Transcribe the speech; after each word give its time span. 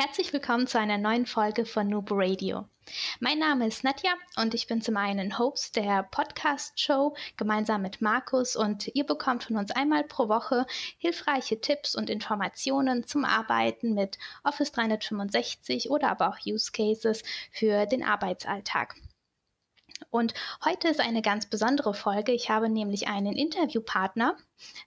Herzlich 0.00 0.32
willkommen 0.32 0.68
zu 0.68 0.78
einer 0.78 0.96
neuen 0.96 1.26
Folge 1.26 1.66
von 1.66 1.88
Noob 1.88 2.10
Radio. 2.12 2.68
Mein 3.18 3.40
Name 3.40 3.66
ist 3.66 3.82
Nadja 3.82 4.12
und 4.36 4.54
ich 4.54 4.68
bin 4.68 4.80
zum 4.80 4.96
einen 4.96 5.40
Host 5.40 5.74
der 5.74 6.04
Podcast-Show 6.04 7.16
gemeinsam 7.36 7.82
mit 7.82 8.00
Markus 8.00 8.54
und 8.54 8.94
ihr 8.94 9.04
bekommt 9.04 9.42
von 9.42 9.56
uns 9.56 9.72
einmal 9.72 10.04
pro 10.04 10.28
Woche 10.28 10.66
hilfreiche 10.98 11.60
Tipps 11.60 11.96
und 11.96 12.10
Informationen 12.10 13.08
zum 13.08 13.24
Arbeiten 13.24 13.94
mit 13.94 14.18
Office 14.44 14.70
365 14.70 15.90
oder 15.90 16.10
aber 16.10 16.28
auch 16.28 16.46
Use 16.46 16.70
Cases 16.70 17.24
für 17.50 17.86
den 17.86 18.04
Arbeitsalltag. 18.04 18.94
Und 20.10 20.32
heute 20.64 20.88
ist 20.88 21.00
eine 21.00 21.22
ganz 21.22 21.46
besondere 21.46 21.92
Folge. 21.92 22.32
Ich 22.32 22.48
habe 22.48 22.68
nämlich 22.68 23.08
einen 23.08 23.34
Interviewpartner. 23.34 24.36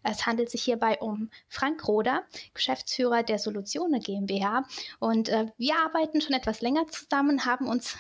Es 0.04 0.26
handelt 0.26 0.50
sich 0.50 0.64
hierbei 0.64 0.98
um 1.00 1.30
Frank 1.48 1.88
Roder, 1.88 2.24
Geschäftsführer 2.54 3.24
der 3.24 3.38
Solutione 3.38 4.00
GmbH. 4.00 4.64
Und 5.00 5.30
äh, 5.30 5.48
wir 5.58 5.76
arbeiten 5.78 6.22
schon 6.22 6.34
etwas 6.36 6.62
länger 6.62 6.88
zusammen, 6.88 7.46
haben 7.46 7.68
uns 7.68 7.96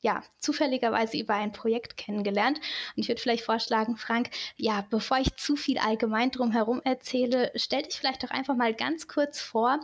ja, 0.00 0.22
zufälligerweise 0.38 1.16
über 1.18 1.34
ein 1.34 1.52
Projekt 1.52 1.96
kennengelernt. 1.96 2.58
Und 2.58 3.02
ich 3.02 3.08
würde 3.08 3.20
vielleicht 3.20 3.44
vorschlagen, 3.44 3.96
Frank, 3.96 4.30
ja, 4.56 4.84
bevor 4.88 5.18
ich 5.18 5.34
zu 5.36 5.56
viel 5.56 5.78
allgemein 5.78 6.30
drumherum 6.30 6.80
erzähle, 6.84 7.50
stell 7.56 7.82
dich 7.82 7.96
vielleicht 7.96 8.22
doch 8.22 8.30
einfach 8.30 8.54
mal 8.54 8.74
ganz 8.74 9.08
kurz 9.08 9.40
vor. 9.40 9.80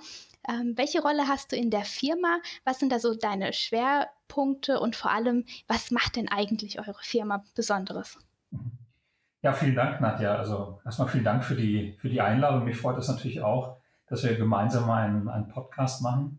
Ähm, 0.49 0.75
welche 0.77 1.03
Rolle 1.03 1.29
hast 1.29 1.53
du 1.53 1.57
in 1.57 1.71
der 1.71 1.85
Firma? 1.85 2.39
Was 2.65 2.79
sind 2.79 2.91
da 2.91 2.99
so 2.99 3.15
deine 3.15 3.53
Schwerpunkte 3.53 4.81
und 4.81 4.97
vor 4.97 5.11
allem, 5.11 5.45
was 5.69 5.91
macht 5.91 6.17
denn 6.17 6.29
eigentlich 6.29 6.79
eure 6.79 6.95
Firma 7.01 7.45
Besonderes? 7.55 8.19
Ja, 9.43 9.53
vielen 9.53 9.75
Dank, 9.75 10.01
Nadja. 10.01 10.37
Also 10.37 10.81
erstmal 10.85 11.09
vielen 11.09 11.25
Dank 11.25 11.45
für 11.45 11.57
die, 11.57 11.97
für 11.99 12.09
die 12.09 12.21
Einladung. 12.21 12.65
Mich 12.65 12.77
freut 12.77 12.99
es 12.99 13.09
natürlich 13.09 13.41
auch, 13.41 13.77
dass 14.07 14.23
wir 14.23 14.37
gemeinsam 14.37 14.89
einen, 14.91 15.29
einen 15.29 15.49
Podcast 15.49 16.03
machen. 16.03 16.39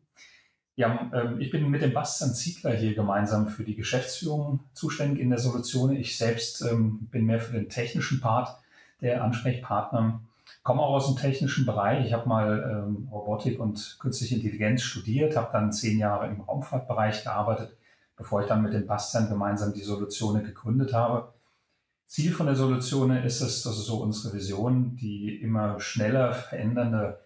Ja, 0.76 1.12
ähm, 1.14 1.40
ich 1.40 1.52
bin 1.52 1.70
mit 1.70 1.82
dem 1.82 1.94
Bastian 1.94 2.34
Ziegler 2.34 2.74
hier 2.74 2.96
gemeinsam 2.96 3.48
für 3.48 3.64
die 3.64 3.76
Geschäftsführung 3.76 4.62
zuständig 4.74 5.20
in 5.20 5.30
der 5.30 5.40
Solution. 5.40 5.96
Ich 5.96 6.18
selbst 6.18 6.62
ähm, 6.62 7.08
bin 7.12 7.26
mehr 7.26 7.40
für 7.40 7.54
den 7.54 7.70
technischen 7.70 8.22
Part 8.22 8.58
der 9.02 9.24
Ansprechpartner 9.24 10.22
komme 10.64 10.82
auch 10.82 10.96
aus 10.96 11.08
dem 11.08 11.18
technischen 11.18 11.66
Bereich. 11.66 12.06
Ich 12.06 12.14
habe 12.14 12.28
mal 12.28 12.86
ähm, 12.88 13.10
Robotik 13.12 13.60
und 13.60 13.98
künstliche 14.00 14.36
Intelligenz 14.36 14.82
studiert, 14.82 15.36
habe 15.36 15.52
dann 15.52 15.74
zehn 15.74 16.00
Jahre 16.00 16.28
im 16.28 16.42
Raumfahrtbereich 16.42 17.24
gearbeitet, 17.24 17.78
bevor 18.16 18.42
ich 18.42 18.48
dann 18.48 18.64
mit 18.64 18.74
dem 18.74 18.88
Bastian 18.88 19.30
gemeinsam 19.30 19.74
die 19.74 19.82
Solutione 19.82 20.42
gegründet 20.42 20.94
habe. 20.94 21.34
Ziel 22.08 22.32
von 22.32 22.46
der 22.46 22.56
Solutione 22.56 23.26
ist 23.26 23.42
es, 23.42 23.64
das 23.64 23.78
ist 23.78 23.86
so 23.86 23.98
unsere 23.98 24.34
Vision, 24.34 24.96
die 24.96 25.36
immer 25.42 25.80
schneller 25.80 26.34
verändernde 26.34 27.20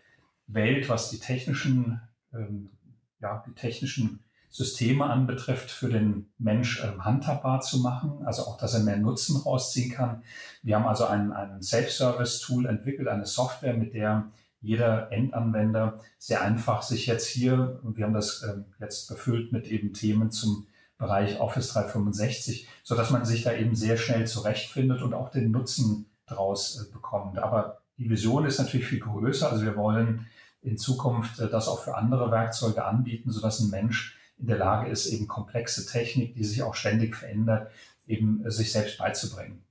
Welt, 0.47 0.89
was 0.89 1.09
die 1.09 1.19
technischen, 1.19 2.01
ähm, 2.33 2.71
ja, 3.19 3.43
die 3.45 3.53
technischen 3.53 4.23
Systeme 4.57 5.05
anbetrifft, 5.05 5.69
für 5.69 5.87
den 5.87 6.31
Mensch 6.39 6.83
ähm, 6.83 7.05
handhabbar 7.05 7.61
zu 7.61 7.77
machen, 7.77 8.25
also 8.25 8.41
auch, 8.41 8.57
dass 8.57 8.73
er 8.73 8.79
mehr 8.79 8.97
Nutzen 8.97 9.39
rausziehen 9.39 9.91
kann. 9.91 10.23
Wir 10.63 10.77
haben 10.77 10.87
also 10.87 11.05
ein, 11.05 11.31
ein 11.31 11.61
Self-Service-Tool 11.61 12.65
entwickelt, 12.65 13.07
eine 13.07 13.27
Software, 13.27 13.75
mit 13.75 13.93
der 13.93 14.31
jeder 14.59 15.11
Endanwender 15.11 15.99
sehr 16.17 16.41
einfach 16.41 16.81
sich 16.81 17.05
jetzt 17.05 17.27
hier, 17.27 17.79
und 17.83 17.97
wir 17.97 18.05
haben 18.05 18.15
das 18.15 18.41
ähm, 18.41 18.65
jetzt 18.79 19.07
befüllt 19.07 19.51
mit 19.51 19.67
eben 19.67 19.93
Themen 19.93 20.31
zum 20.31 20.65
Bereich 20.97 21.39
Office 21.39 21.73
365, 21.73 22.67
so 22.81 22.95
dass 22.95 23.11
man 23.11 23.25
sich 23.25 23.43
da 23.43 23.53
eben 23.53 23.75
sehr 23.75 23.97
schnell 23.97 24.25
zurechtfindet 24.25 25.03
und 25.03 25.13
auch 25.13 25.29
den 25.29 25.51
Nutzen 25.51 26.09
draus 26.25 26.81
äh, 26.81 26.91
bekommt. 26.91 27.37
Aber 27.37 27.83
die 27.99 28.09
Vision 28.09 28.43
ist 28.43 28.57
natürlich 28.57 28.87
viel 28.87 29.01
größer. 29.01 29.51
Also 29.51 29.63
wir 29.63 29.75
wollen 29.75 30.25
in 30.63 30.79
Zukunft 30.79 31.39
äh, 31.39 31.47
das 31.47 31.67
auch 31.67 31.83
für 31.83 31.95
andere 31.95 32.31
Werkzeuge 32.31 32.83
anbieten, 32.83 33.29
so 33.29 33.39
dass 33.39 33.59
ein 33.59 33.69
Mensch 33.69 34.16
in 34.39 34.47
der 34.47 34.57
Lage 34.57 34.89
ist, 34.89 35.07
eben 35.07 35.27
komplexe 35.27 35.85
Technik, 35.85 36.35
die 36.35 36.43
sich 36.43 36.61
auch 36.61 36.75
ständig 36.75 37.15
verändert, 37.15 37.71
eben 38.07 38.45
äh, 38.45 38.51
sich 38.51 38.71
selbst 38.71 38.97
beizubringen. 38.97 39.63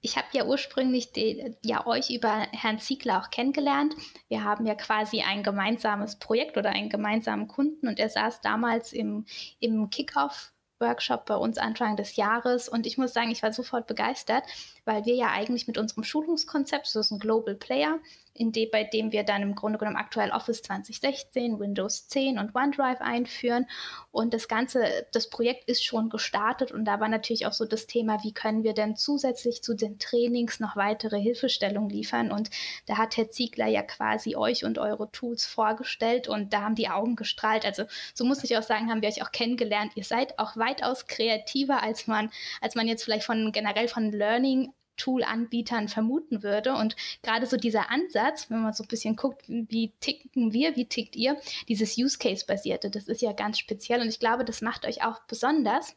Ich 0.00 0.16
habe 0.16 0.28
ja 0.32 0.44
ursprünglich 0.44 1.12
die, 1.12 1.56
ja 1.64 1.84
euch 1.86 2.10
über 2.10 2.46
Herrn 2.52 2.78
Ziegler 2.78 3.20
auch 3.20 3.30
kennengelernt. 3.30 3.94
Wir 4.28 4.44
haben 4.44 4.64
ja 4.64 4.76
quasi 4.76 5.22
ein 5.22 5.42
gemeinsames 5.42 6.16
Projekt 6.16 6.56
oder 6.56 6.70
einen 6.70 6.88
gemeinsamen 6.88 7.48
Kunden 7.48 7.88
und 7.88 7.98
er 7.98 8.08
saß 8.08 8.40
damals 8.40 8.92
im, 8.92 9.26
im 9.58 9.90
Kickoff 9.90 10.52
Workshop 10.80 11.26
bei 11.26 11.34
uns 11.34 11.58
Anfang 11.58 11.96
des 11.96 12.14
Jahres 12.14 12.68
und 12.68 12.86
ich 12.86 12.98
muss 12.98 13.12
sagen, 13.12 13.30
ich 13.30 13.42
war 13.42 13.52
sofort 13.52 13.88
begeistert, 13.88 14.44
weil 14.88 15.04
wir 15.04 15.14
ja 15.14 15.30
eigentlich 15.30 15.66
mit 15.66 15.76
unserem 15.76 16.02
Schulungskonzept, 16.02 16.86
das 16.86 16.96
ist 16.96 17.10
ein 17.10 17.18
Global 17.18 17.54
Player, 17.54 18.00
in 18.32 18.52
dem, 18.52 18.70
bei 18.70 18.84
dem 18.84 19.12
wir 19.12 19.24
dann 19.24 19.42
im 19.42 19.54
Grunde 19.54 19.78
genommen 19.78 19.96
aktuell 19.96 20.30
Office 20.30 20.62
2016, 20.62 21.58
Windows 21.58 22.08
10 22.08 22.38
und 22.38 22.54
OneDrive 22.54 23.00
einführen. 23.00 23.66
Und 24.12 24.32
das 24.32 24.48
Ganze, 24.48 24.84
das 25.12 25.28
Projekt 25.28 25.68
ist 25.68 25.84
schon 25.84 26.08
gestartet 26.08 26.72
und 26.72 26.84
da 26.84 27.00
war 27.00 27.08
natürlich 27.08 27.46
auch 27.46 27.52
so 27.52 27.66
das 27.66 27.86
Thema, 27.86 28.22
wie 28.22 28.32
können 28.32 28.62
wir 28.62 28.72
denn 28.72 28.96
zusätzlich 28.96 29.62
zu 29.62 29.74
den 29.74 29.98
Trainings 29.98 30.60
noch 30.60 30.76
weitere 30.76 31.20
Hilfestellungen 31.20 31.90
liefern? 31.90 32.32
Und 32.32 32.50
da 32.86 32.96
hat 32.96 33.16
Herr 33.16 33.28
Ziegler 33.28 33.66
ja 33.66 33.82
quasi 33.82 34.36
euch 34.36 34.64
und 34.64 34.78
eure 34.78 35.10
Tools 35.10 35.44
vorgestellt 35.44 36.28
und 36.28 36.52
da 36.52 36.62
haben 36.62 36.76
die 36.76 36.88
Augen 36.88 37.16
gestrahlt. 37.16 37.66
Also 37.66 37.84
so 38.14 38.24
muss 38.24 38.44
ich 38.44 38.56
auch 38.56 38.62
sagen, 38.62 38.90
haben 38.90 39.02
wir 39.02 39.08
euch 39.08 39.22
auch 39.22 39.32
kennengelernt. 39.32 39.92
Ihr 39.96 40.04
seid 40.04 40.38
auch 40.38 40.56
weitaus 40.56 41.06
kreativer, 41.06 41.82
als 41.82 42.06
man, 42.06 42.30
als 42.60 42.74
man 42.74 42.88
jetzt 42.88 43.04
vielleicht 43.04 43.26
von 43.26 43.52
generell 43.52 43.88
von 43.88 44.12
Learning 44.12 44.72
Tool-Anbietern 44.98 45.88
vermuten 45.88 46.42
würde. 46.42 46.74
Und 46.74 46.96
gerade 47.22 47.46
so 47.46 47.56
dieser 47.56 47.90
Ansatz, 47.90 48.50
wenn 48.50 48.62
man 48.62 48.74
so 48.74 48.84
ein 48.84 48.88
bisschen 48.88 49.16
guckt, 49.16 49.44
wie 49.48 49.92
ticken 50.00 50.52
wir, 50.52 50.76
wie 50.76 50.86
tickt 50.86 51.16
ihr, 51.16 51.40
dieses 51.68 51.96
Use-Case-basierte, 51.96 52.90
das 52.90 53.08
ist 53.08 53.22
ja 53.22 53.32
ganz 53.32 53.58
speziell 53.58 54.02
und 54.02 54.08
ich 54.08 54.20
glaube, 54.20 54.44
das 54.44 54.60
macht 54.60 54.86
euch 54.86 55.02
auch 55.02 55.20
besonders. 55.26 55.96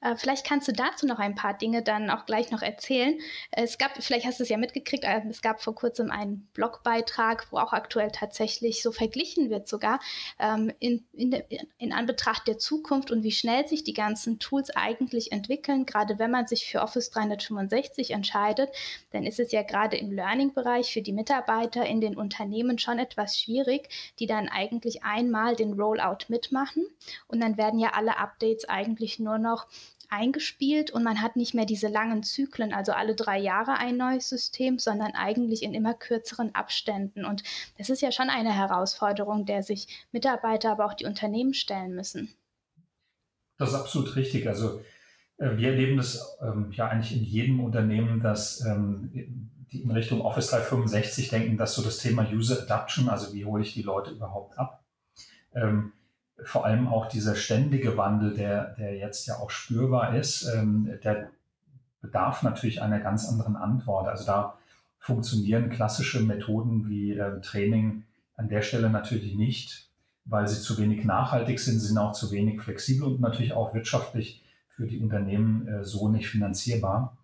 Äh, 0.00 0.16
vielleicht 0.16 0.46
kannst 0.46 0.68
du 0.68 0.72
dazu 0.72 1.06
noch 1.06 1.18
ein 1.18 1.34
paar 1.34 1.56
Dinge 1.56 1.82
dann 1.82 2.10
auch 2.10 2.26
gleich 2.26 2.50
noch 2.50 2.62
erzählen. 2.62 3.18
Es 3.50 3.78
gab, 3.78 4.02
vielleicht 4.02 4.26
hast 4.26 4.38
du 4.38 4.42
es 4.42 4.48
ja 4.48 4.56
mitgekriegt, 4.56 5.04
äh, 5.04 5.22
es 5.28 5.42
gab 5.42 5.62
vor 5.62 5.74
kurzem 5.74 6.10
einen 6.10 6.48
Blogbeitrag, 6.54 7.46
wo 7.50 7.58
auch 7.58 7.72
aktuell 7.72 8.10
tatsächlich 8.10 8.82
so 8.82 8.92
verglichen 8.92 9.50
wird 9.50 9.68
sogar 9.68 10.00
ähm, 10.38 10.72
in, 10.78 11.04
in, 11.12 11.32
in 11.78 11.92
Anbetracht 11.92 12.46
der 12.46 12.58
Zukunft 12.58 13.10
und 13.10 13.22
wie 13.22 13.32
schnell 13.32 13.66
sich 13.66 13.84
die 13.84 13.94
ganzen 13.94 14.38
Tools 14.38 14.70
eigentlich 14.70 15.32
entwickeln. 15.32 15.86
Gerade 15.86 16.18
wenn 16.18 16.30
man 16.30 16.46
sich 16.46 16.66
für 16.66 16.80
Office 16.80 17.10
365 17.10 18.12
entscheidet, 18.12 18.70
dann 19.10 19.24
ist 19.24 19.40
es 19.40 19.52
ja 19.52 19.62
gerade 19.62 19.96
im 19.96 20.12
Learning-Bereich 20.12 20.92
für 20.92 21.02
die 21.02 21.12
Mitarbeiter 21.12 21.84
in 21.84 22.00
den 22.00 22.16
Unternehmen 22.16 22.78
schon 22.78 22.98
etwas 22.98 23.38
schwierig, 23.38 23.88
die 24.18 24.26
dann 24.26 24.48
eigentlich 24.48 25.02
einmal 25.02 25.56
den 25.56 25.72
Rollout 25.72 26.26
mitmachen 26.28 26.86
und 27.26 27.40
dann 27.40 27.56
werden 27.56 27.78
ja 27.78 27.90
alle 27.94 28.18
Updates 28.18 28.68
eigentlich 28.68 29.18
nur 29.18 29.38
noch 29.38 29.47
noch 29.48 29.66
eingespielt 30.10 30.90
und 30.90 31.04
man 31.04 31.20
hat 31.20 31.36
nicht 31.36 31.54
mehr 31.54 31.66
diese 31.66 31.88
langen 31.88 32.22
Zyklen, 32.22 32.72
also 32.72 32.92
alle 32.92 33.14
drei 33.14 33.38
Jahre 33.38 33.78
ein 33.78 33.96
neues 33.96 34.28
System, 34.28 34.78
sondern 34.78 35.12
eigentlich 35.12 35.62
in 35.62 35.74
immer 35.74 35.94
kürzeren 35.94 36.54
Abständen. 36.54 37.24
Und 37.24 37.42
das 37.76 37.90
ist 37.90 38.00
ja 38.00 38.10
schon 38.10 38.30
eine 38.30 38.52
Herausforderung, 38.52 39.44
der 39.44 39.62
sich 39.62 40.06
Mitarbeiter, 40.12 40.72
aber 40.72 40.86
auch 40.86 40.94
die 40.94 41.04
Unternehmen 41.04 41.52
stellen 41.52 41.94
müssen. 41.94 42.30
Das 43.58 43.70
ist 43.70 43.74
absolut 43.74 44.16
richtig. 44.16 44.48
Also 44.48 44.80
äh, 45.36 45.56
wir 45.56 45.70
erleben 45.70 45.96
das 45.96 46.38
ähm, 46.40 46.70
ja 46.72 46.88
eigentlich 46.88 47.16
in 47.16 47.24
jedem 47.24 47.60
Unternehmen, 47.60 48.20
dass 48.20 48.64
ähm, 48.64 49.10
die 49.72 49.82
in 49.82 49.90
Richtung 49.90 50.22
Office 50.22 50.48
365 50.48 51.28
denken, 51.28 51.58
dass 51.58 51.74
so 51.74 51.82
das 51.82 51.98
Thema 51.98 52.26
User 52.32 52.62
Adaption, 52.62 53.10
also 53.10 53.34
wie 53.34 53.44
hole 53.44 53.62
ich 53.62 53.74
die 53.74 53.82
Leute 53.82 54.12
überhaupt 54.12 54.58
ab, 54.58 54.82
ähm, 55.54 55.92
vor 56.44 56.64
allem 56.64 56.86
auch 56.86 57.06
dieser 57.06 57.34
ständige 57.34 57.96
Wandel, 57.96 58.34
der, 58.34 58.74
der 58.74 58.96
jetzt 58.96 59.26
ja 59.26 59.36
auch 59.36 59.50
spürbar 59.50 60.16
ist, 60.16 60.44
ähm, 60.54 60.98
der 61.02 61.30
bedarf 62.00 62.42
natürlich 62.42 62.80
einer 62.80 63.00
ganz 63.00 63.28
anderen 63.28 63.56
Antwort. 63.56 64.08
Also 64.08 64.24
da 64.24 64.58
funktionieren 64.98 65.70
klassische 65.70 66.20
Methoden 66.20 66.88
wie 66.88 67.12
äh, 67.12 67.40
Training 67.40 68.04
an 68.36 68.48
der 68.48 68.62
Stelle 68.62 68.88
natürlich 68.88 69.34
nicht, 69.34 69.90
weil 70.24 70.46
sie 70.46 70.60
zu 70.60 70.78
wenig 70.78 71.04
nachhaltig 71.04 71.58
sind, 71.58 71.80
sind 71.80 71.98
auch 71.98 72.12
zu 72.12 72.30
wenig 72.30 72.62
flexibel 72.62 73.08
und 73.08 73.20
natürlich 73.20 73.52
auch 73.52 73.74
wirtschaftlich 73.74 74.44
für 74.70 74.86
die 74.86 75.00
Unternehmen 75.00 75.66
äh, 75.66 75.84
so 75.84 76.08
nicht 76.08 76.28
finanzierbar. 76.28 77.17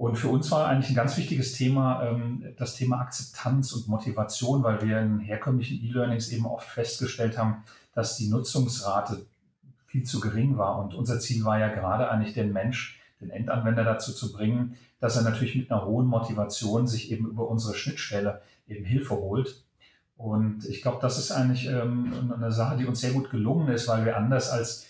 Und 0.00 0.16
für 0.16 0.28
uns 0.28 0.50
war 0.50 0.66
eigentlich 0.66 0.88
ein 0.88 0.94
ganz 0.94 1.18
wichtiges 1.18 1.52
Thema 1.52 2.02
ähm, 2.04 2.54
das 2.56 2.74
Thema 2.74 3.02
Akzeptanz 3.02 3.72
und 3.72 3.86
Motivation, 3.86 4.62
weil 4.62 4.80
wir 4.80 4.98
in 4.98 5.20
herkömmlichen 5.20 5.78
E-Learnings 5.84 6.30
eben 6.30 6.46
oft 6.46 6.66
festgestellt 6.66 7.36
haben, 7.36 7.64
dass 7.92 8.16
die 8.16 8.30
Nutzungsrate 8.30 9.26
viel 9.88 10.04
zu 10.04 10.20
gering 10.20 10.56
war. 10.56 10.78
Und 10.78 10.94
unser 10.94 11.20
Ziel 11.20 11.44
war 11.44 11.58
ja 11.58 11.68
gerade 11.68 12.10
eigentlich 12.10 12.32
den 12.32 12.50
Mensch, 12.50 12.98
den 13.20 13.28
Endanwender 13.28 13.84
dazu 13.84 14.14
zu 14.14 14.32
bringen, 14.32 14.74
dass 15.00 15.16
er 15.16 15.22
natürlich 15.22 15.54
mit 15.54 15.70
einer 15.70 15.84
hohen 15.84 16.06
Motivation 16.06 16.86
sich 16.86 17.12
eben 17.12 17.26
über 17.26 17.46
unsere 17.50 17.74
Schnittstelle 17.74 18.40
eben 18.68 18.86
Hilfe 18.86 19.16
holt. 19.16 19.64
Und 20.16 20.64
ich 20.64 20.80
glaube, 20.80 21.00
das 21.02 21.18
ist 21.18 21.30
eigentlich 21.30 21.66
ähm, 21.66 22.32
eine 22.34 22.52
Sache, 22.52 22.78
die 22.78 22.86
uns 22.86 23.02
sehr 23.02 23.12
gut 23.12 23.28
gelungen 23.28 23.68
ist, 23.68 23.86
weil 23.86 24.06
wir 24.06 24.16
anders 24.16 24.48
als, 24.48 24.86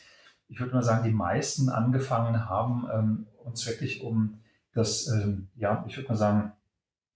ich 0.49 0.61
würde 0.61 0.73
mal 0.73 0.85
sagen, 0.85 1.03
die 1.03 1.11
meisten 1.11 1.69
angefangen 1.69 2.49
haben, 2.49 2.87
ähm, 2.95 3.27
uns 3.43 3.67
wirklich 3.67 4.05
um 4.05 4.39
dass, 4.73 5.09
ähm, 5.09 5.49
ja, 5.57 5.85
ich 5.89 5.97
würde 5.97 6.09
mal 6.11 6.17
sagen, 6.17 6.53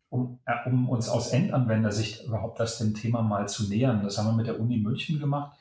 um, 0.08 0.38
äh, 0.44 0.68
um 0.68 0.88
uns 0.88 1.08
aus 1.08 1.28
Endanwendersicht 1.28 2.24
überhaupt 2.24 2.60
das 2.60 2.78
dem 2.78 2.94
Thema 2.94 3.22
mal 3.22 3.48
zu 3.48 3.68
nähern. 3.68 4.02
Das 4.02 4.18
haben 4.18 4.26
wir 4.26 4.32
mit 4.34 4.46
der 4.46 4.60
Uni 4.60 4.78
München 4.78 5.18
gemacht 5.18 5.56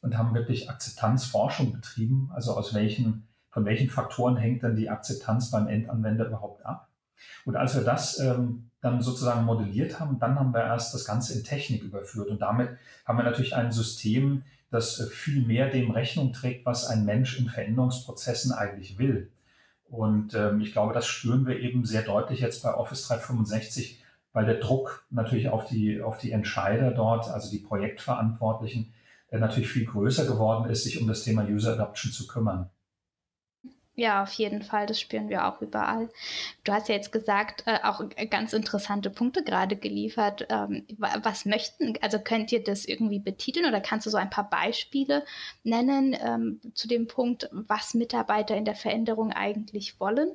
und 0.00 0.16
haben 0.18 0.34
wirklich 0.34 0.70
Akzeptanzforschung 0.70 1.72
betrieben. 1.72 2.30
Also 2.34 2.54
aus 2.54 2.74
welchen, 2.74 3.26
von 3.50 3.64
welchen 3.64 3.88
Faktoren 3.88 4.36
hängt 4.36 4.62
dann 4.62 4.76
die 4.76 4.90
Akzeptanz 4.90 5.50
beim 5.50 5.66
Endanwender 5.66 6.26
überhaupt 6.26 6.64
ab? 6.64 6.88
Und 7.44 7.56
als 7.56 7.74
wir 7.74 7.82
das 7.82 8.18
ähm, 8.18 8.70
dann 8.80 9.00
sozusagen 9.00 9.44
modelliert 9.44 9.98
haben, 9.98 10.18
dann 10.18 10.38
haben 10.38 10.52
wir 10.52 10.62
erst 10.62 10.94
das 10.94 11.04
Ganze 11.04 11.32
in 11.32 11.44
Technik 11.44 11.82
überführt. 11.82 12.28
Und 12.28 12.40
damit 12.40 12.70
haben 13.04 13.18
wir 13.18 13.24
natürlich 13.24 13.56
ein 13.56 13.72
System, 13.72 14.42
das 14.70 15.00
äh, 15.00 15.06
viel 15.06 15.46
mehr 15.46 15.70
dem 15.70 15.90
Rechnung 15.90 16.32
trägt, 16.32 16.66
was 16.66 16.86
ein 16.86 17.04
Mensch 17.04 17.38
in 17.38 17.48
Veränderungsprozessen 17.48 18.52
eigentlich 18.52 18.98
will. 18.98 19.30
Und 19.88 20.34
ähm, 20.34 20.60
ich 20.60 20.72
glaube, 20.72 20.92
das 20.92 21.06
spüren 21.06 21.46
wir 21.46 21.60
eben 21.60 21.84
sehr 21.84 22.02
deutlich 22.02 22.40
jetzt 22.40 22.62
bei 22.62 22.74
Office 22.74 23.06
365, 23.06 24.02
weil 24.32 24.44
der 24.44 24.56
Druck 24.56 25.06
natürlich 25.10 25.48
auf 25.48 25.66
die, 25.66 26.00
auf 26.00 26.18
die 26.18 26.32
Entscheider 26.32 26.90
dort, 26.90 27.28
also 27.28 27.50
die 27.50 27.58
Projektverantwortlichen, 27.58 28.92
äh, 29.30 29.38
natürlich 29.38 29.68
viel 29.68 29.86
größer 29.86 30.26
geworden 30.26 30.68
ist, 30.68 30.84
sich 30.84 31.00
um 31.00 31.06
das 31.06 31.22
Thema 31.22 31.44
User 31.44 31.74
Adoption 31.74 32.12
zu 32.12 32.26
kümmern. 32.26 32.70
Ja, 33.98 34.22
auf 34.22 34.32
jeden 34.34 34.62
Fall, 34.62 34.84
das 34.84 35.00
spüren 35.00 35.30
wir 35.30 35.46
auch 35.46 35.62
überall. 35.62 36.10
Du 36.64 36.72
hast 36.72 36.90
ja 36.90 36.94
jetzt 36.94 37.12
gesagt, 37.12 37.64
äh, 37.66 37.78
auch 37.82 38.02
ganz 38.30 38.52
interessante 38.52 39.08
Punkte 39.08 39.42
gerade 39.42 39.74
geliefert. 39.74 40.46
Ähm, 40.50 40.84
was 40.98 41.46
möchten, 41.46 41.94
also 42.02 42.18
könnt 42.18 42.52
ihr 42.52 42.62
das 42.62 42.84
irgendwie 42.84 43.20
betiteln 43.20 43.64
oder 43.66 43.80
kannst 43.80 44.04
du 44.04 44.10
so 44.10 44.18
ein 44.18 44.28
paar 44.28 44.50
Beispiele 44.50 45.24
nennen 45.64 46.14
ähm, 46.20 46.60
zu 46.74 46.88
dem 46.88 47.06
Punkt, 47.06 47.48
was 47.52 47.94
Mitarbeiter 47.94 48.54
in 48.54 48.66
der 48.66 48.74
Veränderung 48.74 49.32
eigentlich 49.32 49.98
wollen? 49.98 50.28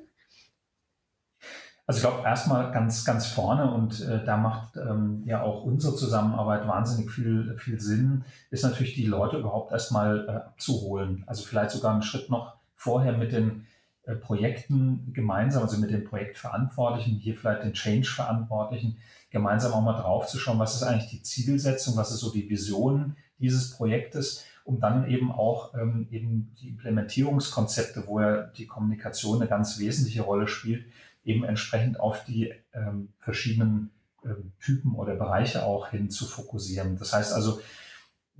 Also 1.86 1.98
ich 1.98 2.02
glaube 2.02 2.26
erstmal 2.26 2.72
ganz, 2.72 3.04
ganz 3.04 3.26
vorne 3.26 3.72
und 3.72 4.00
äh, 4.00 4.24
da 4.24 4.36
macht 4.36 4.76
ähm, 4.76 5.22
ja 5.24 5.42
auch 5.42 5.62
unsere 5.62 5.94
Zusammenarbeit 5.94 6.66
wahnsinnig 6.66 7.12
viel, 7.12 7.56
viel 7.58 7.78
Sinn, 7.78 8.24
ist 8.50 8.64
natürlich 8.64 8.94
die 8.94 9.06
Leute 9.06 9.38
überhaupt 9.38 9.70
erstmal 9.70 10.26
äh, 10.28 10.32
abzuholen. 10.32 11.22
Also 11.28 11.44
vielleicht 11.44 11.70
sogar 11.70 11.92
einen 11.92 12.02
Schritt 12.02 12.28
noch 12.28 12.61
vorher 12.82 13.16
mit 13.16 13.32
den 13.32 13.66
äh, 14.04 14.16
Projekten 14.16 15.12
gemeinsam, 15.12 15.62
also 15.62 15.78
mit 15.78 15.90
den 15.90 16.04
Projektverantwortlichen, 16.04 17.14
hier 17.14 17.36
vielleicht 17.36 17.62
den 17.62 17.72
Change-Verantwortlichen, 17.72 18.98
gemeinsam 19.30 19.72
auch 19.72 19.82
mal 19.82 20.00
drauf 20.00 20.26
zu 20.26 20.38
schauen, 20.38 20.58
was 20.58 20.74
ist 20.74 20.82
eigentlich 20.82 21.10
die 21.10 21.22
Zielsetzung, 21.22 21.96
was 21.96 22.10
ist 22.10 22.20
so 22.20 22.32
die 22.32 22.50
Vision 22.50 23.16
dieses 23.38 23.70
Projektes, 23.70 24.44
um 24.64 24.80
dann 24.80 25.08
eben 25.08 25.30
auch 25.30 25.74
ähm, 25.74 26.08
eben 26.10 26.54
die 26.60 26.68
Implementierungskonzepte, 26.68 28.04
wo 28.06 28.20
ja 28.20 28.42
die 28.42 28.66
Kommunikation 28.66 29.40
eine 29.40 29.48
ganz 29.48 29.78
wesentliche 29.78 30.22
Rolle 30.22 30.48
spielt, 30.48 30.84
eben 31.24 31.44
entsprechend 31.44 32.00
auf 32.00 32.24
die 32.24 32.52
ähm, 32.74 33.12
verschiedenen 33.18 33.90
ähm, 34.24 34.52
Typen 34.60 34.94
oder 34.94 35.14
Bereiche 35.14 35.64
auch 35.64 35.88
hin 35.88 36.10
zu 36.10 36.26
fokussieren. 36.26 36.96
Das 36.98 37.12
heißt 37.12 37.32
also, 37.32 37.60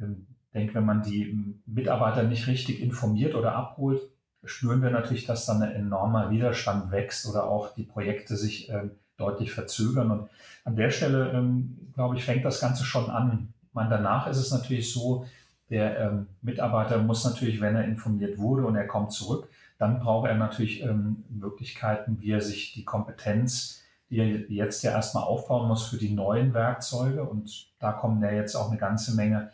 ähm, 0.01 0.27
ich 0.47 0.53
denke, 0.53 0.75
wenn 0.75 0.85
man 0.85 1.03
die 1.03 1.57
Mitarbeiter 1.67 2.25
nicht 2.25 2.47
richtig 2.47 2.83
informiert 2.83 3.35
oder 3.35 3.55
abholt, 3.55 4.03
spüren 4.45 4.83
wir 4.83 4.91
natürlich, 4.91 5.27
dass 5.27 5.47
dann 5.47 5.63
ein 5.63 5.73
enormer 5.73 6.31
Widerstand 6.31 6.91
wächst 6.91 7.27
oder 7.29 7.45
auch 7.45 7.75
die 7.75 7.85
Projekte 7.85 8.37
sich 8.37 8.69
ähm, 8.71 8.93
deutlich 9.17 9.53
verzögern. 9.53 10.11
Und 10.11 10.29
an 10.65 10.77
der 10.77 10.91
Stelle, 10.91 11.31
ähm, 11.31 11.79
glaube 11.95 12.17
ich, 12.17 12.25
fängt 12.25 12.45
das 12.45 12.61
Ganze 12.61 12.85
schon 12.85 13.11
an. 13.11 13.53
Meine, 13.73 13.91
danach 13.91 14.27
ist 14.27 14.39
es 14.39 14.51
natürlich 14.51 14.93
so, 14.93 15.27
der 15.71 15.99
ähm, 15.99 16.27
Mitarbeiter 16.43 16.99
muss 16.99 17.25
natürlich, 17.25 17.61
wenn 17.61 17.77
er 17.77 17.85
informiert 17.85 18.39
wurde 18.39 18.67
und 18.67 18.77
er 18.77 18.87
kommt 18.87 19.13
zurück, 19.13 19.49
dann 19.79 20.01
braucht 20.01 20.29
er 20.29 20.37
natürlich 20.37 20.83
ähm, 20.83 21.25
Möglichkeiten, 21.31 22.19
wie 22.21 22.33
er 22.33 22.41
sich 22.41 22.73
die 22.75 22.85
Kompetenz, 22.85 23.83
die 24.11 24.19
er 24.19 24.27
jetzt 24.27 24.83
ja 24.83 24.91
erstmal 24.91 25.25
aufbauen 25.25 25.69
muss 25.69 25.87
für 25.87 25.97
die 25.97 26.13
neuen 26.13 26.53
Werkzeuge. 26.53 27.25
Und 27.25 27.69
da 27.79 27.93
kommen 27.93 28.23
ja 28.23 28.31
jetzt 28.31 28.55
auch 28.55 28.71
eine 28.71 28.79
ganze 28.79 29.15
Menge 29.15 29.51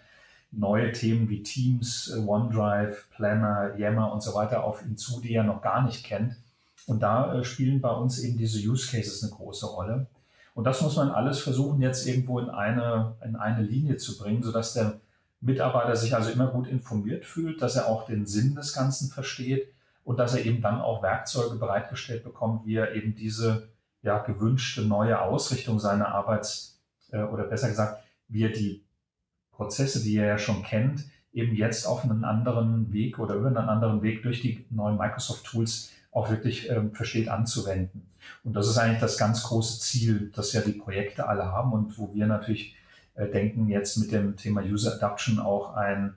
neue 0.51 0.93
Themen 0.93 1.29
wie 1.29 1.43
Teams, 1.43 2.13
äh, 2.15 2.19
OneDrive, 2.19 3.09
Planner, 3.11 3.77
Yammer 3.77 4.13
und 4.13 4.23
so 4.23 4.35
weiter 4.35 4.65
auf 4.65 4.83
ihn 4.83 4.97
zu, 4.97 5.21
die 5.21 5.35
er 5.35 5.45
noch 5.45 5.63
gar 5.63 5.85
nicht 5.85 6.05
kennt. 6.05 6.37
Und 6.87 7.01
da 7.01 7.35
äh, 7.35 7.45
spielen 7.45 7.81
bei 7.81 7.91
uns 7.91 8.19
eben 8.21 8.39
diese 8.39 8.59
Use 8.59 8.91
Cases 8.91 9.23
eine 9.23 9.33
große 9.33 9.67
Rolle. 9.67 10.07
Und 10.55 10.65
das 10.65 10.81
muss 10.81 10.97
man 10.97 11.11
alles 11.11 11.39
versuchen, 11.39 11.83
jetzt 11.83 12.07
irgendwo 12.07 12.41
in 12.41 12.51
eine, 12.51 13.15
in 13.25 13.37
eine 13.37 13.63
Linie 13.63 13.97
zu 13.97 14.19
bringen, 14.19 14.43
sodass 14.43 14.75
der 14.75 15.01
Mitarbeiter 15.41 15.95
sich 15.95 16.17
also 16.17 16.31
immer 16.31 16.49
gut 16.49 16.67
informiert 16.67 17.25
fühlt, 17.25 17.63
dass 17.63 17.77
er 17.77 17.87
auch 17.87 18.07
den 18.07 18.27
Sinn 18.27 18.55
des 18.57 18.73
Ganzen 18.73 19.09
versteht 19.09 19.73
und 20.03 20.19
dass 20.19 20.35
er 20.35 20.45
eben 20.45 20.63
dann 20.63 20.81
auch 20.81 21.03
Werkzeuge 21.03 21.57
bereitgestellt 21.57 22.25
bekommt, 22.25 22.67
wie 22.67 22.75
er 22.75 22.95
eben 22.95 23.15
diese 23.15 23.69
ja, 24.03 24.19
gewünschte 24.19 24.83
neue 24.83 25.21
Ausrichtung 25.21 25.79
seiner 25.79 26.09
Arbeits- 26.09 26.81
äh, 27.11 27.23
oder 27.23 27.45
besser 27.45 27.69
gesagt, 27.69 28.03
wie 28.29 28.43
er 28.43 28.51
die 28.51 28.83
Prozesse, 29.59 30.03
die 30.03 30.15
ihr 30.15 30.25
ja 30.25 30.39
schon 30.39 30.63
kennt, 30.63 31.05
eben 31.33 31.55
jetzt 31.55 31.85
auf 31.85 32.05
einen 32.05 32.25
anderen 32.25 32.93
Weg 32.93 33.19
oder 33.19 33.35
über 33.35 33.49
einen 33.49 33.57
anderen 33.59 34.03
Weg 34.03 34.23
durch 34.23 34.41
die 34.41 34.65
neuen 34.71 34.97
Microsoft-Tools 34.97 35.93
auch 36.13 36.31
wirklich 36.31 36.71
ähm, 36.71 36.95
versteht 36.95 37.29
anzuwenden. 37.29 38.09
Und 38.45 38.55
das 38.55 38.69
ist 38.69 38.79
eigentlich 38.79 39.01
das 39.01 39.19
ganz 39.19 39.43
große 39.43 39.81
Ziel, 39.81 40.33
das 40.35 40.53
ja 40.53 40.61
die 40.61 40.73
Projekte 40.73 41.29
alle 41.29 41.47
haben 41.47 41.73
und 41.73 41.99
wo 41.99 42.15
wir 42.15 42.27
natürlich 42.27 42.77
äh, 43.15 43.27
denken, 43.27 43.69
jetzt 43.69 43.97
mit 43.99 44.13
dem 44.13 44.37
Thema 44.37 44.63
User 44.63 44.95
Adoption 44.95 45.41
auch 45.41 45.75
ein, 45.75 46.15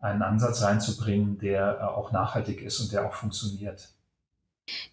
einen 0.00 0.22
Ansatz 0.22 0.62
reinzubringen, 0.62 1.38
der 1.38 1.78
äh, 1.80 1.84
auch 1.84 2.12
nachhaltig 2.12 2.60
ist 2.60 2.80
und 2.80 2.92
der 2.92 3.06
auch 3.06 3.14
funktioniert. 3.14 3.88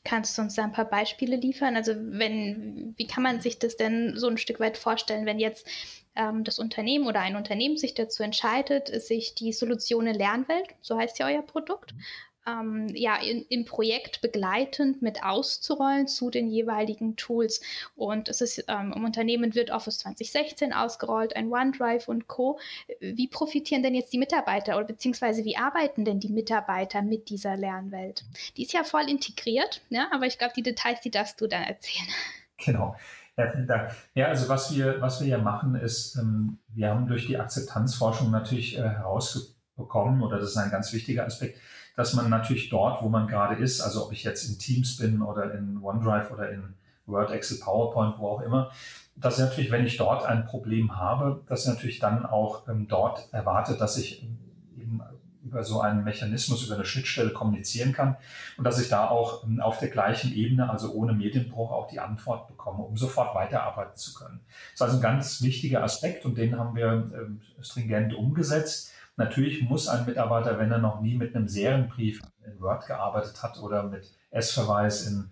Kannst 0.04 0.38
du 0.38 0.44
uns 0.44 0.56
da 0.56 0.64
ein 0.64 0.72
paar 0.72 0.90
Beispiele 0.90 1.36
liefern? 1.36 1.76
Also 1.76 1.94
wenn, 1.96 2.94
wie 2.98 3.08
kann 3.08 3.24
man 3.24 3.42
sich 3.42 3.60
das 3.60 3.76
denn 3.76 4.16
so 4.16 4.28
ein 4.28 4.38
Stück 4.38 4.60
weit 4.60 4.78
vorstellen, 4.78 5.26
wenn 5.26 5.40
jetzt 5.40 5.68
ähm, 6.18 6.44
das 6.44 6.60
Unternehmen 6.60 7.08
oder 7.08 7.22
ein 7.22 7.36
Unternehmen 7.36 7.78
sich 7.78 7.94
dazu 7.94 8.24
entscheidet, 8.24 8.88
sich 9.02 9.36
die 9.36 9.54
Solutionen 9.54 10.16
Lernwelt, 10.16 10.68
so 10.82 10.98
heißt 10.98 11.20
ja 11.20 11.28
euer 11.28 11.44
Produkt, 11.44 11.94
ähm, 12.48 12.88
ja, 12.94 13.18
in, 13.18 13.46
im 13.50 13.66
Projekt 13.66 14.22
begleitend 14.22 15.02
mit 15.02 15.24
auszurollen 15.24 16.08
zu 16.08 16.30
den 16.30 16.48
jeweiligen 16.48 17.16
Tools. 17.18 17.62
Und 17.96 18.30
es 18.30 18.42
ist 18.42 18.64
ähm, 18.68 18.94
im 18.96 19.04
Unternehmen 19.04 19.54
wird 19.54 19.70
Office 19.70 20.00
2016 20.00 20.74
ausgerollt, 20.74 21.36
ein 21.36 21.52
OneDrive 21.52 22.08
und 22.08 22.28
Co. 22.28 22.60
Wie 23.00 23.28
profitieren 23.28 23.84
denn 23.84 23.96
jetzt 23.96 24.14
die 24.14 24.18
Mitarbeiter 24.18 24.78
oder 24.78 24.86
beziehungsweise 24.86 25.44
wie 25.44 25.58
arbeiten 25.58 26.06
denn 26.06 26.20
die 26.20 26.30
Mitarbeiter 26.30 27.02
mit 27.02 27.30
dieser 27.30 27.58
Lernwelt? 27.58 28.24
Die 28.56 28.64
ist 28.64 28.74
ja 28.74 28.84
voll 28.84 29.10
integriert, 29.10 29.82
ja, 29.90 30.08
aber 30.12 30.26
ich 30.26 30.38
glaube, 30.38 30.54
die 30.56 30.64
Details, 30.64 31.02
die 31.02 31.12
darfst 31.12 31.42
du 31.42 31.48
dann 31.48 31.64
erzählen. 31.64 32.08
Genau. 32.66 32.96
Ja, 33.38 33.52
vielen 33.52 33.68
Dank. 33.68 33.92
Ja, 34.16 34.28
also 34.30 34.50
was 34.50 34.76
wir, 34.76 35.00
was 35.00 35.22
wir 35.22 35.28
ja 35.28 35.38
machen, 35.38 35.76
ist, 35.76 36.16
ähm, 36.16 36.58
wir 36.70 36.90
haben 36.90 37.06
durch 37.08 37.28
die 37.28 37.38
Akzeptanzforschung 37.38 38.32
natürlich 38.32 38.80
äh, 38.80 38.82
herausbekommen, 38.82 40.24
oder 40.24 40.40
das 40.40 40.50
ist 40.52 40.58
ein 40.58 40.72
ganz 40.72 40.92
wichtiger 40.92 41.24
Aspekt, 41.26 41.60
dass 41.96 42.16
man 42.16 42.32
natürlich 42.32 42.70
dort, 42.70 43.04
wo 43.04 43.10
man 43.10 43.28
gerade 43.28 43.62
ist, 43.62 43.80
also 43.82 44.06
ob 44.06 44.12
ich 44.12 44.24
jetzt 44.24 44.50
in 44.50 44.58
Teams 44.58 44.98
bin 44.98 45.22
oder 45.22 45.54
in 45.54 45.78
OneDrive 45.84 46.32
oder 46.32 46.50
in 46.50 46.74
Word, 47.06 47.30
Excel, 47.32 47.60
PowerPoint, 47.60 48.18
wo 48.18 48.28
auch 48.28 48.42
immer, 48.42 48.72
dass 49.16 49.38
natürlich, 49.38 49.72
wenn 49.72 49.86
ich 49.86 49.98
dort 49.98 50.26
ein 50.26 50.46
Problem 50.46 50.96
habe, 50.96 51.44
dass 51.48 51.68
natürlich 51.68 52.00
dann 52.00 52.26
auch 52.26 52.68
ähm, 52.68 52.88
dort 52.88 53.32
erwartet, 53.34 53.80
dass 53.80 53.98
ich 53.98 54.24
eben 54.78 55.00
über 55.44 55.64
so 55.64 55.82
einen 55.82 56.04
Mechanismus, 56.04 56.66
über 56.66 56.76
eine 56.76 56.86
Schnittstelle 56.86 57.32
kommunizieren 57.32 57.94
kann 57.94 58.18
und 58.58 58.64
dass 58.64 58.80
ich 58.80 58.90
da 58.90 59.08
auch 59.08 59.44
ähm, 59.44 59.60
auf 59.62 59.80
der 59.80 59.90
gleichen 59.90 60.34
Ebene, 60.34 60.70
also 60.70 60.94
ohne 60.94 61.14
Medienbruch, 61.14 61.72
auch 61.72 61.88
die 61.88 62.00
Antwort 62.00 62.48
bekomme, 62.48 62.84
um 62.84 62.98
sofort 62.98 63.36
weiterarbeiten 63.36 63.96
zu 63.96 64.14
können. 64.14 64.40
Das 64.48 64.74
ist 64.76 64.82
also 64.82 64.96
ein 64.98 65.02
ganz 65.02 65.42
wichtiger 65.42 65.84
Aspekt 65.84 66.26
und 66.26 66.38
den 66.38 66.58
haben 66.58 66.76
wir 66.76 67.12
ähm, 67.14 67.42
stringent 67.62 68.14
umgesetzt. 68.14 68.92
Natürlich 69.16 69.64
muss 69.64 69.88
ein 69.88 70.06
Mitarbeiter, 70.06 70.60
wenn 70.60 70.72
er 70.72 70.78
noch 70.78 71.02
nie 71.02 71.16
mit 71.16 71.36
einem 71.36 71.48
Serienbrief 71.48 72.22
in 72.46 72.62
Word 72.62 72.86
gearbeitet 72.86 73.42
hat 73.42 73.60
oder 73.60 73.84
mit 73.84 74.12
S-Verweis 74.32 75.08
in, 75.08 75.30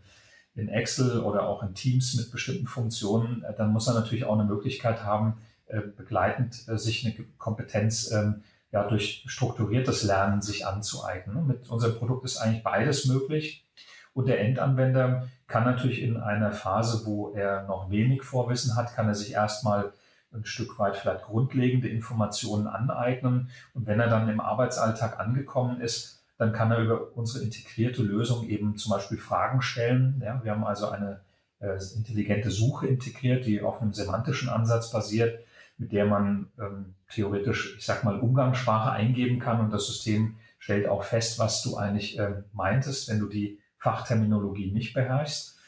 in 0.55 0.69
Excel 0.69 1.19
oder 1.19 1.47
auch 1.47 1.61
in 1.61 1.75
Teams 1.75 2.15
mit 2.15 2.31
bestimmten 2.31 2.67
Funktionen, 2.67 3.43
äh, 3.43 3.53
dann 3.55 3.71
muss 3.71 3.87
er 3.87 3.93
natürlich 3.93 4.25
auch 4.25 4.33
eine 4.33 4.45
Möglichkeit 4.45 5.03
haben, 5.03 5.37
äh, 5.67 5.81
begleitend 5.81 6.67
äh, 6.67 6.77
sich 6.77 7.05
eine 7.05 7.25
Kompetenz 7.37 8.11
ähm, 8.11 8.43
ja, 8.75 8.83
durch 8.83 9.23
strukturiertes 9.25 10.03
Lernen 10.03 10.41
sich 10.41 10.67
anzueignen. 10.67 11.47
Mit 11.47 11.69
unserem 11.69 11.95
Produkt 11.97 12.25
ist 12.25 12.35
eigentlich 12.35 12.61
beides 12.61 13.05
möglich. 13.05 13.65
Und 14.13 14.27
der 14.27 14.41
Endanwender 14.41 15.29
kann 15.47 15.63
natürlich 15.63 16.01
in 16.01 16.17
einer 16.17 16.51
Phase, 16.51 17.05
wo 17.05 17.31
er 17.33 17.63
noch 17.67 17.89
wenig 17.89 18.23
Vorwissen 18.23 18.75
hat, 18.75 18.93
kann 18.93 19.07
er 19.07 19.15
sich 19.15 19.31
erstmal 19.31 19.93
ein 20.33 20.43
Stück 20.43 20.77
weit 20.77 20.97
vielleicht 20.97 21.23
grundlegende 21.23 21.87
Informationen 21.87 22.67
aneignen. 22.67 23.49
Und 23.73 23.87
wenn 23.87 24.01
er 24.01 24.09
dann 24.09 24.27
im 24.27 24.41
Arbeitsalltag 24.41 25.21
angekommen 25.21 25.79
ist, 25.79 26.21
dann 26.37 26.51
kann 26.51 26.69
er 26.71 26.79
über 26.79 27.15
unsere 27.15 27.45
integrierte 27.45 28.03
Lösung 28.03 28.45
eben 28.45 28.75
zum 28.75 28.91
Beispiel 28.91 29.17
Fragen 29.17 29.61
stellen. 29.61 30.21
Ja, 30.21 30.43
wir 30.43 30.51
haben 30.51 30.65
also 30.65 30.89
eine 30.89 31.21
äh, 31.61 31.77
intelligente 31.95 32.51
Suche 32.51 32.87
integriert, 32.87 33.45
die 33.45 33.61
auf 33.61 33.81
einem 33.81 33.93
semantischen 33.93 34.49
Ansatz 34.49 34.91
basiert, 34.91 35.39
mit 35.77 35.91
der 35.91 36.05
man 36.05 36.51
ähm, 36.59 36.95
theoretisch, 37.09 37.75
ich 37.77 37.85
sag 37.85 38.03
mal, 38.03 38.19
Umgangssprache 38.19 38.91
eingeben 38.91 39.39
kann 39.39 39.59
und 39.59 39.71
das 39.71 39.87
System 39.87 40.37
stellt 40.57 40.87
auch 40.87 41.03
fest, 41.03 41.37
was 41.37 41.61
du 41.63 41.75
eigentlich 41.75 42.17
äh, 42.17 42.43
meintest, 42.53 43.09
wenn 43.09 43.19
du 43.19 43.27
die 43.27 43.59
Fachterminologie 43.77 44.71
nicht 44.71 44.93
beherrschst. 44.93 45.59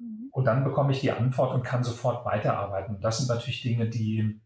Mhm. 0.00 0.28
Und 0.32 0.46
dann 0.46 0.64
bekomme 0.64 0.92
ich 0.92 1.00
die 1.00 1.12
Antwort 1.12 1.54
und 1.54 1.62
kann 1.62 1.84
sofort 1.84 2.24
weiterarbeiten. 2.24 3.00
Das 3.00 3.18
sind 3.18 3.28
natürlich 3.28 3.62
Dinge, 3.62 3.88
die, 3.88 4.40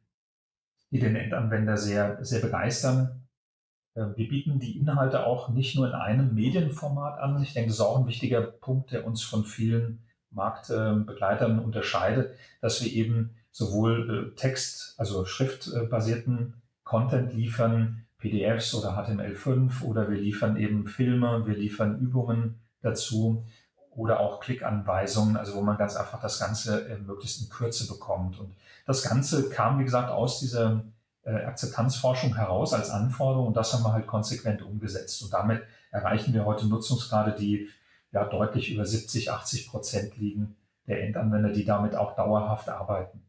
die 0.91 0.99
den 0.99 1.17
Endanwender 1.17 1.77
sehr, 1.77 2.23
sehr 2.25 2.41
begeistern. 2.41 3.27
Äh, 3.95 4.07
wir 4.17 4.29
bieten 4.29 4.59
die 4.59 4.77
Inhalte 4.77 5.25
auch 5.25 5.49
nicht 5.51 5.77
nur 5.77 5.87
in 5.87 5.95
einem 5.95 6.35
Medienformat 6.35 7.19
an. 7.19 7.41
Ich 7.43 7.55
denke, 7.55 7.69
das 7.69 7.79
ist 7.79 7.85
auch 7.85 8.01
ein 8.01 8.09
wichtiger 8.09 8.43
Punkt, 8.43 8.93
der 8.93 9.07
uns 9.07 9.23
von 9.23 9.45
vielen 9.45 10.03
Marktbegleitern 10.31 11.61
unterscheidet, 11.61 12.37
dass 12.61 12.85
wir 12.85 12.93
eben 12.93 13.37
sowohl 13.57 14.33
äh, 14.35 14.37
Text, 14.37 14.95
also 14.99 15.25
schriftbasierten 15.25 16.61
Content 16.85 17.33
liefern, 17.33 18.05
PDFs 18.19 18.75
oder 18.75 18.91
HTML5 18.91 19.83
oder 19.83 20.11
wir 20.11 20.19
liefern 20.19 20.59
eben 20.59 20.87
Filme, 20.87 21.47
wir 21.47 21.57
liefern 21.57 21.99
Übungen 21.99 22.61
dazu 22.83 23.47
oder 23.93 24.21
auch 24.21 24.41
Klickanweisungen, 24.41 25.39
also 25.39 25.55
wo 25.55 25.63
man 25.63 25.79
ganz 25.79 25.97
einfach 25.97 26.21
das 26.21 26.39
Ganze 26.39 26.87
äh, 26.87 26.99
möglichst 26.99 27.41
in 27.41 27.49
Kürze 27.49 27.89
bekommt. 27.89 28.39
Und 28.39 28.55
das 28.85 29.03
Ganze 29.03 29.49
kam, 29.49 29.79
wie 29.79 29.85
gesagt, 29.85 30.11
aus 30.11 30.39
dieser 30.39 30.85
äh, 31.23 31.31
Akzeptanzforschung 31.31 32.37
heraus 32.37 32.75
als 32.75 32.91
Anforderung 32.91 33.47
und 33.47 33.57
das 33.57 33.73
haben 33.73 33.85
wir 33.85 33.95
halt 33.95 34.07
konsequent 34.07 34.61
umgesetzt. 34.61 35.23
Und 35.23 35.33
damit 35.33 35.63
erreichen 35.91 36.35
wir 36.35 36.45
heute 36.45 36.67
Nutzungsgrade, 36.67 37.35
die 37.39 37.71
ja 38.13 38.27
deutlich 38.27 38.71
über 38.71 38.85
70, 38.85 39.31
80 39.31 39.71
Prozent 39.71 40.19
liegen 40.19 40.57
der 40.87 41.05
Endanwender, 41.05 41.55
die 41.55 41.65
damit 41.65 41.95
auch 41.95 42.15
dauerhaft 42.17 42.69
arbeiten. 42.69 43.23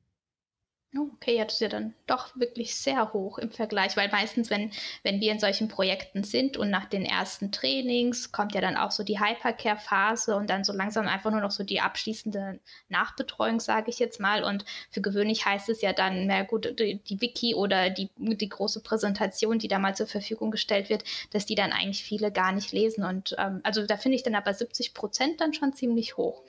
Okay, 0.97 1.37
ja, 1.37 1.43
das 1.43 1.55
ist 1.55 1.59
ja 1.59 1.67
dann 1.67 1.93
doch 2.07 2.35
wirklich 2.35 2.75
sehr 2.75 3.13
hoch 3.13 3.37
im 3.37 3.51
Vergleich, 3.51 3.95
weil 3.97 4.09
meistens, 4.09 4.49
wenn, 4.49 4.71
wenn 5.03 5.21
wir 5.21 5.31
in 5.31 5.39
solchen 5.39 5.67
Projekten 5.67 6.23
sind 6.23 6.57
und 6.57 6.71
nach 6.71 6.85
den 6.85 7.05
ersten 7.05 7.51
Trainings 7.51 8.31
kommt 8.31 8.55
ja 8.55 8.61
dann 8.61 8.77
auch 8.77 8.89
so 8.89 9.03
die 9.03 9.19
Hypercare-Phase 9.19 10.35
und 10.35 10.49
dann 10.49 10.63
so 10.63 10.73
langsam 10.73 11.07
einfach 11.07 11.29
nur 11.29 11.41
noch 11.41 11.51
so 11.51 11.63
die 11.63 11.81
abschließende 11.81 12.59
Nachbetreuung, 12.89 13.59
sage 13.59 13.91
ich 13.91 13.99
jetzt 13.99 14.19
mal. 14.19 14.43
Und 14.43 14.65
für 14.89 15.01
gewöhnlich 15.01 15.45
heißt 15.45 15.69
es 15.69 15.81
ja 15.81 15.93
dann, 15.93 16.25
na 16.25 16.43
gut, 16.43 16.79
die, 16.79 16.95
die 16.95 17.21
Wiki 17.21 17.53
oder 17.53 17.89
die, 17.91 18.09
die 18.17 18.49
große 18.49 18.81
Präsentation, 18.81 19.59
die 19.59 19.67
da 19.67 19.77
mal 19.77 19.95
zur 19.95 20.07
Verfügung 20.07 20.49
gestellt 20.49 20.89
wird, 20.89 21.03
dass 21.31 21.45
die 21.45 21.55
dann 21.55 21.73
eigentlich 21.73 22.03
viele 22.03 22.31
gar 22.31 22.51
nicht 22.51 22.71
lesen. 22.71 23.03
Und 23.03 23.35
ähm, 23.37 23.61
also 23.63 23.85
da 23.85 23.97
finde 23.97 24.15
ich 24.15 24.23
dann 24.23 24.35
aber 24.35 24.53
70 24.53 24.93
Prozent 24.93 25.41
dann 25.41 25.53
schon 25.53 25.73
ziemlich 25.73 26.17
hoch. 26.17 26.41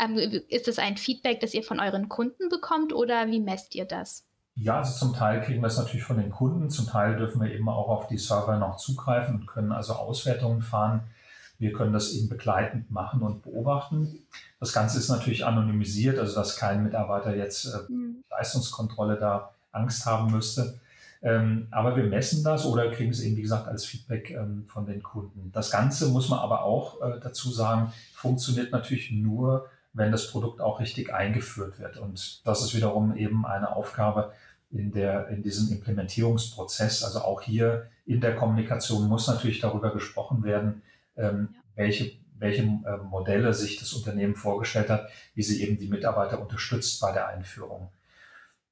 Ähm, 0.00 0.16
ist 0.48 0.68
es 0.68 0.78
ein 0.78 0.96
Feedback, 0.96 1.40
das 1.40 1.54
ihr 1.54 1.62
von 1.62 1.80
euren 1.80 2.08
Kunden 2.08 2.48
bekommt 2.48 2.92
oder 2.92 3.26
wie 3.28 3.40
messt 3.40 3.74
ihr 3.74 3.84
das? 3.84 4.24
Ja, 4.56 4.78
also 4.78 4.98
zum 4.98 5.14
Teil 5.14 5.40
kriegen 5.42 5.62
wir 5.62 5.68
es 5.68 5.78
natürlich 5.78 6.04
von 6.04 6.18
den 6.18 6.30
Kunden, 6.30 6.70
zum 6.70 6.86
Teil 6.86 7.16
dürfen 7.16 7.40
wir 7.40 7.52
eben 7.52 7.68
auch 7.68 7.88
auf 7.88 8.08
die 8.08 8.18
Server 8.18 8.58
noch 8.58 8.76
zugreifen 8.76 9.36
und 9.36 9.46
können 9.46 9.72
also 9.72 9.94
Auswertungen 9.94 10.62
fahren. 10.62 11.02
Wir 11.58 11.72
können 11.72 11.92
das 11.92 12.12
eben 12.12 12.28
begleitend 12.28 12.90
machen 12.90 13.22
und 13.22 13.42
beobachten. 13.42 14.18
Das 14.58 14.72
Ganze 14.72 14.98
ist 14.98 15.08
natürlich 15.08 15.44
anonymisiert, 15.44 16.18
also 16.18 16.34
dass 16.34 16.56
kein 16.56 16.82
Mitarbeiter 16.82 17.34
jetzt 17.34 17.66
äh, 17.66 17.92
mhm. 17.92 18.24
Leistungskontrolle 18.30 19.18
da 19.18 19.50
Angst 19.72 20.06
haben 20.06 20.30
müsste. 20.30 20.80
Ähm, 21.22 21.68
aber 21.70 21.96
wir 21.96 22.04
messen 22.04 22.42
das 22.42 22.64
oder 22.64 22.90
kriegen 22.90 23.10
es 23.10 23.22
eben, 23.22 23.36
wie 23.36 23.42
gesagt, 23.42 23.68
als 23.68 23.84
Feedback 23.84 24.30
ähm, 24.30 24.64
von 24.66 24.86
den 24.86 25.02
Kunden. 25.02 25.50
Das 25.52 25.70
Ganze 25.70 26.08
muss 26.08 26.30
man 26.30 26.38
aber 26.38 26.64
auch 26.64 27.00
äh, 27.02 27.20
dazu 27.20 27.50
sagen, 27.50 27.92
funktioniert 28.14 28.72
natürlich 28.72 29.10
nur, 29.10 29.68
wenn 29.92 30.12
das 30.12 30.30
Produkt 30.30 30.60
auch 30.60 30.80
richtig 30.80 31.12
eingeführt 31.12 31.78
wird. 31.78 31.98
Und 31.98 32.46
das 32.46 32.62
ist 32.62 32.74
wiederum 32.74 33.16
eben 33.16 33.44
eine 33.44 33.74
Aufgabe 33.74 34.32
in, 34.70 34.92
der, 34.92 35.28
in 35.28 35.42
diesem 35.42 35.70
Implementierungsprozess. 35.70 37.04
Also 37.04 37.20
auch 37.20 37.42
hier 37.42 37.90
in 38.06 38.20
der 38.20 38.36
Kommunikation 38.36 39.06
muss 39.08 39.28
natürlich 39.28 39.60
darüber 39.60 39.92
gesprochen 39.92 40.42
werden, 40.42 40.82
ähm, 41.16 41.50
ja. 41.52 41.60
welche, 41.74 42.12
welche 42.38 42.62
äh, 42.62 42.96
Modelle 43.10 43.52
sich 43.52 43.78
das 43.78 43.92
Unternehmen 43.92 44.36
vorgestellt 44.36 44.88
hat, 44.88 45.10
wie 45.34 45.42
sie 45.42 45.62
eben 45.62 45.76
die 45.76 45.88
Mitarbeiter 45.88 46.40
unterstützt 46.40 46.98
bei 47.00 47.12
der 47.12 47.28
Einführung. 47.28 47.90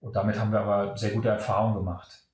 Und 0.01 0.17
damit 0.17 0.39
haben 0.39 0.53
wir 0.53 0.61
aber 0.61 0.97
sehr 0.97 1.11
gute 1.11 1.29
Erfahrungen 1.29 1.75
gemacht. 1.75 2.28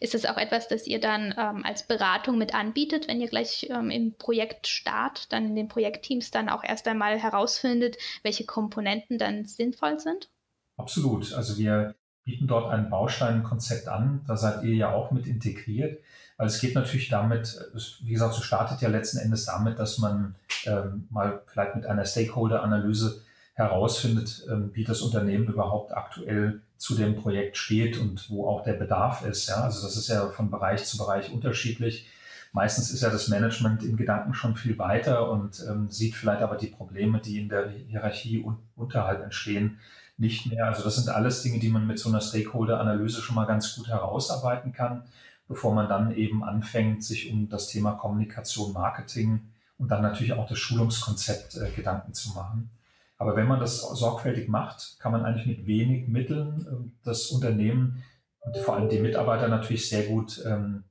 Ist 0.00 0.14
das 0.14 0.26
auch 0.26 0.36
etwas, 0.36 0.68
das 0.68 0.86
ihr 0.86 1.00
dann 1.00 1.34
ähm, 1.36 1.64
als 1.64 1.86
Beratung 1.86 2.38
mit 2.38 2.54
anbietet, 2.54 3.08
wenn 3.08 3.20
ihr 3.20 3.28
gleich 3.28 3.68
ähm, 3.70 3.90
im 3.90 4.14
Projekt 4.14 4.66
start, 4.66 5.32
dann 5.32 5.46
in 5.46 5.56
den 5.56 5.68
Projektteams 5.68 6.30
dann 6.30 6.48
auch 6.48 6.64
erst 6.64 6.88
einmal 6.88 7.18
herausfindet, 7.18 7.96
welche 8.22 8.44
Komponenten 8.44 9.18
dann 9.18 9.44
sinnvoll 9.44 9.98
sind? 9.98 10.30
Absolut. 10.76 11.32
Also 11.32 11.58
wir 11.58 11.94
bieten 12.24 12.46
dort 12.46 12.70
ein 12.70 12.90
Bausteinkonzept 12.90 13.88
an. 13.88 14.22
Da 14.26 14.36
seid 14.36 14.62
ihr 14.62 14.74
ja 14.74 14.92
auch 14.92 15.10
mit 15.10 15.26
integriert. 15.26 16.02
Weil 16.36 16.46
es 16.46 16.60
geht 16.60 16.74
natürlich 16.74 17.08
damit, 17.08 17.58
wie 18.02 18.12
gesagt, 18.12 18.34
so 18.34 18.42
startet 18.42 18.80
ja 18.80 18.88
letzten 18.88 19.18
Endes 19.18 19.46
damit, 19.46 19.78
dass 19.78 19.98
man 19.98 20.36
ähm, 20.66 21.08
mal 21.10 21.42
vielleicht 21.46 21.74
mit 21.74 21.86
einer 21.86 22.04
Stakeholder-Analyse 22.04 23.22
herausfindet, 23.58 24.46
ähm, 24.48 24.70
wie 24.72 24.84
das 24.84 25.02
Unternehmen 25.02 25.48
überhaupt 25.48 25.92
aktuell 25.92 26.60
zu 26.76 26.94
dem 26.94 27.16
Projekt 27.16 27.56
steht 27.56 27.98
und 27.98 28.30
wo 28.30 28.46
auch 28.46 28.62
der 28.62 28.74
Bedarf 28.74 29.26
ist. 29.26 29.48
Ja, 29.48 29.56
also 29.64 29.84
das 29.84 29.96
ist 29.96 30.08
ja 30.08 30.28
von 30.28 30.48
Bereich 30.48 30.84
zu 30.84 30.96
Bereich 30.96 31.32
unterschiedlich. 31.32 32.06
Meistens 32.52 32.92
ist 32.92 33.02
ja 33.02 33.10
das 33.10 33.26
Management 33.26 33.82
in 33.82 33.96
Gedanken 33.96 34.32
schon 34.32 34.54
viel 34.54 34.78
weiter 34.78 35.28
und 35.30 35.62
ähm, 35.68 35.90
sieht 35.90 36.14
vielleicht 36.14 36.40
aber 36.40 36.56
die 36.56 36.68
Probleme, 36.68 37.20
die 37.20 37.40
in 37.40 37.48
der 37.48 37.68
Hierarchie 37.68 38.42
un 38.42 38.58
unterhalb 38.76 39.22
entstehen, 39.22 39.80
nicht 40.16 40.46
mehr. 40.46 40.66
Also 40.66 40.84
das 40.84 40.94
sind 40.94 41.08
alles 41.08 41.42
Dinge, 41.42 41.58
die 41.58 41.68
man 41.68 41.86
mit 41.86 41.98
so 41.98 42.08
einer 42.08 42.20
Stakeholder-Analyse 42.20 43.20
schon 43.22 43.34
mal 43.34 43.46
ganz 43.46 43.74
gut 43.74 43.88
herausarbeiten 43.88 44.72
kann, 44.72 45.02
bevor 45.48 45.74
man 45.74 45.88
dann 45.88 46.14
eben 46.14 46.44
anfängt, 46.44 47.02
sich 47.02 47.32
um 47.32 47.48
das 47.48 47.66
Thema 47.66 47.92
Kommunikation, 47.92 48.72
Marketing 48.72 49.40
und 49.78 49.88
dann 49.88 50.02
natürlich 50.02 50.32
auch 50.32 50.48
das 50.48 50.58
Schulungskonzept 50.58 51.56
äh, 51.56 51.70
Gedanken 51.74 52.14
zu 52.14 52.30
machen. 52.30 52.70
Aber 53.18 53.34
wenn 53.34 53.48
man 53.48 53.60
das 53.60 53.80
sorgfältig 53.80 54.48
macht, 54.48 54.98
kann 55.00 55.12
man 55.12 55.24
eigentlich 55.24 55.46
mit 55.46 55.66
wenig 55.66 56.08
Mitteln 56.08 56.66
ähm, 56.70 56.92
das 57.04 57.26
Unternehmen 57.26 58.02
und 58.40 58.56
vor 58.58 58.76
allem 58.76 58.88
die 58.88 59.00
Mitarbeiter 59.00 59.48
natürlich 59.48 59.88
sehr 59.88 60.06
gut 60.06 60.42
ähm, 60.46 60.84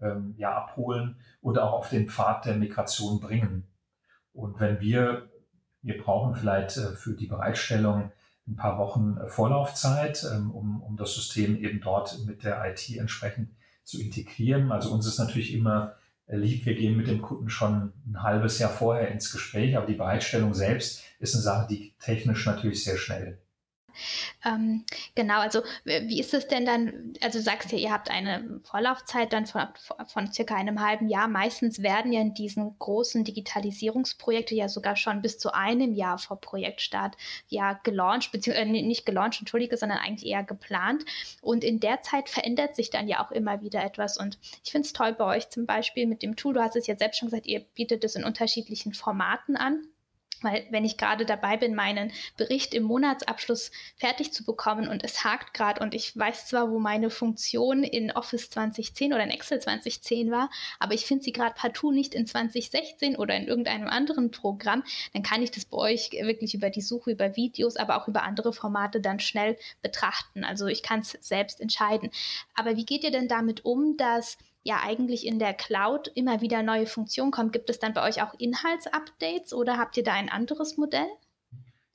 ähm, 0.00 0.34
ja, 0.38 0.56
abholen 0.56 1.16
und 1.40 1.58
auch 1.58 1.72
auf 1.72 1.90
den 1.90 2.08
Pfad 2.08 2.46
der 2.46 2.56
Migration 2.56 3.20
bringen. 3.20 3.68
Und 4.32 4.58
wenn 4.58 4.80
wir, 4.80 5.28
wir 5.82 6.02
brauchen 6.02 6.34
vielleicht 6.34 6.76
äh, 6.78 6.96
für 6.96 7.12
die 7.12 7.26
Bereitstellung 7.26 8.10
ein 8.48 8.56
paar 8.56 8.78
Wochen 8.78 9.18
äh, 9.18 9.28
Vorlaufzeit, 9.28 10.26
ähm, 10.32 10.50
um, 10.50 10.82
um 10.82 10.96
das 10.96 11.14
System 11.14 11.56
eben 11.56 11.80
dort 11.80 12.18
mit 12.26 12.44
der 12.44 12.64
IT 12.64 12.96
entsprechend 12.96 13.50
zu 13.84 14.00
integrieren. 14.00 14.72
Also 14.72 14.90
uns 14.90 15.06
ist 15.06 15.18
natürlich 15.18 15.52
immer 15.52 15.94
lieb, 16.28 16.66
wir 16.66 16.74
gehen 16.74 16.96
mit 16.96 17.08
dem 17.08 17.22
Kunden 17.22 17.50
schon 17.50 17.92
ein 18.06 18.22
halbes 18.22 18.58
Jahr 18.58 18.70
vorher 18.70 19.08
ins 19.08 19.32
Gespräch, 19.32 19.76
aber 19.76 19.86
die 19.86 19.94
Bereitstellung 19.94 20.54
selbst 20.54 21.02
ist 21.18 21.34
eine 21.34 21.42
Sache, 21.42 21.66
die 21.68 21.94
technisch 22.00 22.46
natürlich 22.46 22.84
sehr 22.84 22.96
schnell 22.96 23.38
ähm, 24.44 24.84
genau, 25.14 25.40
also 25.40 25.62
wie 25.84 26.20
ist 26.20 26.34
es 26.34 26.48
denn 26.48 26.64
dann, 26.64 27.14
also 27.20 27.38
du 27.38 27.44
sagst 27.44 27.72
ja, 27.72 27.78
ihr 27.78 27.92
habt 27.92 28.10
eine 28.10 28.60
Vorlaufzeit 28.64 29.32
dann 29.32 29.46
von, 29.46 29.66
von 30.06 30.32
circa 30.32 30.54
einem 30.54 30.80
halben 30.80 31.08
Jahr. 31.08 31.28
Meistens 31.28 31.82
werden 31.82 32.12
ja 32.12 32.20
in 32.20 32.34
diesen 32.34 32.78
großen 32.78 33.24
Digitalisierungsprojekte 33.24 34.54
ja 34.54 34.68
sogar 34.68 34.96
schon 34.96 35.22
bis 35.22 35.38
zu 35.38 35.54
einem 35.54 35.92
Jahr 35.94 36.18
vor 36.18 36.40
Projektstart 36.40 37.16
ja 37.48 37.74
gelauncht, 37.82 38.32
beziehungsweise 38.32 38.68
äh, 38.68 38.82
nicht 38.82 39.06
gelauncht, 39.06 39.40
entschuldige, 39.40 39.76
sondern 39.76 39.98
eigentlich 39.98 40.30
eher 40.30 40.44
geplant. 40.44 41.04
Und 41.40 41.64
in 41.64 41.80
der 41.80 42.02
Zeit 42.02 42.28
verändert 42.28 42.76
sich 42.76 42.90
dann 42.90 43.08
ja 43.08 43.24
auch 43.24 43.30
immer 43.30 43.60
wieder 43.62 43.84
etwas. 43.84 44.18
Und 44.18 44.38
ich 44.64 44.72
finde 44.72 44.86
es 44.86 44.92
toll 44.92 45.12
bei 45.12 45.24
euch 45.36 45.50
zum 45.50 45.66
Beispiel 45.66 46.06
mit 46.06 46.22
dem 46.22 46.36
Tool, 46.36 46.54
du 46.54 46.62
hast 46.62 46.76
es 46.76 46.86
ja 46.86 46.96
selbst 46.96 47.18
schon 47.18 47.28
gesagt, 47.28 47.46
ihr 47.46 47.60
bietet 47.60 48.04
es 48.04 48.14
in 48.14 48.24
unterschiedlichen 48.24 48.92
Formaten 48.92 49.56
an 49.56 49.86
weil 50.44 50.66
wenn 50.70 50.84
ich 50.84 50.96
gerade 50.96 51.26
dabei 51.26 51.56
bin, 51.56 51.74
meinen 51.74 52.12
Bericht 52.36 52.74
im 52.74 52.84
Monatsabschluss 52.84 53.70
fertig 53.96 54.32
zu 54.32 54.44
bekommen 54.44 54.88
und 54.88 55.04
es 55.04 55.24
hakt 55.24 55.54
gerade 55.54 55.80
und 55.80 55.94
ich 55.94 56.16
weiß 56.16 56.46
zwar, 56.46 56.70
wo 56.70 56.78
meine 56.78 57.10
Funktion 57.10 57.82
in 57.82 58.12
Office 58.12 58.50
2010 58.50 59.12
oder 59.12 59.24
in 59.24 59.30
Excel 59.30 59.60
2010 59.60 60.30
war, 60.30 60.50
aber 60.78 60.94
ich 60.94 61.06
finde 61.06 61.24
sie 61.24 61.32
gerade 61.32 61.54
partout 61.54 61.92
nicht 61.92 62.14
in 62.14 62.26
2016 62.26 63.16
oder 63.16 63.34
in 63.34 63.46
irgendeinem 63.46 63.88
anderen 63.88 64.30
Programm, 64.30 64.84
dann 65.12 65.22
kann 65.22 65.42
ich 65.42 65.50
das 65.50 65.64
bei 65.64 65.78
euch 65.78 66.10
wirklich 66.12 66.54
über 66.54 66.70
die 66.70 66.82
Suche, 66.82 67.12
über 67.12 67.36
Videos, 67.36 67.76
aber 67.76 67.96
auch 67.96 68.08
über 68.08 68.22
andere 68.22 68.52
Formate 68.52 69.00
dann 69.00 69.20
schnell 69.20 69.56
betrachten. 69.82 70.44
Also 70.44 70.66
ich 70.66 70.82
kann 70.82 71.00
es 71.00 71.16
selbst 71.20 71.60
entscheiden. 71.60 72.10
Aber 72.54 72.76
wie 72.76 72.84
geht 72.84 73.04
ihr 73.04 73.10
denn 73.10 73.28
damit 73.28 73.64
um, 73.64 73.96
dass 73.96 74.38
ja 74.64 74.80
eigentlich 74.82 75.26
in 75.26 75.38
der 75.38 75.54
Cloud 75.54 76.08
immer 76.14 76.40
wieder 76.40 76.62
neue 76.62 76.86
Funktionen 76.86 77.30
kommen, 77.30 77.52
gibt 77.52 77.70
es 77.70 77.78
dann 77.78 77.94
bei 77.94 78.02
euch 78.02 78.22
auch 78.22 78.34
Inhaltsupdates 78.38 79.54
oder 79.54 79.78
habt 79.78 79.96
ihr 79.96 80.02
da 80.02 80.14
ein 80.14 80.28
anderes 80.28 80.76
Modell? 80.76 81.06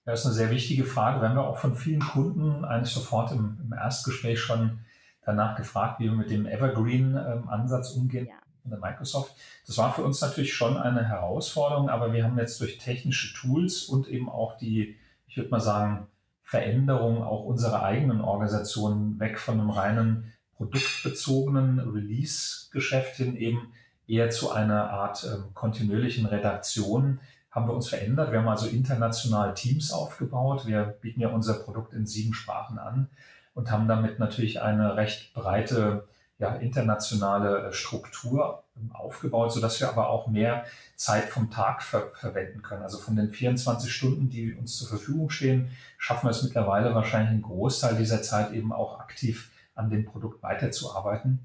Das 0.05 0.21
ist 0.21 0.25
eine 0.27 0.35
sehr 0.35 0.51
wichtige 0.51 0.85
Frage. 0.85 1.21
Wir 1.21 1.29
haben 1.29 1.35
ja 1.35 1.43
auch 1.43 1.57
von 1.57 1.75
vielen 1.75 1.99
Kunden 1.99 2.63
eigentlich 2.63 2.93
sofort 2.93 3.31
im, 3.31 3.59
im 3.61 3.73
Erstgespräch 3.73 4.39
schon 4.39 4.79
danach 5.25 5.57
gefragt, 5.57 5.99
wie 5.99 6.05
wir 6.05 6.13
mit 6.13 6.31
dem 6.31 6.45
Evergreen-Ansatz 6.45 7.95
ähm, 7.95 8.01
umgehen. 8.01 8.27
Ja 8.27 8.35
in 8.63 8.71
der 8.71 8.79
Microsoft. 8.79 9.35
Das 9.65 9.77
war 9.77 9.93
für 9.93 10.03
uns 10.03 10.21
natürlich 10.21 10.53
schon 10.53 10.77
eine 10.77 11.07
Herausforderung, 11.07 11.89
aber 11.89 12.13
wir 12.13 12.23
haben 12.23 12.38
jetzt 12.38 12.59
durch 12.61 12.77
technische 12.77 13.33
Tools 13.33 13.83
und 13.85 14.07
eben 14.07 14.29
auch 14.29 14.57
die, 14.57 14.97
ich 15.27 15.38
würde 15.38 15.49
mal 15.49 15.59
sagen, 15.59 16.07
Veränderung 16.43 17.23
auch 17.23 17.45
unserer 17.45 17.83
eigenen 17.83 18.21
Organisation 18.21 19.19
weg 19.19 19.39
von 19.39 19.59
einem 19.59 19.69
reinen 19.69 20.33
produktbezogenen 20.60 21.80
Release-Geschäft 21.80 23.16
hin 23.16 23.38
eben 23.38 23.72
eher 24.08 24.30
zu 24.30 24.51
einer 24.51 24.89
Art 24.89 25.24
ähm, 25.24 25.54
kontinuierlichen 25.54 26.25
Redaktion 26.25 27.22
haben 27.50 27.68
wir 27.68 27.74
uns 27.74 27.88
verändert. 27.88 28.32
Wir 28.32 28.39
haben 28.39 28.48
also 28.48 28.68
international 28.68 29.54
Teams 29.54 29.92
aufgebaut. 29.92 30.68
Wir 30.68 30.84
bieten 30.84 31.22
ja 31.22 31.30
unser 31.30 31.56
Produkt 31.56 31.94
in 31.94 32.06
sieben 32.06 32.34
Sprachen 32.34 32.78
an 32.78 33.08
und 33.56 33.72
haben 33.72 33.88
damit 33.88 34.20
natürlich 34.20 34.62
eine 34.62 34.98
recht 34.98 35.34
breite 35.34 36.08
ja, 36.39 36.56
internationale 36.56 37.68
äh, 37.68 37.74
Struktur 37.74 38.63
ähm, 38.78 38.92
aufgebaut, 38.94 39.54
so 39.54 39.62
dass 39.62 39.80
wir 39.80 39.89
aber 39.89 40.10
auch 40.10 40.28
mehr 40.28 40.66
Zeit 40.96 41.25
vom 41.25 41.50
Tag 41.50 41.82
ver 41.82 42.12
verwenden 42.16 42.62
können. 42.62 42.84
Also 42.84 42.98
von 42.98 43.16
den 43.16 43.32
24 43.32 43.92
Stunden, 43.92 44.30
die 44.30 44.54
uns 44.54 44.78
zur 44.78 44.89
Verfügung 44.89 45.30
stehen, 45.30 45.70
schaffen 45.98 46.28
wir 46.28 46.32
es 46.32 46.44
mittlerweile 46.44 46.94
wahrscheinlich 46.94 47.32
einen 47.32 47.42
Großteil 47.42 47.96
dieser 47.96 48.22
Zeit 48.22 48.51
eben 48.51 48.74
auch 48.74 49.00
aktiv 49.00 49.51
an 49.79 49.89
dem 49.89 50.05
Produkt 50.05 50.43
weiterzuarbeiten. 50.43 51.39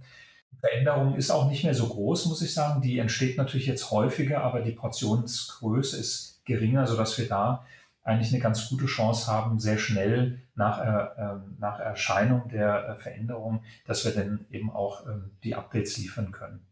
Die 0.52 0.60
Veränderung 0.60 1.16
ist 1.16 1.30
auch 1.30 1.48
nicht 1.48 1.64
mehr 1.64 1.74
so 1.74 1.88
groß, 1.88 2.26
muss 2.26 2.42
ich 2.42 2.52
sagen. 2.52 2.82
Die 2.82 2.98
entsteht 2.98 3.38
natürlich 3.38 3.66
jetzt 3.66 3.90
häufiger, 3.90 4.42
aber 4.42 4.60
die 4.60 4.72
Portionsgröße 4.72 5.98
ist 5.98 6.42
geringer, 6.44 6.86
so 6.86 6.96
dass 6.96 7.16
wir 7.18 7.28
da 7.28 7.64
eigentlich 8.02 8.32
eine 8.32 8.42
ganz 8.42 8.68
gute 8.68 8.86
Chance 8.86 9.30
haben, 9.30 9.58
sehr 9.58 9.78
schnell 9.78 10.42
nach, 10.54 10.80
äh, 10.80 11.22
ähm, 11.22 11.56
nach 11.58 11.78
Erscheinung 11.80 12.48
der 12.50 12.88
äh, 12.88 12.96
Veränderung, 12.96 13.62
dass 13.86 14.04
wir 14.04 14.12
dann 14.12 14.44
eben 14.50 14.70
auch 14.70 15.06
ähm, 15.06 15.30
die 15.42 15.54
Updates 15.54 15.96
liefern 15.96 16.30
können. 16.30 16.66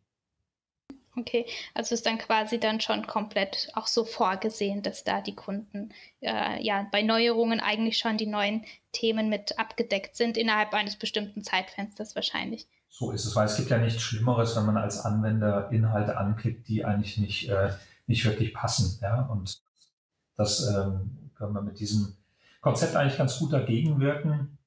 Okay, 1.14 1.44
also 1.74 1.94
ist 1.94 2.06
dann 2.06 2.16
quasi 2.16 2.58
dann 2.58 2.80
schon 2.80 3.06
komplett 3.06 3.68
auch 3.74 3.86
so 3.86 4.04
vorgesehen, 4.04 4.82
dass 4.82 5.04
da 5.04 5.20
die 5.20 5.34
Kunden 5.34 5.92
äh, 6.20 6.62
ja 6.64 6.86
bei 6.90 7.02
Neuerungen 7.02 7.60
eigentlich 7.60 7.98
schon 7.98 8.16
die 8.16 8.26
neuen 8.26 8.64
Themen 8.92 9.28
mit 9.28 9.58
abgedeckt 9.58 10.16
sind 10.16 10.38
innerhalb 10.38 10.72
eines 10.72 10.96
bestimmten 10.96 11.44
Zeitfensters 11.44 12.14
wahrscheinlich. 12.14 12.66
So 12.88 13.10
ist 13.10 13.26
es, 13.26 13.36
weil 13.36 13.46
es 13.46 13.56
gibt 13.56 13.68
ja 13.68 13.78
nichts 13.78 14.00
Schlimmeres, 14.00 14.56
wenn 14.56 14.64
man 14.64 14.78
als 14.78 15.00
Anwender 15.00 15.70
Inhalte 15.70 16.16
anklickt, 16.16 16.66
die 16.68 16.84
eigentlich 16.84 17.18
nicht, 17.18 17.48
äh, 17.50 17.70
nicht 18.06 18.24
wirklich 18.24 18.54
passen. 18.54 18.98
Ja? 19.02 19.22
Und 19.26 19.60
das 20.36 20.66
ähm, 20.66 21.30
können 21.34 21.52
wir 21.52 21.62
mit 21.62 21.78
diesem 21.78 22.16
Konzept 22.62 22.96
eigentlich 22.96 23.18
ganz 23.18 23.38
gut 23.38 23.52
dagegen 23.52 24.00
wirken 24.00 24.58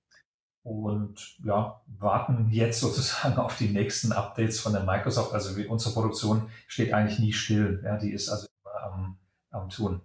und 0.65 1.38
ja, 1.43 1.79
warten 1.86 2.50
jetzt 2.50 2.79
sozusagen 2.79 3.38
auf 3.38 3.55
die 3.55 3.69
nächsten 3.69 4.12
Updates 4.12 4.60
von 4.60 4.74
der 4.74 4.84
Microsoft. 4.84 5.31
Also 5.31 5.62
unsere 5.69 5.93
Produktion 5.93 6.50
steht 6.67 6.91
eigentlich 6.91 7.19
nie 7.19 7.34
still. 7.34 7.81
Ja, 7.86 7.98
die 7.98 8.12
ist 8.12 8.29
also 8.29 8.48
immer 8.63 8.84
am, 8.84 9.17
am 9.51 9.69
Tun. 9.69 10.01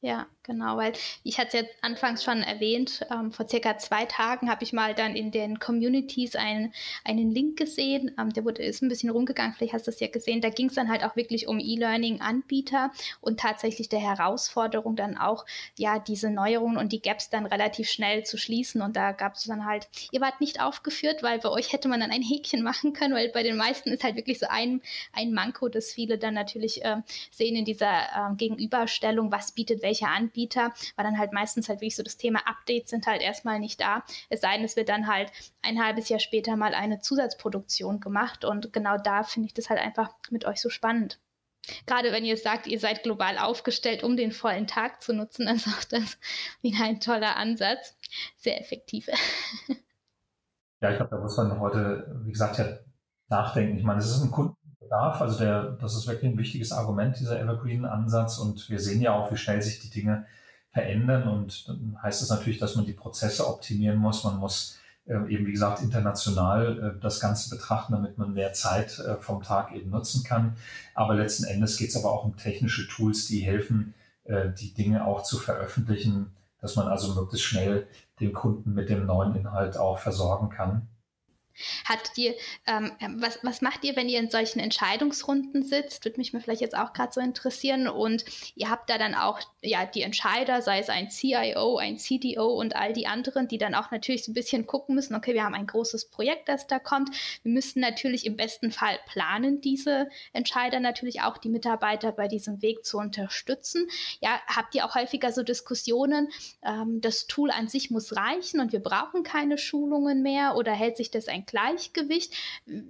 Ja, 0.00 0.26
genau, 0.44 0.76
weil 0.76 0.92
ich 1.24 1.38
hatte 1.38 1.56
es 1.56 1.62
ja 1.62 1.68
anfangs 1.80 2.22
schon 2.22 2.42
erwähnt, 2.42 3.04
ähm, 3.10 3.32
vor 3.32 3.48
circa 3.48 3.78
zwei 3.78 4.04
Tagen 4.04 4.50
habe 4.50 4.62
ich 4.62 4.72
mal 4.72 4.94
dann 4.94 5.16
in 5.16 5.30
den 5.30 5.58
Communities 5.58 6.36
einen, 6.36 6.72
einen 7.04 7.30
Link 7.32 7.58
gesehen, 7.58 8.12
ähm, 8.18 8.32
der 8.32 8.44
wurde, 8.44 8.62
ist 8.62 8.82
ein 8.82 8.88
bisschen 8.88 9.10
rumgegangen, 9.10 9.54
vielleicht 9.56 9.72
hast 9.72 9.86
du 9.86 9.90
es 9.90 10.00
ja 10.00 10.06
gesehen, 10.06 10.40
da 10.40 10.50
ging 10.50 10.68
es 10.68 10.74
dann 10.74 10.88
halt 10.88 11.02
auch 11.02 11.16
wirklich 11.16 11.48
um 11.48 11.58
E-Learning-Anbieter 11.58 12.92
und 13.20 13.40
tatsächlich 13.40 13.88
der 13.88 14.00
Herausforderung 14.00 14.94
dann 14.94 15.16
auch, 15.16 15.46
ja, 15.76 15.98
diese 15.98 16.30
Neuerungen 16.30 16.76
und 16.76 16.92
die 16.92 17.02
Gaps 17.02 17.30
dann 17.30 17.46
relativ 17.46 17.88
schnell 17.88 18.24
zu 18.24 18.36
schließen. 18.36 18.82
Und 18.82 18.96
da 18.96 19.12
gab 19.12 19.34
es 19.34 19.44
dann 19.44 19.64
halt, 19.64 19.88
ihr 20.12 20.20
wart 20.20 20.40
nicht 20.40 20.60
aufgeführt, 20.60 21.22
weil 21.22 21.38
bei 21.38 21.48
euch 21.48 21.72
hätte 21.72 21.88
man 21.88 22.00
dann 22.00 22.10
ein 22.10 22.22
Häkchen 22.22 22.62
machen 22.62 22.92
können, 22.92 23.14
weil 23.14 23.30
bei 23.30 23.42
den 23.42 23.56
meisten 23.56 23.90
ist 23.90 24.04
halt 24.04 24.16
wirklich 24.16 24.38
so 24.38 24.46
ein, 24.48 24.82
ein 25.12 25.32
Manko, 25.32 25.68
das 25.68 25.92
viele 25.92 26.18
dann 26.18 26.34
natürlich 26.34 26.84
äh, 26.84 26.96
sehen 27.30 27.56
in 27.56 27.64
dieser 27.64 27.90
äh, 27.90 28.34
Gegenüberstellung, 28.36 29.32
was 29.32 29.52
bietet 29.52 29.82
welche 29.82 29.94
welcher 29.94 30.08
Anbieter, 30.08 30.33
weil 30.36 31.04
dann 31.04 31.18
halt 31.18 31.32
meistens 31.32 31.68
halt 31.68 31.80
wirklich 31.80 31.96
so 31.96 32.02
das 32.02 32.16
Thema 32.16 32.40
Updates 32.46 32.90
sind 32.90 33.06
halt 33.06 33.22
erstmal 33.22 33.58
nicht 33.58 33.80
da. 33.80 34.04
Es 34.28 34.40
sei 34.40 34.56
denn, 34.56 34.64
es 34.64 34.76
wird 34.76 34.88
dann 34.88 35.06
halt 35.06 35.30
ein 35.62 35.82
halbes 35.82 36.08
Jahr 36.08 36.20
später 36.20 36.56
mal 36.56 36.74
eine 36.74 37.00
Zusatzproduktion 37.00 38.00
gemacht 38.00 38.44
und 38.44 38.72
genau 38.72 38.96
da 38.98 39.22
finde 39.22 39.46
ich 39.46 39.54
das 39.54 39.70
halt 39.70 39.80
einfach 39.80 40.10
mit 40.30 40.44
euch 40.44 40.60
so 40.60 40.68
spannend. 40.68 41.18
Gerade 41.86 42.12
wenn 42.12 42.24
ihr 42.24 42.36
sagt, 42.36 42.66
ihr 42.66 42.78
seid 42.78 43.04
global 43.04 43.38
aufgestellt, 43.38 44.02
um 44.02 44.16
den 44.16 44.32
vollen 44.32 44.66
Tag 44.66 45.02
zu 45.02 45.14
nutzen, 45.14 45.46
dann 45.46 45.56
ist 45.56 45.68
auch 45.68 45.84
das 45.84 46.18
wieder 46.62 46.84
ein 46.84 47.00
toller 47.00 47.36
Ansatz. 47.36 47.96
Sehr 48.36 48.60
effektiv. 48.60 49.08
Ja, 50.80 50.90
ich 50.90 50.96
glaube, 50.98 51.16
da 51.16 51.22
muss 51.22 51.34
man 51.38 51.60
heute, 51.60 52.20
wie 52.26 52.32
gesagt, 52.32 52.58
ja 52.58 52.66
nachdenken. 53.28 53.78
Ich 53.78 53.84
meine, 53.84 54.00
es 54.00 54.10
ist 54.10 54.22
ein 54.22 54.30
Kunden, 54.30 54.56
Bedarf. 54.84 55.20
Also 55.20 55.38
der, 55.38 55.72
das 55.72 55.96
ist 55.96 56.06
wirklich 56.06 56.32
ein 56.32 56.38
wichtiges 56.38 56.72
Argument, 56.72 57.18
dieser 57.18 57.40
Evergreen-Ansatz. 57.40 58.38
Und 58.38 58.70
wir 58.70 58.80
sehen 58.80 59.00
ja 59.00 59.14
auch, 59.14 59.32
wie 59.32 59.36
schnell 59.36 59.60
sich 59.60 59.80
die 59.80 59.90
Dinge 59.90 60.26
verändern. 60.70 61.28
Und 61.28 61.68
dann 61.68 61.98
heißt 62.02 62.22
es 62.22 62.28
das 62.28 62.38
natürlich, 62.38 62.58
dass 62.58 62.76
man 62.76 62.86
die 62.86 62.92
Prozesse 62.92 63.48
optimieren 63.48 63.98
muss. 63.98 64.24
Man 64.24 64.38
muss 64.38 64.78
äh, 65.06 65.30
eben, 65.30 65.46
wie 65.46 65.52
gesagt, 65.52 65.82
international 65.82 66.96
äh, 66.96 67.00
das 67.00 67.20
Ganze 67.20 67.54
betrachten, 67.54 67.92
damit 67.92 68.16
man 68.16 68.32
mehr 68.32 68.54
Zeit 68.54 68.98
äh, 69.00 69.16
vom 69.16 69.42
Tag 69.42 69.72
eben 69.72 69.90
nutzen 69.90 70.24
kann. 70.24 70.56
Aber 70.94 71.14
letzten 71.14 71.44
Endes 71.44 71.76
geht 71.76 71.90
es 71.90 71.96
aber 71.96 72.12
auch 72.12 72.24
um 72.24 72.36
technische 72.36 72.88
Tools, 72.88 73.26
die 73.26 73.40
helfen, 73.40 73.94
die 74.58 74.72
Dinge 74.72 75.04
auch 75.04 75.22
zu 75.22 75.36
veröffentlichen, 75.36 76.34
dass 76.62 76.76
man 76.76 76.88
also 76.88 77.14
möglichst 77.14 77.46
schnell 77.46 77.86
den 78.20 78.32
Kunden 78.32 78.72
mit 78.72 78.88
dem 78.88 79.04
neuen 79.04 79.36
Inhalt 79.36 79.76
auch 79.76 79.98
versorgen 79.98 80.48
kann. 80.48 80.88
Hattet 81.84 82.16
ihr, 82.18 82.34
ähm, 82.66 82.92
was, 83.16 83.38
was 83.42 83.60
macht 83.60 83.84
ihr, 83.84 83.96
wenn 83.96 84.08
ihr 84.08 84.18
in 84.18 84.30
solchen 84.30 84.58
Entscheidungsrunden 84.58 85.62
sitzt? 85.62 86.04
Würde 86.04 86.18
mich 86.18 86.32
mir 86.32 86.40
vielleicht 86.40 86.60
jetzt 86.60 86.76
auch 86.76 86.92
gerade 86.92 87.12
so 87.12 87.20
interessieren. 87.20 87.88
Und 87.88 88.24
ihr 88.54 88.70
habt 88.70 88.90
da 88.90 88.98
dann 88.98 89.14
auch 89.14 89.40
ja 89.62 89.86
die 89.86 90.02
Entscheider, 90.02 90.62
sei 90.62 90.80
es 90.80 90.88
ein 90.88 91.10
CIO, 91.10 91.78
ein 91.78 91.98
CDO 91.98 92.46
und 92.46 92.76
all 92.76 92.92
die 92.92 93.06
anderen, 93.06 93.48
die 93.48 93.58
dann 93.58 93.74
auch 93.74 93.90
natürlich 93.90 94.24
so 94.24 94.32
ein 94.32 94.34
bisschen 94.34 94.66
gucken 94.66 94.94
müssen, 94.94 95.14
okay, 95.14 95.34
wir 95.34 95.44
haben 95.44 95.54
ein 95.54 95.66
großes 95.66 96.10
Projekt, 96.10 96.48
das 96.48 96.66
da 96.66 96.78
kommt. 96.78 97.10
Wir 97.42 97.52
müssen 97.52 97.80
natürlich 97.80 98.26
im 98.26 98.36
besten 98.36 98.70
Fall 98.70 98.98
planen, 99.06 99.60
diese 99.60 100.08
Entscheider 100.32 100.80
natürlich 100.80 101.22
auch 101.22 101.38
die 101.38 101.48
Mitarbeiter 101.48 102.12
bei 102.12 102.28
diesem 102.28 102.62
Weg 102.62 102.84
zu 102.84 102.98
unterstützen. 102.98 103.86
Ja, 104.20 104.40
habt 104.46 104.74
ihr 104.74 104.84
auch 104.84 104.94
häufiger 104.94 105.32
so 105.32 105.42
Diskussionen, 105.42 106.28
ähm, 106.64 107.00
das 107.00 107.26
Tool 107.26 107.50
an 107.50 107.68
sich 107.68 107.90
muss 107.90 108.16
reichen 108.16 108.60
und 108.60 108.72
wir 108.72 108.80
brauchen 108.80 109.22
keine 109.22 109.58
Schulungen 109.58 110.22
mehr 110.22 110.56
oder 110.56 110.72
hält 110.72 110.96
sich 110.96 111.10
das 111.10 111.28
ein 111.28 111.43
Gleichgewicht. 111.46 112.32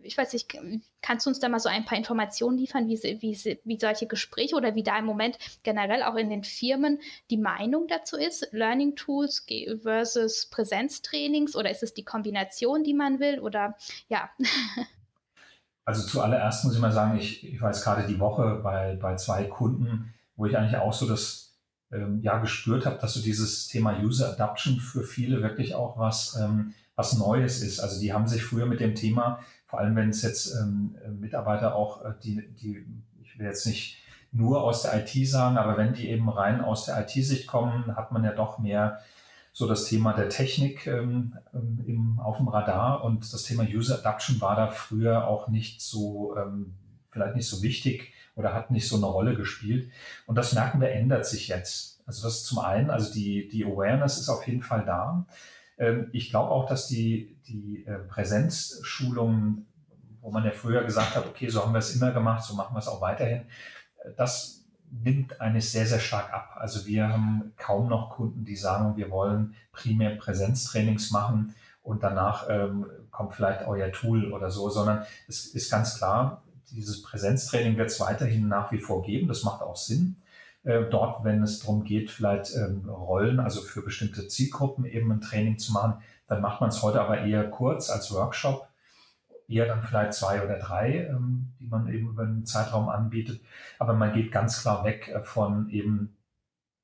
Ich 0.02 0.16
weiß 0.16 0.32
nicht, 0.32 0.56
kannst 1.02 1.26
du 1.26 1.30
uns 1.30 1.40
da 1.40 1.48
mal 1.48 1.60
so 1.60 1.68
ein 1.68 1.84
paar 1.84 1.98
Informationen 1.98 2.58
liefern, 2.58 2.88
wie, 2.88 3.02
wie, 3.02 3.58
wie 3.64 3.78
solche 3.78 4.06
Gespräche 4.06 4.56
oder 4.56 4.74
wie 4.74 4.82
da 4.82 4.98
im 4.98 5.04
Moment 5.04 5.38
generell 5.62 6.02
auch 6.02 6.16
in 6.16 6.30
den 6.30 6.44
Firmen 6.44 7.00
die 7.30 7.36
Meinung 7.36 7.86
dazu 7.88 8.16
ist? 8.16 8.48
Learning 8.52 8.96
Tools 8.96 9.46
versus 9.82 10.46
Präsenztrainings 10.46 11.56
oder 11.56 11.70
ist 11.70 11.82
es 11.82 11.94
die 11.94 12.04
Kombination, 12.04 12.84
die 12.84 12.94
man 12.94 13.20
will 13.20 13.40
oder 13.40 13.76
ja? 14.08 14.30
Also 15.86 16.06
zuallererst 16.06 16.64
muss 16.64 16.74
ich 16.74 16.80
mal 16.80 16.92
sagen, 16.92 17.18
ich, 17.18 17.44
ich 17.46 17.60
jetzt 17.60 17.84
gerade 17.84 18.06
die 18.06 18.18
Woche 18.18 18.60
bei, 18.62 18.96
bei 18.96 19.16
zwei 19.16 19.44
Kunden, 19.44 20.14
wo 20.34 20.46
ich 20.46 20.56
eigentlich 20.56 20.78
auch 20.78 20.94
so 20.94 21.06
das 21.06 21.58
ähm, 21.92 22.20
ja 22.22 22.38
gespürt 22.38 22.86
habe, 22.86 22.98
dass 22.98 23.14
so 23.14 23.22
dieses 23.22 23.68
Thema 23.68 24.00
User 24.02 24.32
Adoption 24.32 24.80
für 24.80 25.04
viele 25.04 25.42
wirklich 25.42 25.74
auch 25.74 25.98
was 25.98 26.38
ähm, 26.40 26.74
was 26.96 27.16
Neues 27.18 27.62
ist. 27.62 27.80
Also 27.80 28.00
die 28.00 28.12
haben 28.12 28.26
sich 28.26 28.42
früher 28.42 28.66
mit 28.66 28.80
dem 28.80 28.94
Thema, 28.94 29.40
vor 29.66 29.80
allem 29.80 29.96
wenn 29.96 30.10
es 30.10 30.22
jetzt 30.22 30.54
ähm, 30.54 30.96
Mitarbeiter 31.18 31.74
auch, 31.74 32.04
äh, 32.04 32.14
die, 32.22 32.48
die, 32.54 32.86
ich 33.22 33.38
will 33.38 33.46
jetzt 33.46 33.66
nicht 33.66 33.98
nur 34.30 34.62
aus 34.62 34.82
der 34.82 35.00
IT 35.00 35.28
sagen, 35.28 35.56
aber 35.56 35.76
wenn 35.76 35.94
die 35.94 36.08
eben 36.08 36.28
rein 36.28 36.60
aus 36.60 36.86
der 36.86 37.00
IT-Sicht 37.00 37.46
kommen, 37.46 37.96
hat 37.96 38.12
man 38.12 38.24
ja 38.24 38.32
doch 38.32 38.58
mehr 38.58 39.00
so 39.52 39.68
das 39.68 39.84
Thema 39.84 40.12
der 40.12 40.28
Technik 40.28 40.88
ähm, 40.88 41.38
ähm, 41.54 41.84
im, 41.86 42.20
auf 42.20 42.38
dem 42.38 42.48
Radar 42.48 43.04
und 43.04 43.32
das 43.32 43.44
Thema 43.44 43.62
User 43.62 44.00
Adoption 44.00 44.40
war 44.40 44.56
da 44.56 44.66
früher 44.66 45.28
auch 45.28 45.46
nicht 45.46 45.80
so, 45.80 46.36
ähm, 46.36 46.74
vielleicht 47.10 47.36
nicht 47.36 47.48
so 47.48 47.62
wichtig 47.62 48.12
oder 48.34 48.52
hat 48.52 48.72
nicht 48.72 48.88
so 48.88 48.96
eine 48.96 49.06
Rolle 49.06 49.36
gespielt. 49.36 49.92
Und 50.26 50.36
das 50.36 50.52
merken 50.52 50.80
wir, 50.80 50.90
ändert 50.90 51.24
sich 51.24 51.46
jetzt. 51.46 52.02
Also 52.04 52.24
das 52.24 52.38
ist 52.38 52.46
zum 52.46 52.58
einen, 52.58 52.90
also 52.90 53.12
die, 53.12 53.46
die 53.46 53.64
Awareness 53.64 54.18
ist 54.18 54.28
auf 54.28 54.44
jeden 54.48 54.62
Fall 54.62 54.84
da. 54.84 55.24
Ähm, 55.78 56.08
ich 56.12 56.30
glaube 56.30 56.50
auch, 56.50 56.66
dass 56.66 56.86
die, 56.86 57.36
die 57.46 57.84
äh, 57.86 57.98
Präsenzschulungen, 57.98 59.66
wo 60.20 60.30
man 60.30 60.44
ja 60.44 60.52
früher 60.52 60.84
gesagt 60.84 61.16
hat, 61.16 61.26
okay, 61.26 61.48
so 61.48 61.62
haben 61.62 61.72
wir 61.72 61.78
es 61.78 61.94
immer 61.94 62.12
gemacht, 62.12 62.44
so 62.44 62.54
machen 62.54 62.74
wir 62.74 62.80
es 62.80 62.88
auch 62.88 63.00
weiterhin, 63.00 63.42
äh, 64.02 64.10
das 64.16 64.64
nimmt 64.90 65.40
eigentlich 65.40 65.70
sehr, 65.70 65.86
sehr 65.86 65.98
stark 65.98 66.32
ab. 66.32 66.56
Also 66.56 66.86
wir 66.86 67.08
haben 67.08 67.52
kaum 67.56 67.88
noch 67.88 68.10
Kunden, 68.10 68.44
die 68.44 68.56
sagen, 68.56 68.96
wir 68.96 69.10
wollen 69.10 69.54
primär 69.72 70.16
Präsenztrainings 70.16 71.10
machen 71.10 71.54
und 71.82 72.02
danach 72.02 72.48
ähm, 72.48 72.86
kommt 73.10 73.34
vielleicht 73.34 73.66
euer 73.66 73.90
Tool 73.90 74.32
oder 74.32 74.50
so, 74.50 74.70
sondern 74.70 75.04
es 75.28 75.46
ist 75.46 75.70
ganz 75.70 75.98
klar, 75.98 76.42
dieses 76.70 77.02
Präsenztraining 77.02 77.76
wird 77.76 77.90
es 77.90 78.00
weiterhin 78.00 78.48
nach 78.48 78.72
wie 78.72 78.78
vor 78.78 79.02
geben. 79.02 79.28
Das 79.28 79.44
macht 79.44 79.62
auch 79.62 79.76
Sinn. 79.76 80.16
Äh, 80.64 80.84
dort, 80.90 81.24
wenn 81.24 81.42
es 81.42 81.60
darum 81.60 81.84
geht, 81.84 82.10
vielleicht 82.10 82.54
ähm, 82.56 82.88
Rollen, 82.88 83.38
also 83.38 83.60
für 83.60 83.82
bestimmte 83.82 84.26
Zielgruppen 84.28 84.86
eben 84.86 85.12
ein 85.12 85.20
Training 85.20 85.58
zu 85.58 85.72
machen, 85.72 86.02
dann 86.26 86.40
macht 86.40 86.60
man 86.60 86.70
es 86.70 86.82
heute 86.82 87.00
aber 87.00 87.20
eher 87.20 87.48
kurz 87.50 87.90
als 87.90 88.12
Workshop, 88.12 88.66
eher 89.46 89.66
dann 89.66 89.82
vielleicht 89.82 90.14
zwei 90.14 90.42
oder 90.42 90.58
drei, 90.58 91.06
ähm, 91.10 91.52
die 91.60 91.66
man 91.66 91.86
eben 91.88 92.08
über 92.08 92.22
einen 92.22 92.46
Zeitraum 92.46 92.88
anbietet. 92.88 93.40
Aber 93.78 93.92
man 93.92 94.14
geht 94.14 94.32
ganz 94.32 94.62
klar 94.62 94.84
weg 94.84 95.08
äh, 95.08 95.22
von 95.22 95.68
eben 95.68 96.16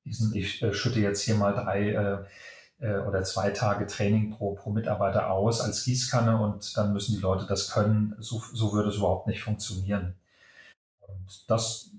diesen, 0.05 0.35
ich 0.35 0.63
äh, 0.63 0.75
schütte 0.75 1.01
jetzt 1.01 1.23
hier 1.23 1.37
mal 1.37 1.55
drei 1.55 1.91
äh, 1.91 2.19
äh, 2.81 2.99
oder 2.99 3.23
zwei 3.23 3.51
Tage 3.51 3.87
Training 3.87 4.31
pro, 4.31 4.55
pro 4.55 4.71
Mitarbeiter 4.71 5.31
aus 5.31 5.61
als 5.61 5.85
Gießkanne 5.85 6.37
und 6.39 6.77
dann 6.77 6.93
müssen 6.93 7.15
die 7.15 7.23
Leute 7.23 7.47
das 7.47 7.71
können. 7.71 8.15
So, 8.19 8.43
so 8.53 8.73
würde 8.73 8.91
es 8.91 8.97
überhaupt 8.97 9.27
nicht 9.27 9.43
funktionieren. 9.43 10.15
Und 11.01 11.51
das 11.51 11.91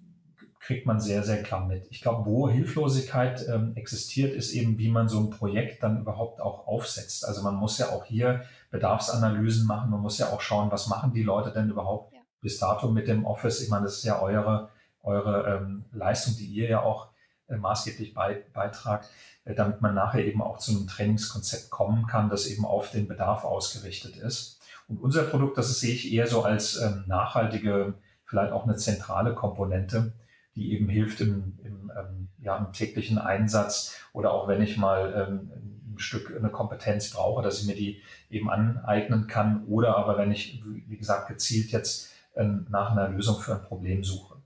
kriegt 0.71 0.85
man 0.85 1.01
sehr, 1.01 1.23
sehr 1.23 1.43
klar 1.43 1.67
mit. 1.67 1.85
Ich 1.89 2.01
glaube, 2.01 2.25
wo 2.25 2.47
Hilflosigkeit 2.47 3.45
ähm, 3.49 3.73
existiert, 3.75 4.33
ist 4.33 4.53
eben, 4.53 4.77
wie 4.77 4.89
man 4.89 5.09
so 5.09 5.19
ein 5.19 5.29
Projekt 5.29 5.83
dann 5.83 5.99
überhaupt 5.99 6.39
auch 6.39 6.65
aufsetzt. 6.65 7.25
Also 7.25 7.41
man 7.41 7.55
muss 7.55 7.77
ja 7.77 7.89
auch 7.89 8.05
hier 8.05 8.45
Bedarfsanalysen 8.69 9.67
machen, 9.67 9.91
man 9.91 9.99
muss 9.99 10.17
ja 10.17 10.27
auch 10.27 10.39
schauen, 10.39 10.71
was 10.71 10.87
machen 10.87 11.11
die 11.11 11.23
Leute 11.23 11.51
denn 11.51 11.69
überhaupt 11.69 12.13
ja. 12.13 12.19
bis 12.39 12.57
dato 12.57 12.89
mit 12.89 13.09
dem 13.09 13.25
Office. 13.25 13.61
Ich 13.61 13.69
meine, 13.69 13.83
das 13.83 13.97
ist 13.97 14.05
ja 14.05 14.21
eure, 14.21 14.69
eure 15.03 15.57
ähm, 15.57 15.83
Leistung, 15.91 16.35
die 16.37 16.45
ihr 16.45 16.69
ja 16.69 16.81
auch 16.81 17.09
äh, 17.49 17.57
maßgeblich 17.57 18.13
bei, 18.13 18.45
beitragt, 18.53 19.09
äh, 19.43 19.53
damit 19.53 19.81
man 19.81 19.93
nachher 19.93 20.23
eben 20.23 20.41
auch 20.41 20.57
zu 20.57 20.71
einem 20.71 20.87
Trainingskonzept 20.87 21.69
kommen 21.69 22.07
kann, 22.07 22.29
das 22.29 22.47
eben 22.47 22.63
auf 22.63 22.91
den 22.91 23.09
Bedarf 23.09 23.43
ausgerichtet 23.43 24.15
ist. 24.15 24.61
Und 24.87 25.01
unser 25.01 25.23
Produkt, 25.23 25.57
das 25.57 25.77
sehe 25.81 25.93
ich 25.93 26.13
eher 26.13 26.27
so 26.27 26.43
als 26.43 26.77
ähm, 26.79 27.03
nachhaltige, 27.07 27.95
vielleicht 28.23 28.53
auch 28.53 28.63
eine 28.63 28.77
zentrale 28.77 29.35
Komponente, 29.35 30.13
die 30.55 30.73
eben 30.73 30.89
hilft 30.89 31.21
im, 31.21 31.57
im, 31.63 31.91
ähm, 31.97 32.29
ja, 32.39 32.57
im 32.57 32.73
täglichen 32.73 33.17
Einsatz 33.17 33.97
oder 34.13 34.33
auch 34.33 34.47
wenn 34.47 34.61
ich 34.61 34.77
mal 34.77 35.13
ähm, 35.15 35.51
ein 35.93 35.99
Stück 35.99 36.35
eine 36.35 36.49
Kompetenz 36.49 37.11
brauche, 37.11 37.41
dass 37.41 37.61
ich 37.61 37.67
mir 37.67 37.75
die 37.75 38.01
eben 38.29 38.49
aneignen 38.49 39.27
kann 39.27 39.65
oder 39.65 39.97
aber 39.97 40.17
wenn 40.17 40.31
ich, 40.31 40.63
wie 40.87 40.97
gesagt, 40.97 41.27
gezielt 41.27 41.71
jetzt 41.71 42.11
ähm, 42.35 42.67
nach 42.69 42.91
einer 42.91 43.09
Lösung 43.09 43.39
für 43.39 43.53
ein 43.53 43.63
Problem 43.63 44.03
suche. 44.03 44.41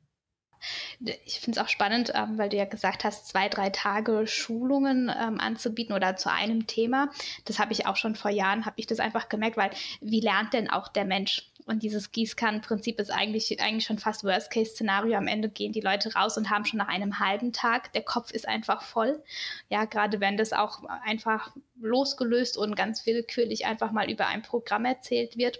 Ich 1.26 1.40
finde 1.40 1.60
es 1.60 1.66
auch 1.66 1.70
spannend, 1.70 2.12
ähm, 2.16 2.38
weil 2.38 2.50
du 2.50 2.58
ja 2.58 2.66
gesagt 2.66 3.04
hast, 3.04 3.28
zwei, 3.28 3.50
drei 3.50 3.70
Tage 3.70 4.26
Schulungen 4.28 5.10
ähm, 5.10 5.40
anzubieten 5.40 5.96
oder 5.96 6.16
zu 6.16 6.32
einem 6.32 6.68
Thema. 6.68 7.10
Das 7.46 7.60
habe 7.60 7.74
ich 7.74 7.86
auch 7.86 7.96
schon 7.96 8.16
vor 8.16 8.32
Jahren, 8.32 8.66
habe 8.66 8.76
ich 8.78 8.88
das 8.88 9.00
einfach 9.00 9.30
gemerkt, 9.30 9.58
weil 9.58 9.72
wie 10.02 10.22
lernt 10.22 10.54
denn 10.54 10.70
auch 10.70 10.88
der 10.88 11.06
Mensch? 11.06 11.52
Und 11.66 11.82
dieses 11.82 12.12
Gießkannenprinzip 12.12 13.00
ist 13.00 13.12
eigentlich, 13.12 13.60
eigentlich 13.60 13.86
schon 13.86 13.98
fast 13.98 14.24
Worst-Case-Szenario. 14.24 15.18
Am 15.18 15.28
Ende 15.28 15.50
gehen 15.50 15.72
die 15.72 15.82
Leute 15.82 16.14
raus 16.14 16.38
und 16.38 16.52
haben 16.52 16.66
schon 16.66 16.78
nach 16.78 16.88
einem 16.88 17.20
halben 17.20 17.54
Tag, 17.54 17.92
der 17.94 18.04
Kopf 18.04 18.32
ist 18.32 18.48
einfach 18.48 18.84
voll. 18.84 19.24
Ja, 19.70 19.86
gerade 19.86 20.20
wenn 20.20 20.38
das 20.38 20.54
auch 20.54 20.84
einfach 21.04 21.56
losgelöst 21.82 22.58
und 22.58 22.76
ganz 22.76 23.06
willkürlich 23.08 23.66
einfach 23.66 23.92
mal 23.92 24.10
über 24.12 24.28
ein 24.28 24.44
Programm 24.44 24.86
erzählt 24.86 25.38
wird. 25.38 25.60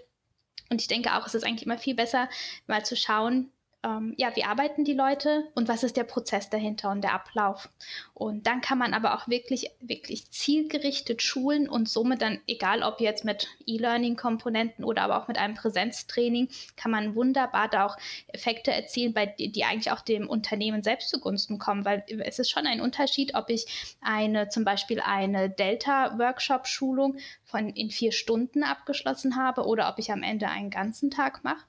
Und 0.70 0.80
ich 0.80 0.88
denke 0.88 1.14
auch, 1.14 1.26
es 1.26 1.34
ist 1.34 1.44
eigentlich 1.44 1.66
immer 1.66 1.78
viel 1.78 1.94
besser, 1.94 2.28
mal 2.66 2.84
zu 2.84 2.96
schauen, 2.96 3.50
ähm, 3.86 4.14
ja, 4.16 4.34
wie 4.34 4.42
arbeiten 4.42 4.84
die 4.84 4.94
Leute 4.94 5.44
und 5.54 5.68
was 5.68 5.84
ist 5.84 5.96
der 5.96 6.04
Prozess 6.04 6.50
dahinter 6.50 6.90
und 6.90 7.02
der 7.02 7.14
Ablauf. 7.14 7.68
Und 8.14 8.46
dann 8.46 8.60
kann 8.60 8.78
man 8.78 8.94
aber 8.94 9.14
auch 9.14 9.28
wirklich, 9.28 9.70
wirklich 9.80 10.30
zielgerichtet 10.32 11.22
schulen 11.22 11.68
und 11.68 11.88
somit 11.88 12.20
dann, 12.20 12.40
egal 12.48 12.82
ob 12.82 13.00
jetzt 13.00 13.24
mit 13.24 13.46
E-Learning-Komponenten 13.64 14.84
oder 14.84 15.02
aber 15.02 15.22
auch 15.22 15.28
mit 15.28 15.38
einem 15.38 15.54
Präsenztraining, 15.54 16.48
kann 16.76 16.90
man 16.90 17.14
wunderbar 17.14 17.68
da 17.68 17.86
auch 17.86 17.96
Effekte 18.26 18.72
erzielen, 18.72 19.14
bei, 19.14 19.26
die 19.26 19.64
eigentlich 19.64 19.92
auch 19.92 20.00
dem 20.00 20.28
Unternehmen 20.28 20.82
selbst 20.82 21.10
zugunsten 21.10 21.58
kommen, 21.58 21.84
weil 21.84 22.04
es 22.08 22.40
ist 22.40 22.50
schon 22.50 22.66
ein 22.66 22.80
Unterschied, 22.80 23.34
ob 23.36 23.50
ich 23.50 23.96
eine, 24.00 24.48
zum 24.48 24.64
Beispiel 24.64 25.00
eine 25.00 25.48
Delta-Workshop-Schulung 25.48 27.18
von 27.44 27.68
in 27.68 27.90
vier 27.90 28.10
Stunden 28.10 28.64
abgeschlossen 28.64 29.36
habe 29.36 29.64
oder 29.64 29.88
ob 29.88 30.00
ich 30.00 30.10
am 30.10 30.24
Ende 30.24 30.48
einen 30.48 30.70
ganzen 30.70 31.10
Tag 31.10 31.44
mache. 31.44 31.64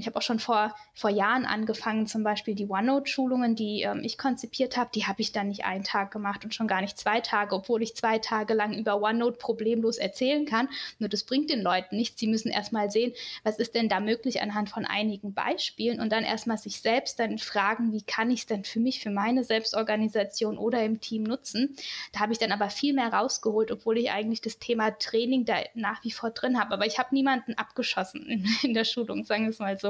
Ich 0.00 0.06
habe 0.06 0.16
auch 0.16 0.22
schon 0.22 0.38
vor, 0.38 0.74
vor 0.94 1.10
Jahren 1.10 1.44
angefangen, 1.44 2.06
zum 2.06 2.22
Beispiel 2.22 2.54
die 2.54 2.68
OneNote-Schulungen, 2.68 3.54
die 3.54 3.82
ähm, 3.82 4.00
ich 4.02 4.18
konzipiert 4.18 4.76
habe, 4.76 4.90
die 4.94 5.06
habe 5.06 5.20
ich 5.20 5.32
dann 5.32 5.48
nicht 5.48 5.64
einen 5.64 5.84
Tag 5.84 6.10
gemacht 6.10 6.44
und 6.44 6.54
schon 6.54 6.66
gar 6.68 6.80
nicht 6.80 6.98
zwei 6.98 7.20
Tage, 7.20 7.54
obwohl 7.54 7.82
ich 7.82 7.94
zwei 7.94 8.18
Tage 8.18 8.54
lang 8.54 8.74
über 8.74 9.00
OneNote 9.00 9.38
problemlos 9.38 9.98
erzählen 9.98 10.46
kann. 10.46 10.68
Nur 10.98 11.08
das 11.08 11.24
bringt 11.24 11.50
den 11.50 11.62
Leuten 11.62 11.96
nichts. 11.96 12.18
Sie 12.20 12.26
müssen 12.26 12.50
erstmal 12.50 12.90
sehen, 12.90 13.12
was 13.44 13.58
ist 13.58 13.74
denn 13.74 13.88
da 13.88 14.00
möglich 14.00 14.42
anhand 14.42 14.70
von 14.70 14.84
einigen 14.84 15.34
Beispielen 15.34 16.00
und 16.00 16.10
dann 16.10 16.24
erstmal 16.24 16.58
sich 16.58 16.80
selbst 16.80 17.18
dann 17.20 17.38
fragen, 17.38 17.92
wie 17.92 18.02
kann 18.02 18.30
ich 18.30 18.40
es 18.40 18.46
denn 18.46 18.64
für 18.64 18.80
mich, 18.80 19.00
für 19.00 19.10
meine 19.10 19.44
Selbstorganisation 19.44 20.58
oder 20.58 20.82
im 20.84 21.00
Team 21.00 21.24
nutzen. 21.24 21.76
Da 22.12 22.20
habe 22.20 22.32
ich 22.32 22.38
dann 22.38 22.52
aber 22.52 22.70
viel 22.70 22.94
mehr 22.94 23.12
rausgeholt, 23.12 23.70
obwohl 23.70 23.98
ich 23.98 24.10
eigentlich 24.10 24.40
das 24.40 24.58
Thema 24.58 24.90
Training 24.92 25.44
da 25.44 25.56
nach 25.74 26.02
wie 26.04 26.10
vor 26.10 26.30
drin 26.30 26.58
habe. 26.58 26.72
Aber 26.72 26.86
ich 26.86 26.98
habe 26.98 27.14
niemanden 27.14 27.54
abgeschossen 27.54 28.26
in, 28.26 28.46
in 28.62 28.74
der 28.74 28.84
Schulung, 28.84 29.24
sagen 29.24 29.44
wir 29.44 29.50
es 29.50 29.58
mal 29.58 29.78
so. 29.78 29.89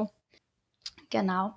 Genau. 1.11 1.55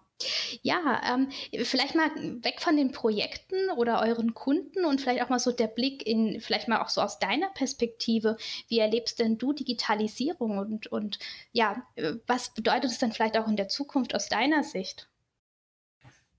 Ja, 0.62 1.02
ähm, 1.12 1.30
vielleicht 1.64 1.96
mal 1.96 2.10
weg 2.44 2.62
von 2.62 2.78
den 2.78 2.92
Projekten 2.92 3.70
oder 3.78 4.02
euren 4.02 4.34
Kunden 4.34 4.86
und 4.86 5.02
vielleicht 5.02 5.22
auch 5.22 5.30
mal 5.30 5.40
so 5.40 5.52
der 5.52 5.68
Blick 5.68 6.06
in, 6.06 6.40
vielleicht 6.40 6.68
mal 6.68 6.82
auch 6.82 6.90
so 6.90 7.02
aus 7.02 7.20
deiner 7.20 7.50
Perspektive. 7.50 8.38
Wie 8.68 8.80
erlebst 8.80 9.20
denn 9.20 9.38
du 9.38 9.54
Digitalisierung 9.54 10.58
und, 10.58 10.88
und 10.88 11.20
ja, 11.52 11.84
was 12.28 12.54
bedeutet 12.54 12.92
es 12.92 13.00
dann 13.00 13.12
vielleicht 13.12 13.38
auch 13.38 13.48
in 13.48 13.58
der 13.58 13.68
Zukunft 13.68 14.16
aus 14.16 14.30
deiner 14.30 14.64
Sicht? 14.64 15.10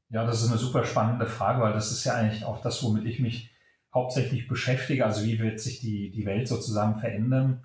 Ja, 0.09 0.25
das 0.25 0.43
ist 0.43 0.51
eine 0.51 0.59
super 0.59 0.85
spannende 0.85 1.27
Frage, 1.27 1.61
weil 1.61 1.73
das 1.73 1.91
ist 1.91 2.05
ja 2.05 2.15
eigentlich 2.15 2.45
auch 2.45 2.63
das, 2.63 2.83
womit 2.83 3.05
ich 3.05 3.19
mich 3.19 3.51
hauptsächlich 3.93 4.49
beschäftige. 4.49 5.05
Also 5.05 5.25
wie 5.25 5.39
wird 5.39 5.61
sich 5.61 5.81
die, 5.81 6.11
die 6.11 6.25
Welt 6.25 6.49
sozusagen 6.49 6.99
verändern? 7.01 7.65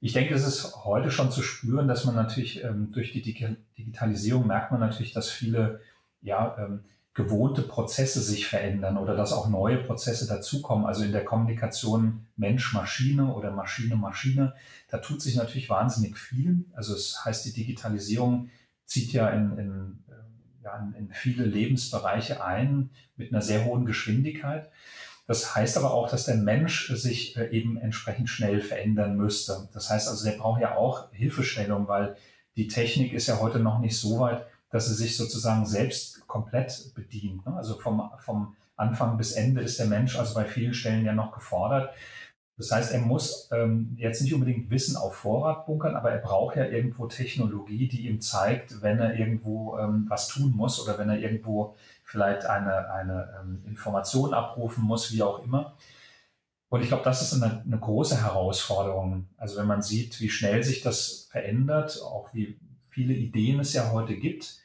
Ich 0.00 0.12
denke, 0.12 0.34
es 0.34 0.46
ist 0.46 0.84
heute 0.84 1.10
schon 1.10 1.32
zu 1.32 1.42
spüren, 1.42 1.88
dass 1.88 2.04
man 2.04 2.14
natürlich 2.14 2.62
ähm, 2.62 2.92
durch 2.92 3.12
die 3.12 3.22
Digitalisierung 3.76 4.46
merkt 4.46 4.70
man 4.70 4.80
natürlich, 4.80 5.12
dass 5.12 5.28
viele 5.28 5.80
ja, 6.22 6.56
ähm, 6.58 6.84
gewohnte 7.14 7.62
Prozesse 7.62 8.20
sich 8.20 8.46
verändern 8.46 8.96
oder 8.96 9.16
dass 9.16 9.32
auch 9.32 9.48
neue 9.48 9.78
Prozesse 9.78 10.28
dazukommen. 10.28 10.86
Also 10.86 11.02
in 11.02 11.10
der 11.10 11.24
Kommunikation 11.24 12.26
Mensch-Maschine 12.36 13.34
oder 13.34 13.50
Maschine-Maschine, 13.50 14.54
da 14.88 14.98
tut 14.98 15.20
sich 15.20 15.34
natürlich 15.34 15.68
wahnsinnig 15.68 16.16
viel. 16.16 16.64
Also 16.74 16.94
es 16.94 17.24
heißt, 17.24 17.44
die 17.44 17.52
Digitalisierung 17.52 18.50
zieht 18.84 19.12
ja 19.12 19.30
in, 19.30 19.58
in, 19.58 19.98
ja, 20.62 20.92
in 20.96 21.10
viele 21.12 21.44
Lebensbereiche 21.44 22.44
ein 22.44 22.90
mit 23.16 23.32
einer 23.32 23.42
sehr 23.42 23.64
hohen 23.64 23.84
Geschwindigkeit. 23.84 24.70
Das 25.28 25.54
heißt 25.54 25.76
aber 25.76 25.92
auch, 25.92 26.08
dass 26.08 26.24
der 26.24 26.36
Mensch 26.36 26.90
sich 26.94 27.36
äh, 27.36 27.50
eben 27.50 27.76
entsprechend 27.76 28.30
schnell 28.30 28.62
verändern 28.62 29.16
müsste. 29.16 29.68
Das 29.74 29.90
heißt 29.90 30.08
also, 30.08 30.24
der 30.24 30.38
braucht 30.38 30.62
ja 30.62 30.74
auch 30.74 31.12
Hilfestellung, 31.12 31.86
weil 31.86 32.16
die 32.56 32.66
Technik 32.66 33.12
ist 33.12 33.26
ja 33.26 33.38
heute 33.38 33.60
noch 33.60 33.78
nicht 33.78 33.98
so 33.98 34.20
weit, 34.20 34.46
dass 34.70 34.88
sie 34.88 34.94
sich 34.94 35.18
sozusagen 35.18 35.66
selbst 35.66 36.26
komplett 36.26 36.92
bedient. 36.94 37.44
Ne? 37.46 37.54
Also 37.54 37.78
vom, 37.78 38.10
vom 38.20 38.56
Anfang 38.74 39.18
bis 39.18 39.32
Ende 39.32 39.60
ist 39.60 39.78
der 39.78 39.86
Mensch 39.86 40.18
also 40.18 40.34
bei 40.34 40.46
vielen 40.46 40.72
Stellen 40.72 41.04
ja 41.04 41.12
noch 41.12 41.32
gefordert. 41.32 41.90
Das 42.56 42.72
heißt, 42.72 42.92
er 42.92 43.00
muss 43.00 43.50
ähm, 43.52 43.94
jetzt 43.98 44.22
nicht 44.22 44.34
unbedingt 44.34 44.70
Wissen 44.70 44.96
auf 44.96 45.14
Vorrat 45.14 45.66
bunkern, 45.66 45.94
aber 45.94 46.10
er 46.10 46.18
braucht 46.18 46.56
ja 46.56 46.64
irgendwo 46.64 47.06
Technologie, 47.06 47.86
die 47.86 48.08
ihm 48.08 48.20
zeigt, 48.22 48.80
wenn 48.82 48.98
er 48.98 49.14
irgendwo 49.14 49.78
ähm, 49.78 50.06
was 50.08 50.26
tun 50.26 50.52
muss 50.56 50.82
oder 50.82 50.98
wenn 50.98 51.10
er 51.10 51.18
irgendwo 51.18 51.76
vielleicht 52.08 52.46
eine, 52.46 52.90
eine 52.90 53.28
ähm, 53.38 53.62
Information 53.66 54.32
abrufen 54.32 54.82
muss, 54.82 55.12
wie 55.12 55.22
auch 55.22 55.44
immer. 55.44 55.76
Und 56.70 56.80
ich 56.80 56.88
glaube, 56.88 57.04
das 57.04 57.20
ist 57.20 57.34
eine, 57.34 57.62
eine, 57.62 57.78
große 57.78 58.22
Herausforderung. 58.22 59.28
Also 59.36 59.58
wenn 59.58 59.66
man 59.66 59.82
sieht, 59.82 60.18
wie 60.20 60.30
schnell 60.30 60.62
sich 60.64 60.80
das 60.80 61.28
verändert, 61.30 62.00
auch 62.02 62.32
wie 62.32 62.58
viele 62.88 63.12
Ideen 63.12 63.60
es 63.60 63.74
ja 63.74 63.90
heute 63.92 64.16
gibt. 64.16 64.56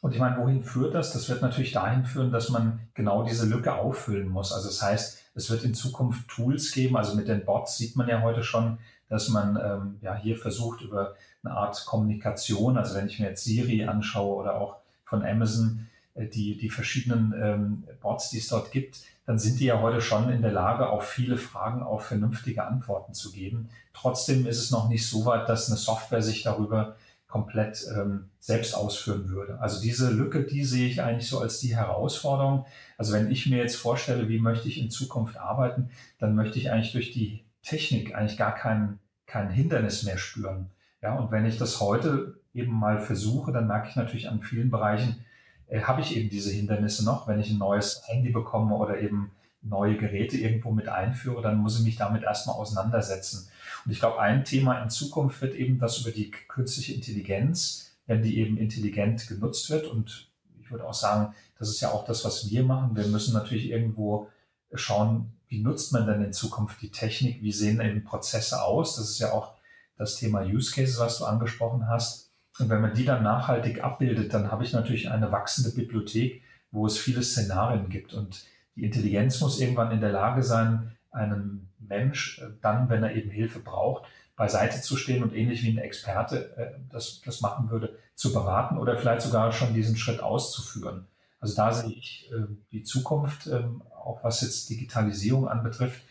Und 0.00 0.14
ich 0.14 0.18
meine, 0.18 0.36
wohin 0.38 0.64
führt 0.64 0.94
das? 0.96 1.12
Das 1.12 1.28
wird 1.28 1.42
natürlich 1.42 1.72
dahin 1.72 2.04
führen, 2.04 2.32
dass 2.32 2.48
man 2.48 2.80
genau 2.94 3.22
diese 3.22 3.46
Lücke 3.46 3.74
auffüllen 3.74 4.28
muss. 4.28 4.52
Also 4.52 4.66
das 4.66 4.82
heißt, 4.82 5.22
es 5.36 5.48
wird 5.48 5.62
in 5.62 5.74
Zukunft 5.74 6.28
Tools 6.28 6.72
geben. 6.72 6.96
Also 6.96 7.14
mit 7.14 7.28
den 7.28 7.44
Bots 7.44 7.78
sieht 7.78 7.94
man 7.94 8.08
ja 8.08 8.22
heute 8.22 8.42
schon, 8.42 8.78
dass 9.08 9.28
man 9.28 9.56
ähm, 9.62 9.98
ja 10.00 10.16
hier 10.16 10.36
versucht 10.36 10.80
über 10.80 11.14
eine 11.44 11.54
Art 11.54 11.86
Kommunikation, 11.86 12.76
also 12.76 12.96
wenn 12.96 13.06
ich 13.06 13.20
mir 13.20 13.28
jetzt 13.28 13.44
Siri 13.44 13.84
anschaue 13.84 14.34
oder 14.34 14.60
auch 14.60 14.78
von 15.04 15.24
Amazon, 15.24 15.86
die, 16.16 16.56
die 16.56 16.70
verschiedenen 16.70 17.34
ähm, 17.40 17.84
Bots, 18.00 18.30
die 18.30 18.38
es 18.38 18.48
dort 18.48 18.72
gibt, 18.72 19.00
dann 19.26 19.38
sind 19.38 19.60
die 19.60 19.66
ja 19.66 19.80
heute 19.80 20.00
schon 20.00 20.30
in 20.30 20.42
der 20.42 20.52
Lage, 20.52 20.88
auf 20.88 21.06
viele 21.06 21.36
Fragen 21.36 21.82
auch 21.82 22.00
vernünftige 22.00 22.64
Antworten 22.64 23.12
zu 23.12 23.32
geben. 23.32 23.68
Trotzdem 23.92 24.46
ist 24.46 24.58
es 24.58 24.70
noch 24.70 24.88
nicht 24.88 25.06
so 25.06 25.24
weit, 25.24 25.48
dass 25.48 25.68
eine 25.68 25.76
Software 25.76 26.22
sich 26.22 26.42
darüber 26.42 26.96
komplett 27.26 27.84
ähm, 27.94 28.30
selbst 28.38 28.74
ausführen 28.74 29.28
würde. 29.28 29.58
Also 29.60 29.82
diese 29.82 30.10
Lücke, 30.10 30.44
die 30.44 30.64
sehe 30.64 30.88
ich 30.88 31.02
eigentlich 31.02 31.28
so 31.28 31.40
als 31.40 31.58
die 31.58 31.76
Herausforderung. 31.76 32.66
Also 32.96 33.12
wenn 33.12 33.30
ich 33.30 33.46
mir 33.46 33.58
jetzt 33.58 33.76
vorstelle, 33.76 34.28
wie 34.28 34.38
möchte 34.38 34.68
ich 34.68 34.78
in 34.78 34.90
Zukunft 34.90 35.36
arbeiten, 35.36 35.90
dann 36.18 36.36
möchte 36.36 36.58
ich 36.58 36.70
eigentlich 36.70 36.92
durch 36.92 37.12
die 37.12 37.44
Technik 37.62 38.14
eigentlich 38.14 38.38
gar 38.38 38.54
kein, 38.54 39.00
kein 39.26 39.50
Hindernis 39.50 40.04
mehr 40.04 40.18
spüren. 40.18 40.70
Ja, 41.02 41.18
und 41.18 41.32
wenn 41.32 41.46
ich 41.46 41.58
das 41.58 41.80
heute 41.80 42.38
eben 42.54 42.72
mal 42.72 43.00
versuche, 43.00 43.52
dann 43.52 43.66
merke 43.66 43.88
ich 43.88 43.96
natürlich 43.96 44.28
an 44.28 44.40
vielen 44.40 44.70
Bereichen, 44.70 45.24
äh, 45.68 45.80
habe 45.82 46.00
ich 46.00 46.16
eben 46.16 46.30
diese 46.30 46.50
Hindernisse 46.50 47.04
noch. 47.04 47.26
Wenn 47.26 47.40
ich 47.40 47.50
ein 47.50 47.58
neues 47.58 48.02
Handy 48.06 48.30
bekomme 48.30 48.74
oder 48.76 49.00
eben 49.00 49.32
neue 49.62 49.96
Geräte 49.96 50.36
irgendwo 50.36 50.70
mit 50.70 50.88
einführe, 50.88 51.42
dann 51.42 51.58
muss 51.58 51.78
ich 51.78 51.84
mich 51.84 51.96
damit 51.96 52.22
erstmal 52.22 52.56
auseinandersetzen. 52.56 53.48
Und 53.84 53.92
ich 53.92 53.98
glaube, 53.98 54.20
ein 54.20 54.44
Thema 54.44 54.80
in 54.82 54.90
Zukunft 54.90 55.40
wird 55.42 55.54
eben, 55.54 55.78
dass 55.78 55.98
über 55.98 56.10
die 56.10 56.30
künstliche 56.30 56.94
Intelligenz, 56.94 57.96
wenn 58.06 58.22
die 58.22 58.38
eben 58.38 58.56
intelligent 58.56 59.26
genutzt 59.26 59.70
wird, 59.70 59.86
und 59.86 60.28
ich 60.60 60.70
würde 60.70 60.86
auch 60.86 60.94
sagen, 60.94 61.34
das 61.58 61.68
ist 61.68 61.80
ja 61.80 61.90
auch 61.90 62.04
das, 62.04 62.24
was 62.24 62.50
wir 62.50 62.62
machen. 62.64 62.96
Wir 62.96 63.06
müssen 63.06 63.34
natürlich 63.34 63.70
irgendwo 63.70 64.28
schauen, 64.74 65.32
wie 65.48 65.62
nutzt 65.62 65.92
man 65.92 66.06
denn 66.06 66.22
in 66.22 66.32
Zukunft 66.32 66.82
die 66.82 66.90
Technik? 66.90 67.42
Wie 67.42 67.52
sehen 67.52 67.80
eben 67.80 68.04
Prozesse 68.04 68.62
aus? 68.62 68.96
Das 68.96 69.08
ist 69.08 69.18
ja 69.18 69.32
auch 69.32 69.54
das 69.96 70.16
Thema 70.16 70.42
Use 70.42 70.74
Cases, 70.74 70.98
was 70.98 71.18
du 71.18 71.24
angesprochen 71.24 71.88
hast. 71.88 72.25
Und 72.58 72.68
wenn 72.70 72.80
man 72.80 72.94
die 72.94 73.04
dann 73.04 73.22
nachhaltig 73.22 73.82
abbildet, 73.82 74.32
dann 74.32 74.50
habe 74.50 74.64
ich 74.64 74.72
natürlich 74.72 75.10
eine 75.10 75.30
wachsende 75.32 75.70
Bibliothek, 75.70 76.42
wo 76.70 76.86
es 76.86 76.98
viele 76.98 77.22
Szenarien 77.22 77.88
gibt. 77.88 78.14
Und 78.14 78.44
die 78.76 78.84
Intelligenz 78.84 79.40
muss 79.40 79.60
irgendwann 79.60 79.92
in 79.92 80.00
der 80.00 80.12
Lage 80.12 80.42
sein, 80.42 80.92
einen 81.10 81.68
Mensch 81.78 82.38
äh, 82.38 82.48
dann, 82.62 82.88
wenn 82.88 83.02
er 83.02 83.14
eben 83.14 83.30
Hilfe 83.30 83.58
braucht, 83.58 84.04
beiseite 84.36 84.80
zu 84.82 84.96
stehen 84.96 85.22
und 85.22 85.34
ähnlich 85.34 85.62
wie 85.62 85.70
ein 85.70 85.78
Experte 85.78 86.56
äh, 86.56 86.78
das, 86.90 87.22
das 87.24 87.40
machen 87.40 87.70
würde, 87.70 87.98
zu 88.14 88.32
beraten 88.32 88.78
oder 88.78 88.96
vielleicht 88.96 89.22
sogar 89.22 89.52
schon 89.52 89.74
diesen 89.74 89.96
Schritt 89.96 90.20
auszuführen. 90.20 91.06
Also 91.40 91.54
da 91.54 91.72
sehe 91.72 91.92
ich 91.92 92.30
äh, 92.32 92.46
die 92.72 92.82
Zukunft, 92.82 93.46
äh, 93.46 93.62
auch 94.04 94.22
was 94.22 94.40
jetzt 94.42 94.68
Digitalisierung 94.68 95.48
anbetrifft. 95.48 96.02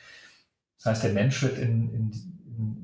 Das 0.77 0.87
heißt, 0.87 1.03
der 1.03 1.13
Mensch 1.13 1.41
wird 1.41 1.57
in, 1.57 1.93
in, 1.93 2.11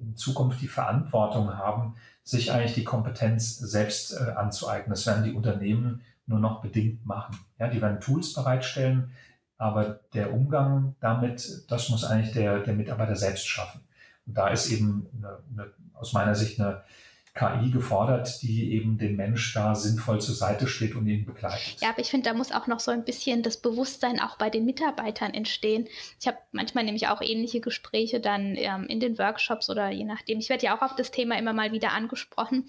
in 0.01 0.15
Zukunft 0.15 0.61
die 0.61 0.67
Verantwortung 0.67 1.57
haben, 1.57 1.95
sich 2.31 2.53
eigentlich 2.53 2.75
die 2.75 2.85
Kompetenz 2.85 3.57
selbst 3.57 4.13
äh, 4.13 4.31
anzueignen. 4.31 4.91
Das 4.91 5.05
werden 5.05 5.25
die 5.25 5.33
Unternehmen 5.33 6.01
nur 6.25 6.39
noch 6.39 6.61
bedingt 6.61 7.05
machen. 7.05 7.37
Ja, 7.59 7.67
die 7.67 7.81
werden 7.81 7.99
Tools 7.99 8.33
bereitstellen, 8.33 9.11
aber 9.57 9.99
der 10.13 10.31
Umgang 10.31 10.95
damit, 11.01 11.65
das 11.67 11.89
muss 11.89 12.05
eigentlich 12.05 12.31
der, 12.31 12.59
der 12.59 12.73
Mitarbeiter 12.73 13.17
selbst 13.17 13.45
schaffen. 13.45 13.81
Und 14.25 14.37
da 14.37 14.47
ist 14.47 14.71
eben 14.71 15.07
eine, 15.17 15.39
eine, 15.51 15.71
aus 15.93 16.13
meiner 16.13 16.33
Sicht 16.33 16.57
eine 16.57 16.83
KI 17.33 17.71
gefordert, 17.71 18.41
die 18.41 18.73
eben 18.73 18.97
dem 18.97 19.15
Mensch 19.15 19.53
da 19.53 19.73
sinnvoll 19.73 20.19
zur 20.19 20.35
Seite 20.35 20.67
steht 20.67 20.95
und 20.95 21.07
ihn 21.07 21.25
begleitet. 21.25 21.77
Ja, 21.79 21.89
aber 21.89 21.99
ich 21.99 22.09
finde, 22.09 22.29
da 22.29 22.35
muss 22.35 22.51
auch 22.51 22.67
noch 22.67 22.81
so 22.81 22.91
ein 22.91 23.05
bisschen 23.05 23.41
das 23.41 23.55
Bewusstsein 23.55 24.19
auch 24.19 24.37
bei 24.37 24.49
den 24.49 24.65
Mitarbeitern 24.65 25.33
entstehen. 25.33 25.87
Ich 26.19 26.27
habe 26.27 26.37
manchmal 26.51 26.83
nämlich 26.83 27.07
auch 27.07 27.21
ähnliche 27.21 27.61
Gespräche 27.61 28.19
dann 28.19 28.55
ähm, 28.57 28.85
in 28.87 28.99
den 28.99 29.17
Workshops 29.17 29.69
oder 29.69 29.89
je 29.89 30.03
nachdem. 30.03 30.39
Ich 30.39 30.49
werde 30.49 30.65
ja 30.65 30.77
auch 30.77 30.81
auf 30.81 30.95
das 30.95 31.11
Thema 31.11 31.37
immer 31.37 31.53
mal 31.53 31.71
wieder 31.71 31.93
angesprochen 31.93 32.65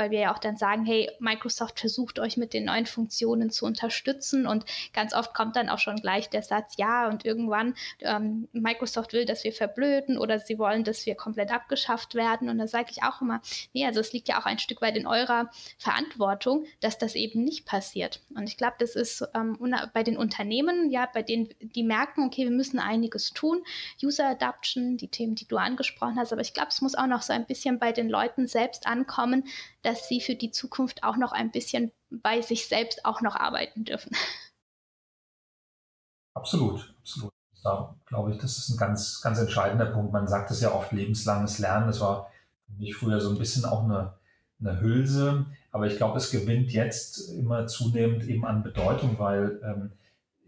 weil 0.00 0.10
wir 0.10 0.20
ja 0.20 0.34
auch 0.34 0.38
dann 0.38 0.56
sagen, 0.56 0.86
hey, 0.86 1.10
Microsoft 1.20 1.78
versucht 1.78 2.18
euch 2.18 2.38
mit 2.38 2.54
den 2.54 2.64
neuen 2.64 2.86
Funktionen 2.86 3.50
zu 3.50 3.66
unterstützen. 3.66 4.46
Und 4.46 4.64
ganz 4.94 5.12
oft 5.12 5.34
kommt 5.34 5.56
dann 5.56 5.68
auch 5.68 5.78
schon 5.78 5.96
gleich 5.96 6.30
der 6.30 6.42
Satz, 6.42 6.74
ja, 6.78 7.06
und 7.06 7.26
irgendwann 7.26 7.74
ähm, 8.00 8.48
Microsoft 8.52 9.12
will, 9.12 9.26
dass 9.26 9.44
wir 9.44 9.52
verblöden 9.52 10.16
oder 10.16 10.38
sie 10.38 10.58
wollen, 10.58 10.84
dass 10.84 11.04
wir 11.04 11.14
komplett 11.14 11.52
abgeschafft 11.52 12.14
werden. 12.14 12.48
Und 12.48 12.56
da 12.56 12.66
sage 12.66 12.88
ich 12.90 13.02
auch 13.02 13.20
immer, 13.20 13.42
nee, 13.74 13.84
also 13.84 14.00
es 14.00 14.14
liegt 14.14 14.28
ja 14.28 14.40
auch 14.40 14.46
ein 14.46 14.58
Stück 14.58 14.80
weit 14.80 14.96
in 14.96 15.06
eurer 15.06 15.50
Verantwortung, 15.76 16.64
dass 16.80 16.96
das 16.96 17.14
eben 17.14 17.44
nicht 17.44 17.66
passiert. 17.66 18.20
Und 18.34 18.48
ich 18.48 18.56
glaube, 18.56 18.76
das 18.78 18.96
ist 18.96 19.22
ähm, 19.34 19.58
bei 19.92 20.02
den 20.02 20.16
Unternehmen, 20.16 20.90
ja, 20.90 21.10
bei 21.12 21.22
denen 21.22 21.50
die 21.60 21.82
merken, 21.82 22.24
okay, 22.24 22.44
wir 22.44 22.56
müssen 22.56 22.78
einiges 22.78 23.32
tun, 23.34 23.62
User 24.02 24.28
Adoption, 24.28 24.96
die 24.96 25.08
Themen, 25.08 25.34
die 25.34 25.46
du 25.46 25.58
angesprochen 25.58 26.16
hast, 26.16 26.32
aber 26.32 26.40
ich 26.40 26.54
glaube, 26.54 26.70
es 26.70 26.80
muss 26.80 26.94
auch 26.94 27.06
noch 27.06 27.20
so 27.20 27.34
ein 27.34 27.44
bisschen 27.44 27.78
bei 27.78 27.92
den 27.92 28.08
Leuten 28.08 28.46
selbst 28.46 28.86
ankommen, 28.86 29.44
dass 29.82 30.08
sie 30.08 30.20
für 30.20 30.34
die 30.34 30.50
Zukunft 30.50 31.02
auch 31.02 31.16
noch 31.16 31.32
ein 31.32 31.50
bisschen 31.50 31.92
bei 32.10 32.42
sich 32.42 32.68
selbst 32.68 33.04
auch 33.04 33.20
noch 33.20 33.36
arbeiten 33.36 33.84
dürfen. 33.84 34.16
Absolut, 36.34 36.94
absolut. 37.00 37.32
Da 37.62 37.94
glaube 38.06 38.32
ich, 38.32 38.38
das 38.38 38.56
ist 38.56 38.70
ein 38.70 38.78
ganz, 38.78 39.20
ganz 39.20 39.38
entscheidender 39.38 39.86
Punkt. 39.86 40.12
Man 40.12 40.26
sagt 40.26 40.50
es 40.50 40.60
ja 40.60 40.72
oft 40.72 40.92
lebenslanges 40.92 41.58
Lernen. 41.58 41.88
Das 41.88 42.00
war 42.00 42.30
für 42.66 42.72
mich 42.80 42.94
früher 42.94 43.20
so 43.20 43.30
ein 43.30 43.38
bisschen 43.38 43.64
auch 43.64 43.84
eine, 43.84 44.14
eine 44.60 44.80
Hülse. 44.80 45.46
Aber 45.70 45.86
ich 45.86 45.96
glaube, 45.96 46.16
es 46.16 46.30
gewinnt 46.30 46.72
jetzt 46.72 47.18
immer 47.30 47.66
zunehmend 47.66 48.24
eben 48.24 48.46
an 48.46 48.62
Bedeutung, 48.62 49.18
weil 49.18 49.60
ähm, 49.62 49.92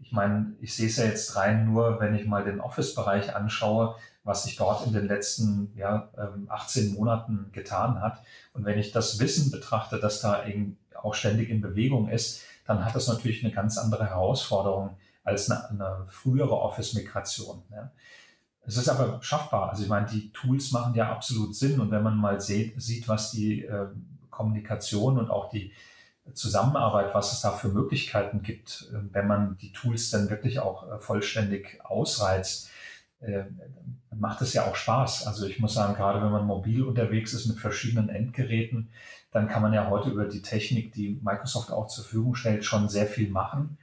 ich 0.01 0.11
meine, 0.11 0.55
ich 0.59 0.75
sehe 0.75 0.87
es 0.87 0.97
ja 0.97 1.05
jetzt 1.05 1.35
rein 1.35 1.65
nur, 1.65 1.99
wenn 1.99 2.15
ich 2.15 2.25
mal 2.25 2.43
den 2.43 2.59
Office-Bereich 2.59 3.35
anschaue, 3.35 3.95
was 4.23 4.43
sich 4.43 4.55
dort 4.55 4.87
in 4.87 4.93
den 4.93 5.07
letzten 5.07 5.73
ja, 5.75 6.09
18 6.47 6.87
ähm, 6.87 6.93
Monaten 6.93 7.49
getan 7.51 8.01
hat. 8.01 8.21
Und 8.53 8.65
wenn 8.65 8.79
ich 8.79 8.91
das 8.91 9.19
Wissen 9.19 9.51
betrachte, 9.51 9.99
das 9.99 10.21
da 10.21 10.45
eben 10.45 10.77
auch 10.95 11.13
ständig 11.13 11.49
in 11.49 11.61
Bewegung 11.61 12.09
ist, 12.09 12.41
dann 12.65 12.85
hat 12.85 12.95
das 12.95 13.07
natürlich 13.07 13.43
eine 13.43 13.53
ganz 13.53 13.77
andere 13.77 14.05
Herausforderung 14.05 14.97
als 15.23 15.51
eine, 15.51 15.69
eine 15.69 16.05
frühere 16.07 16.57
Office-Migration. 16.57 17.63
Ja. 17.71 17.91
Es 18.65 18.77
ist 18.77 18.87
aber 18.87 19.21
schaffbar. 19.21 19.69
Also 19.69 19.83
ich 19.83 19.89
meine, 19.89 20.07
die 20.07 20.31
Tools 20.31 20.71
machen 20.71 20.95
ja 20.95 21.11
absolut 21.11 21.55
Sinn. 21.55 21.79
Und 21.79 21.91
wenn 21.91 22.03
man 22.03 22.15
mal 22.17 22.39
sieht, 22.39 22.81
sieht 22.81 23.07
was 23.07 23.31
die 23.31 23.65
äh, 23.65 23.87
Kommunikation 24.29 25.17
und 25.17 25.29
auch 25.29 25.49
die 25.49 25.73
Zusammenarbeit, 26.33 27.13
was 27.13 27.33
es 27.33 27.41
da 27.41 27.51
für 27.51 27.67
Möglichkeiten 27.67 28.41
gibt, 28.41 28.89
äh, 28.93 28.99
wenn 29.11 29.27
man 29.27 29.57
die 29.57 29.73
Tools 29.73 30.09
dann 30.11 30.29
wirklich 30.29 30.59
auch 30.59 30.89
äh, 30.89 30.99
vollständig 30.99 31.81
ausreizt, 31.83 32.69
äh, 33.25 33.45
macht 34.15 34.41
es 34.41 34.53
ja 34.53 34.65
auch 34.65 34.75
Spaß. 34.75 35.27
Also 35.27 35.45
ich 35.45 35.59
muss 35.59 35.73
sagen, 35.73 35.95
gerade 35.95 36.21
wenn 36.21 36.31
man 36.31 36.45
mobil 36.45 36.83
unterwegs 36.83 37.33
ist 37.33 37.47
mit 37.47 37.59
verschiedenen 37.59 38.09
Endgeräten, 38.09 38.89
dann 39.31 39.47
kann 39.47 39.61
man 39.61 39.73
ja 39.73 39.89
heute 39.89 40.09
über 40.09 40.25
die 40.25 40.41
Technik, 40.41 40.93
die 40.93 41.19
Microsoft 41.23 41.71
auch 41.71 41.87
zur 41.87 42.03
Verfügung 42.03 42.35
stellt, 42.35 42.63
schon 42.63 42.87
sehr 42.89 43.07
viel 43.07 43.29
machen. 43.29 43.77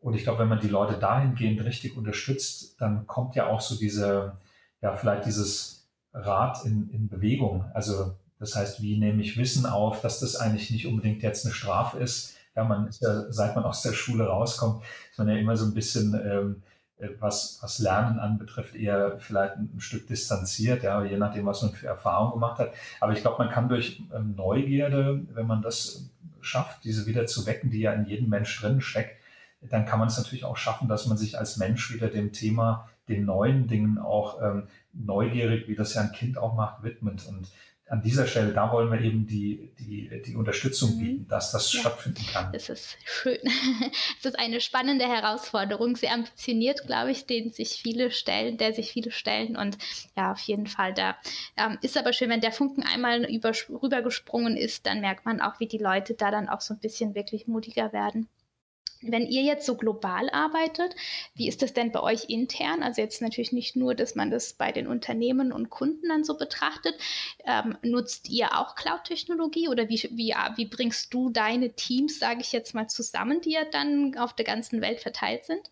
Und 0.00 0.14
ich 0.14 0.22
glaube, 0.22 0.40
wenn 0.40 0.48
man 0.48 0.60
die 0.60 0.68
Leute 0.68 0.98
dahingehend 0.98 1.62
richtig 1.64 1.96
unterstützt, 1.96 2.80
dann 2.80 3.06
kommt 3.06 3.34
ja 3.34 3.46
auch 3.46 3.60
so 3.60 3.76
diese, 3.76 4.32
ja, 4.80 4.96
vielleicht 4.96 5.26
dieses 5.26 5.86
Rad 6.12 6.64
in, 6.64 6.90
in 6.90 7.08
Bewegung. 7.08 7.64
Also 7.74 8.14
das 8.38 8.56
heißt, 8.56 8.82
wie 8.82 8.98
nehme 8.98 9.22
ich 9.22 9.36
Wissen 9.36 9.66
auf, 9.66 10.00
dass 10.00 10.20
das 10.20 10.36
eigentlich 10.36 10.70
nicht 10.70 10.86
unbedingt 10.86 11.22
jetzt 11.22 11.44
eine 11.44 11.54
Strafe 11.54 11.98
ist. 11.98 12.36
Ja, 12.56 12.64
man 12.64 12.88
ist 12.88 13.02
ja, 13.02 13.30
seit 13.30 13.54
man 13.54 13.64
aus 13.64 13.82
der 13.82 13.92
Schule 13.92 14.26
rauskommt, 14.26 14.82
ist 15.10 15.18
man 15.18 15.28
ja 15.28 15.36
immer 15.36 15.56
so 15.56 15.66
ein 15.66 15.74
bisschen 15.74 16.14
ähm, 16.14 16.62
äh, 16.62 16.69
was, 17.18 17.58
was 17.62 17.78
Lernen 17.78 18.18
anbetrifft, 18.18 18.74
eher 18.74 19.18
vielleicht 19.18 19.56
ein, 19.56 19.70
ein, 19.74 19.80
Stück 19.80 20.06
distanziert, 20.06 20.82
ja, 20.82 21.02
je 21.04 21.16
nachdem, 21.16 21.46
was 21.46 21.62
man 21.62 21.72
für 21.72 21.86
Erfahrungen 21.86 22.32
gemacht 22.32 22.58
hat. 22.58 22.72
Aber 23.00 23.12
ich 23.12 23.20
glaube, 23.20 23.42
man 23.42 23.52
kann 23.52 23.68
durch 23.68 24.02
ähm, 24.14 24.34
Neugierde, 24.36 25.22
wenn 25.32 25.46
man 25.46 25.62
das 25.62 26.10
schafft, 26.40 26.84
diese 26.84 27.06
wieder 27.06 27.26
zu 27.26 27.46
wecken, 27.46 27.70
die 27.70 27.80
ja 27.80 27.92
in 27.92 28.06
jedem 28.06 28.28
Mensch 28.28 28.60
drin 28.60 28.80
steckt, 28.80 29.20
dann 29.62 29.84
kann 29.84 29.98
man 29.98 30.08
es 30.08 30.16
natürlich 30.16 30.44
auch 30.44 30.56
schaffen, 30.56 30.88
dass 30.88 31.06
man 31.06 31.18
sich 31.18 31.38
als 31.38 31.58
Mensch 31.58 31.92
wieder 31.92 32.08
dem 32.08 32.32
Thema, 32.32 32.88
den 33.08 33.24
neuen 33.24 33.66
Dingen 33.66 33.98
auch 33.98 34.40
ähm, 34.40 34.68
neugierig, 34.92 35.68
wie 35.68 35.74
das 35.74 35.94
ja 35.94 36.02
ein 36.02 36.12
Kind 36.12 36.38
auch 36.38 36.54
macht, 36.54 36.82
widmet. 36.82 37.26
Und 37.26 37.48
an 37.90 38.02
dieser 38.02 38.24
Stelle, 38.24 38.52
da 38.52 38.70
wollen 38.70 38.92
wir 38.92 39.00
eben 39.00 39.26
die, 39.26 39.72
die, 39.80 40.22
die 40.24 40.36
Unterstützung 40.36 40.94
mhm. 40.94 41.00
bieten, 41.00 41.28
dass 41.28 41.50
das 41.50 41.72
ja, 41.72 41.80
stattfinden 41.80 42.24
kann. 42.32 42.52
Das 42.52 42.68
ist 42.68 42.96
schön. 43.04 43.38
Es 44.18 44.26
ist 44.26 44.38
eine 44.38 44.60
spannende 44.60 45.06
Herausforderung, 45.06 45.96
sehr 45.96 46.12
ambitioniert, 46.12 46.86
glaube 46.86 47.10
ich, 47.10 47.26
den 47.26 47.50
sich 47.50 47.80
viele 47.82 48.12
stellen, 48.12 48.58
der 48.58 48.72
sich 48.74 48.92
viele 48.92 49.10
stellen. 49.10 49.56
Und 49.56 49.76
ja, 50.16 50.30
auf 50.30 50.38
jeden 50.40 50.66
Fall 50.66 50.94
da. 50.94 51.16
Ähm, 51.56 51.78
ist 51.82 51.96
aber 51.96 52.12
schön, 52.12 52.30
wenn 52.30 52.40
der 52.40 52.52
Funken 52.52 52.84
einmal 52.84 53.24
über, 53.24 53.50
rübergesprungen 53.68 54.56
ist, 54.56 54.86
dann 54.86 55.00
merkt 55.00 55.24
man 55.24 55.40
auch, 55.40 55.58
wie 55.58 55.66
die 55.66 55.78
Leute 55.78 56.14
da 56.14 56.30
dann 56.30 56.48
auch 56.48 56.60
so 56.60 56.74
ein 56.74 56.80
bisschen 56.80 57.16
wirklich 57.16 57.48
mutiger 57.48 57.92
werden. 57.92 58.28
Wenn 59.02 59.26
ihr 59.26 59.42
jetzt 59.42 59.64
so 59.64 59.76
global 59.76 60.28
arbeitet, 60.30 60.94
wie 61.34 61.48
ist 61.48 61.62
das 61.62 61.72
denn 61.72 61.90
bei 61.90 62.00
euch 62.00 62.28
intern? 62.28 62.82
Also 62.82 63.00
jetzt 63.00 63.22
natürlich 63.22 63.52
nicht 63.52 63.74
nur, 63.74 63.94
dass 63.94 64.14
man 64.14 64.30
das 64.30 64.52
bei 64.52 64.72
den 64.72 64.86
Unternehmen 64.86 65.52
und 65.52 65.70
Kunden 65.70 66.08
dann 66.08 66.22
so 66.22 66.36
betrachtet. 66.36 66.94
Ähm, 67.46 67.78
nutzt 67.82 68.28
ihr 68.28 68.58
auch 68.58 68.74
Cloud-Technologie 68.74 69.68
oder 69.68 69.88
wie, 69.88 70.02
wie, 70.12 70.34
wie 70.56 70.66
bringst 70.66 71.14
du 71.14 71.30
deine 71.30 71.72
Teams, 71.72 72.18
sage 72.18 72.40
ich 72.40 72.52
jetzt 72.52 72.74
mal, 72.74 72.88
zusammen, 72.88 73.40
die 73.40 73.52
ja 73.52 73.62
dann 73.70 74.16
auf 74.18 74.34
der 74.34 74.44
ganzen 74.44 74.82
Welt 74.82 75.00
verteilt 75.00 75.46
sind? 75.46 75.70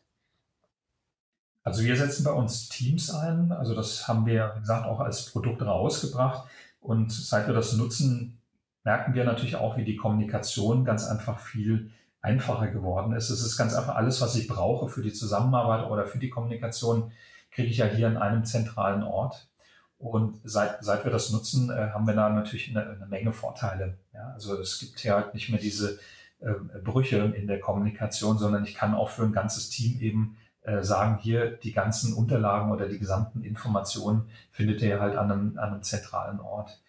Also 1.64 1.84
wir 1.84 1.96
setzen 1.96 2.24
bei 2.24 2.32
uns 2.32 2.70
Teams 2.70 3.10
ein. 3.10 3.52
Also 3.52 3.74
das 3.74 4.08
haben 4.08 4.24
wir, 4.24 4.52
wie 4.56 4.60
gesagt, 4.60 4.86
auch 4.86 5.00
als 5.00 5.26
Produkt 5.26 5.60
rausgebracht. 5.60 6.48
Und 6.80 7.12
seit 7.12 7.46
wir 7.46 7.52
das 7.52 7.74
nutzen, 7.74 8.38
merken 8.84 9.12
wir 9.12 9.24
natürlich 9.24 9.56
auch, 9.56 9.76
wie 9.76 9.84
die 9.84 9.96
Kommunikation 9.96 10.86
ganz 10.86 11.04
einfach 11.04 11.40
viel 11.40 11.90
einfacher 12.28 12.68
geworden 12.68 13.14
ist. 13.14 13.30
Es 13.30 13.42
ist 13.44 13.56
ganz 13.56 13.74
einfach 13.74 13.96
alles, 13.96 14.20
was 14.20 14.36
ich 14.36 14.48
brauche 14.48 14.88
für 14.88 15.02
die 15.02 15.12
Zusammenarbeit 15.12 15.90
oder 15.90 16.06
für 16.06 16.18
die 16.18 16.28
Kommunikation, 16.28 17.10
kriege 17.50 17.68
ich 17.70 17.78
ja 17.78 17.86
hier 17.86 18.06
an 18.06 18.18
einem 18.18 18.44
zentralen 18.44 19.02
Ort. 19.02 19.48
Und 19.98 20.38
seit, 20.44 20.84
seit 20.84 21.04
wir 21.04 21.10
das 21.10 21.30
nutzen, 21.30 21.70
äh, 21.70 21.90
haben 21.90 22.06
wir 22.06 22.14
da 22.14 22.28
natürlich 22.28 22.68
eine, 22.70 22.88
eine 22.88 23.06
Menge 23.06 23.32
Vorteile. 23.32 23.98
Ja, 24.12 24.32
also 24.34 24.60
es 24.60 24.78
gibt 24.78 25.02
ja 25.02 25.16
halt 25.16 25.34
nicht 25.34 25.48
mehr 25.48 25.58
diese 25.58 25.98
äh, 26.40 26.52
Brüche 26.84 27.16
in 27.16 27.48
der 27.48 27.60
Kommunikation, 27.60 28.38
sondern 28.38 28.64
ich 28.64 28.74
kann 28.74 28.94
auch 28.94 29.08
für 29.08 29.22
ein 29.22 29.32
ganzes 29.32 29.70
Team 29.70 29.98
eben 30.00 30.36
äh, 30.62 30.84
sagen, 30.84 31.18
hier 31.18 31.50
die 31.50 31.72
ganzen 31.72 32.12
Unterlagen 32.12 32.70
oder 32.70 32.88
die 32.88 32.98
gesamten 32.98 33.42
Informationen 33.42 34.28
findet 34.52 34.82
ihr 34.82 35.00
halt 35.00 35.16
an 35.16 35.32
einem, 35.32 35.58
an 35.58 35.72
einem 35.72 35.82
zentralen 35.82 36.40
Ort. 36.40 36.80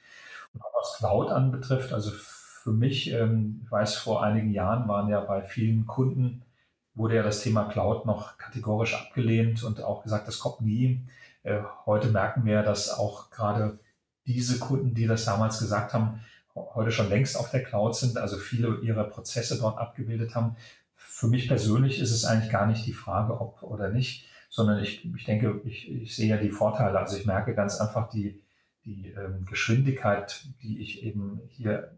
Und 0.54 0.62
was 0.62 0.97
Cloud 0.97 1.32
anbetrifft, 1.32 1.93
also 1.93 2.12
für 2.63 2.72
mich, 2.72 3.12
ähm, 3.12 3.62
ich 3.63 3.72
weiß, 3.72 3.95
vor 3.95 4.24
einigen 4.24 4.52
Jahren 4.52 4.88
waren 4.88 5.10
ja 5.10 5.22
bei 5.22 5.41
vielen 5.41 5.86
Kunden, 5.86 6.43
wurde 6.93 7.15
ja 7.15 7.24
das 7.24 7.41
Thema 7.41 7.65
Cloud 7.65 8.06
noch 8.06 8.38
kategorisch 8.38 8.95
abgelehnt 8.95 9.63
und 9.63 9.82
auch 9.82 10.04
gesagt, 10.04 10.28
das 10.28 10.39
kommt 10.39 10.62
nie. 10.62 11.02
Äh, 11.43 11.62
heute 11.86 12.10
merken 12.10 12.45
wir, 12.45 12.62
dass 12.62 12.89
auch 12.89 13.30
gerade 13.30 13.80
diese 14.26 14.60
Kunden, 14.60 14.93
die 14.93 15.08
das 15.08 15.26
damals 15.26 15.60
gesagt 15.60 15.93
haben, 15.93 16.22
heute 16.54 16.91
schon 16.91 17.10
längst 17.10 17.38
auf 17.38 17.50
der 17.50 17.63
Cloud 17.63 17.95
sind, 17.95 18.17
also 18.17 18.38
viele 18.38 18.80
ihrer 18.82 19.06
Prozesse 19.06 19.58
dort 19.58 19.78
abgebildet 19.78 20.36
haben. 20.36 20.58
Für 20.95 21.28
mich 21.28 21.48
persönlich 21.48 22.00
ist 22.00 22.12
es 22.12 22.26
eigentlich 22.26 22.52
gar 22.52 22.67
nicht 22.67 22.86
die 22.86 22.93
Frage, 22.93 23.39
ob 23.39 23.63
oder 23.63 23.89
nicht, 23.89 24.28
sondern 24.50 24.84
ich, 24.84 25.06
ich 25.15 25.24
denke, 25.24 25.62
ich, 25.63 25.89
ich 25.89 26.15
sehe 26.15 26.28
ja 26.28 26.38
die 26.38 26.52
Vorteile. 26.52 27.00
Also 27.00 27.15
ich 27.15 27.26
merke 27.26 27.56
ganz 27.56 27.80
einfach 27.80 28.10
die, 28.10 28.41
die 28.89 29.10
ähm, 29.10 29.45
Geschwindigkeit, 29.45 30.45
die 30.62 30.82
ich 30.82 31.04
eben 31.04 31.41
hier 31.49 31.91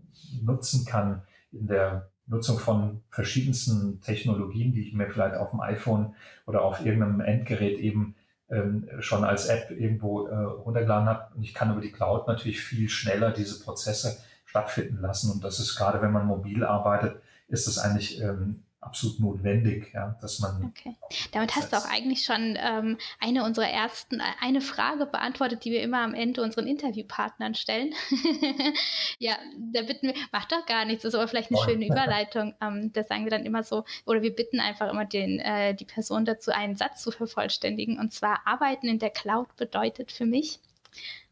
nutzen 0.43 0.86
kann 0.86 1.21
in 1.51 1.67
der 1.67 2.10
Nutzung 2.27 2.60
von 2.60 3.01
verschiedensten 3.10 4.01
Technologien, 4.01 4.71
die 4.71 4.88
ich 4.88 4.93
mir 4.93 5.10
vielleicht 5.10 5.36
auf 5.36 5.51
dem 5.51 5.62
iPhone 5.62 6.15
oder 6.45 6.63
auf 6.63 6.86
irgendeinem 6.86 7.21
Endgerät 7.21 7.80
eben 7.80 8.15
ähm, 8.49 8.88
schon 8.99 9.23
als 9.23 9.47
App 9.47 9.71
irgendwo 9.71 10.27
äh, 10.27 10.36
runtergeladen 10.36 11.08
habe. 11.08 11.36
Und 11.36 11.43
ich 11.43 11.54
kann 11.54 11.71
über 11.71 11.82
die 11.82 11.91
Cloud 11.91 12.27
natürlich 12.27 12.62
viel 12.62 12.89
schneller 12.89 13.32
diese 13.32 13.63
Prozesse 13.63 14.17
stattfinden 14.45 15.01
lassen. 15.01 15.32
Und 15.32 15.43
das 15.43 15.60
ist 15.60 15.75
gerade, 15.75 16.01
wenn 16.01 16.12
man 16.12 16.27
mobil 16.27 16.63
arbeitet, 16.63 17.21
ist 17.47 17.67
das 17.67 17.77
eigentlich 17.77 18.21
ähm, 18.21 18.63
absolut 18.82 19.20
notwendig, 19.20 19.94
ja, 19.94 20.17
dass 20.22 20.39
man. 20.39 20.65
Okay. 20.65 20.96
Damit 21.32 21.56
hast 21.56 21.72
du 21.72 21.78
auch 21.78 21.86
eigentlich 21.86 22.26
schon 22.26 22.58
ähm, 22.60 22.98
eine 23.20 23.46
unserer 23.46 23.70
ersten, 23.70 24.20
äh, 24.20 24.24
eine 24.41 24.60
Frage 24.60 25.06
beantwortet, 25.06 25.63
die 25.63 25.72
wir 25.72 25.84
immer 25.84 26.00
am 26.00 26.15
Ende 26.15 26.41
unseren 26.41 26.67
Interviewpartnern 26.67 27.54
stellen. 27.54 27.94
ja, 29.20 29.38
da 29.72 29.84
bitten 29.84 30.08
wir, 30.08 30.15
macht 30.32 30.52
doch 30.52 30.65
gar 30.65 30.86
nichts, 30.86 31.04
das 31.04 31.13
ist 31.13 31.20
aber 31.20 31.28
vielleicht 31.28 31.52
eine 31.52 31.60
oh. 31.60 31.63
schöne 31.63 31.86
Überleitung. 31.91 32.56
Ähm, 32.60 32.91
da 32.91 33.04
sagen 33.04 33.24
wir 33.24 33.32
dann 33.32 33.46
immer 33.46 33.63
so, 33.63 33.86
oder 34.06 34.24
wir 34.24 34.36
bitten 34.36 34.60
einfach 34.60 34.89
immer 34.91 35.06
den, 35.06 35.39
äh, 35.39 35.76
die 35.76 35.86
Person 35.86 36.26
dazu, 36.26 36.52
einen 36.52 36.76
Satz 36.76 37.04
zu 37.04 37.12
vervollständigen. 37.12 38.00
Und 38.00 38.13
zwar, 38.13 38.46
Arbeiten 38.46 38.88
in 38.88 39.00
der 39.00 39.12
Cloud 39.12 39.56
bedeutet 39.58 40.12
für 40.12 40.26
mich. 40.26 40.60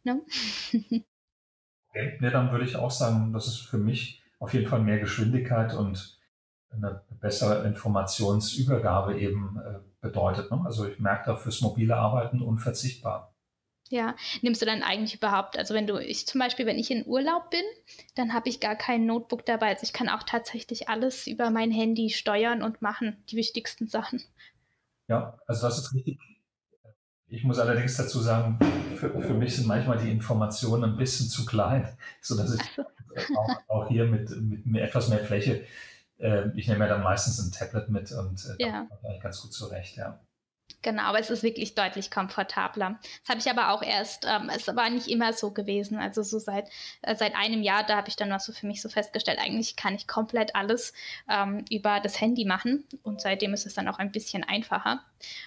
Ne? 0.04 0.22
okay, 1.90 2.18
ja, 2.22 2.30
dann 2.30 2.52
würde 2.52 2.66
ich 2.66 2.76
auch 2.76 2.92
sagen, 2.92 3.34
das 3.34 3.48
ist 3.48 3.58
für 3.58 3.80
mich 3.80 4.22
auf 4.38 4.54
jeden 4.54 4.68
Fall 4.68 4.82
mehr 4.82 5.00
Geschwindigkeit 5.00 5.74
und 5.74 6.19
eine 6.72 7.02
bessere 7.20 7.66
Informationsübergabe 7.66 9.20
eben 9.20 9.60
äh, 9.60 9.80
bedeutet. 10.02 10.52
Ne? 10.52 10.62
Also 10.66 10.88
ich 10.88 11.00
merke 11.00 11.32
da 11.32 11.36
fürs 11.36 11.62
mobile 11.62 11.96
Arbeiten 11.96 12.42
unverzichtbar. 12.42 13.34
Ja, 13.92 14.16
nimmst 14.44 14.62
du 14.62 14.68
dann 14.68 14.84
eigentlich 14.84 15.16
überhaupt, 15.16 15.58
also 15.58 15.74
wenn 15.74 15.88
du, 15.88 15.98
ich 15.98 16.28
zum 16.28 16.40
Beispiel, 16.40 16.68
wenn 16.68 16.78
ich 16.78 16.92
in 16.92 17.08
Urlaub 17.08 17.50
bin, 17.50 17.64
dann 18.14 18.34
habe 18.34 18.48
ich 18.48 18.60
gar 18.60 18.76
kein 18.76 19.08
Notebook 19.08 19.46
dabei. 19.48 19.70
Also 19.70 19.82
ich 19.84 19.94
kann 19.94 20.10
auch 20.10 20.22
tatsächlich 20.22 20.90
alles 20.90 21.26
über 21.26 21.50
mein 21.50 21.72
Handy 21.72 22.12
steuern 22.12 22.62
und 22.62 22.84
machen, 22.84 23.18
die 23.30 23.36
wichtigsten 23.36 23.88
Sachen. 23.88 24.22
Ja, 25.08 25.40
also 25.48 25.66
das 25.66 25.80
ist 25.80 25.94
richtig. 25.96 26.20
Ich 27.32 27.44
muss 27.44 27.58
allerdings 27.58 27.98
dazu 27.98 28.20
sagen, 28.20 28.60
für, 28.96 29.10
für 29.22 29.34
mich 29.34 29.56
sind 29.56 29.68
manchmal 29.68 29.98
die 29.98 30.12
Informationen 30.12 30.84
ein 30.84 30.98
bisschen 30.98 31.28
zu 31.28 31.46
klein, 31.46 31.98
sodass 32.22 32.54
ich 32.54 32.62
also. 32.78 33.38
auch, 33.40 33.50
auch, 33.68 33.88
hier 33.88 34.06
mit, 34.06 34.30
mit, 34.40 34.66
mit 34.68 34.82
etwas 34.84 35.10
mehr 35.10 35.26
Fläche 35.26 35.66
äh, 36.20 36.50
ich 36.56 36.68
nehme 36.68 36.86
ja 36.86 36.94
dann 36.94 37.04
meistens 37.04 37.40
ein 37.40 37.52
Tablet 37.52 37.90
mit 37.90 38.12
und 38.12 38.46
äh, 38.46 38.64
ja. 38.64 38.88
da 39.02 39.10
ich 39.16 39.22
ganz 39.22 39.42
gut 39.42 39.54
zurecht, 39.54 39.98
ja. 39.98 40.20
Genau, 40.82 41.04
aber 41.04 41.20
es 41.20 41.30
ist 41.30 41.44
wirklich 41.44 41.76
deutlich 41.76 42.10
komfortabler. 42.10 43.00
Das 43.02 43.30
habe 43.30 43.40
ich 43.40 43.50
aber 43.50 43.74
auch 43.74 43.84
erst, 43.84 44.26
ähm, 44.26 44.50
es 44.50 44.68
war 44.68 44.90
nicht 44.90 45.08
immer 45.10 45.34
so 45.34 45.52
gewesen. 45.52 45.98
Also 45.98 46.24
so 46.24 46.40
seit, 46.40 46.70
äh, 47.02 47.16
seit 47.16 47.36
einem 47.36 47.64
Jahr, 47.64 47.84
da 47.84 47.98
habe 47.98 48.08
ich 48.08 48.16
dann 48.16 48.30
was 48.30 48.46
so 48.46 48.54
für 48.54 48.66
mich 48.66 48.82
so 48.82 48.88
festgestellt, 48.88 49.40
eigentlich 49.42 49.76
kann 49.76 49.96
ich 49.96 50.08
komplett 50.08 50.56
alles 50.56 50.94
ähm, 51.28 51.66
über 51.70 52.00
das 52.00 52.22
Handy 52.22 52.46
machen 52.46 52.86
und 53.04 53.20
seitdem 53.20 53.54
ist 53.54 53.66
es 53.66 53.74
dann 53.74 53.90
auch 53.90 54.00
ein 54.00 54.12
bisschen 54.12 54.44
einfacher. 54.44 55.04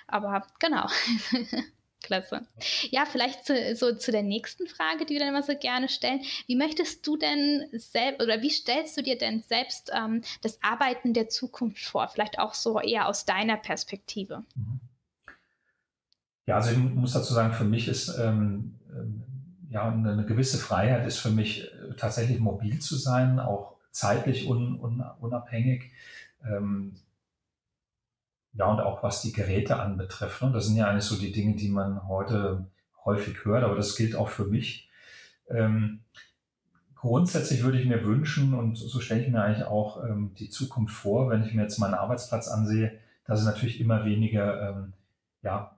Aber 0.07 0.47
genau. 0.59 0.87
Klasse. 2.03 2.47
Ja, 2.91 3.05
vielleicht 3.07 3.47
zu, 3.47 3.77
so 3.77 3.95
zu 3.95 4.13
der 4.13 4.23
nächsten 4.23 4.67
Frage, 4.67 5.07
die 5.07 5.15
wir 5.15 5.21
dann 5.21 5.31
immer 5.31 5.43
so 5.43 5.55
gerne 5.57 5.89
stellen. 5.89 6.21
Wie 6.47 6.57
möchtest 6.57 7.07
du 7.07 7.17
denn 7.17 7.67
selbst 7.73 8.23
oder 8.23 8.43
wie 8.43 8.51
stellst 8.51 8.97
du 8.97 9.03
dir 9.03 9.19
denn 9.19 9.43
selbst 9.43 9.91
ähm, 9.95 10.23
das 10.43 10.63
Arbeiten 10.63 11.15
der 11.15 11.29
Zukunft 11.29 11.85
vor? 11.85 12.09
Vielleicht 12.09 12.39
auch 12.39 12.55
so 12.55 12.81
eher 12.81 13.09
aus 13.09 13.25
deiner 13.25 13.57
Perspektive. 13.57 14.45
Mhm. 14.55 14.81
Ja, 16.47 16.57
also 16.57 16.73
ich 16.73 16.79
muss 16.79 17.13
dazu 17.13 17.33
sagen, 17.35 17.53
für 17.53 17.65
mich 17.65 17.89
ist 17.89 18.09
ähm, 18.19 18.79
ähm 18.93 19.25
ja 19.73 19.89
eine 19.89 20.27
gewisse 20.27 20.59
Freiheit 20.59 21.07
ist 21.07 21.19
für 21.19 21.31
mich 21.31 21.65
äh, 21.65 21.95
tatsächlich 21.97 22.39
mobil 22.39 22.79
zu 22.79 22.97
sein, 22.97 23.41
auch 23.41 23.77
zeitlich 23.91 24.47
un, 24.47 24.79
un, 24.79 25.03
unabhängig. 25.21 25.93
Ähm, 26.45 26.95
ja, 28.55 28.67
und 28.67 28.81
auch 28.81 29.03
was 29.03 29.23
die 29.23 29.33
Geräte 29.33 29.79
anbetrifft. 29.79 30.43
Ne? 30.43 30.53
Das 30.53 30.67
sind 30.67 30.77
ja 30.77 30.89
eigentlich 30.89 31.05
so 31.05 31.17
die 31.17 31.33
Dinge, 31.33 31.57
die 31.57 31.69
man 31.69 32.07
heute 32.07 32.67
häufig 33.05 33.45
hört, 33.45 33.65
aber 33.65 33.77
das 33.77 33.97
gilt 33.97 34.15
auch 34.15 34.29
für 34.29 34.45
mich. 34.45 34.89
Ähm, 35.49 36.01
grundsätzlich 36.95 37.63
würde 37.63 37.81
ich 37.81 37.87
mir 37.87 38.05
wünschen, 38.05 38.55
und 38.55 38.77
so 38.77 39.01
stelle 39.01 39.23
ich 39.23 39.29
mir 39.29 39.43
eigentlich 39.43 39.67
auch 39.67 40.05
ähm, 40.05 40.35
die 40.39 40.51
Zukunft 40.51 40.95
vor, 40.95 41.31
wenn 41.31 41.45
ich 41.45 41.55
mir 41.55 41.63
jetzt 41.63 41.79
meinen 41.79 41.95
Arbeitsplatz 41.95 42.49
ansehe, 42.49 42.99
dass 43.27 43.41
es 43.41 43.47
natürlich 43.47 43.81
immer 43.81 44.05
weniger, 44.05 44.71
ähm, 44.71 44.93
ja, 45.43 45.77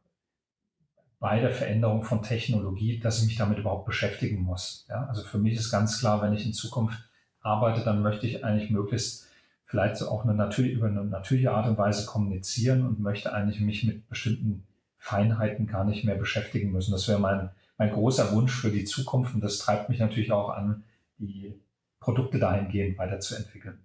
bei 1.20 1.40
der 1.40 1.52
Veränderung 1.52 2.02
von 2.02 2.22
Technologie, 2.22 2.98
dass 2.98 3.20
ich 3.20 3.26
mich 3.26 3.37
damit 3.37 3.58
überhaupt 3.58 3.87
beschäftigen 3.87 4.42
muss. 4.42 4.84
Ja? 4.90 5.06
Also 5.06 5.22
für 5.22 5.38
mich 5.38 5.54
ist 5.54 5.70
ganz 5.70 5.98
klar, 5.98 6.20
wenn 6.20 6.34
ich 6.34 6.44
in 6.44 6.52
Zukunft 6.52 6.98
arbeite, 7.40 7.82
dann 7.82 8.02
möchte 8.02 8.26
ich 8.26 8.44
eigentlich 8.44 8.70
möglichst 8.70 9.26
vielleicht 9.74 9.96
so 9.96 10.08
auch 10.08 10.22
eine 10.22 10.34
Natur, 10.34 10.66
über 10.66 10.87
eine 10.87 11.04
natürliche 11.04 11.50
Art 11.50 11.66
und 11.66 11.76
Weise 11.76 12.06
kommunizieren 12.06 12.87
und 12.87 13.00
möchte 13.00 13.32
eigentlich 13.32 13.58
mich 13.58 13.82
mit 13.82 14.08
bestimmten 14.08 14.64
Feinheiten 14.98 15.66
gar 15.66 15.84
nicht 15.84 16.04
mehr 16.04 16.14
beschäftigen 16.14 16.70
müssen. 16.70 16.92
Das 16.92 17.08
wäre 17.08 17.18
mein, 17.18 17.50
mein 17.76 17.90
großer 17.90 18.30
Wunsch 18.30 18.54
für 18.54 18.70
die 18.70 18.84
Zukunft 18.84 19.34
und 19.34 19.40
das 19.40 19.58
treibt 19.58 19.88
mich 19.88 19.98
natürlich 19.98 20.30
auch 20.30 20.50
an, 20.50 20.84
die 21.18 21.60
Produkte 21.98 22.38
dahingehend 22.38 22.98
weiterzuentwickeln. 22.98 23.80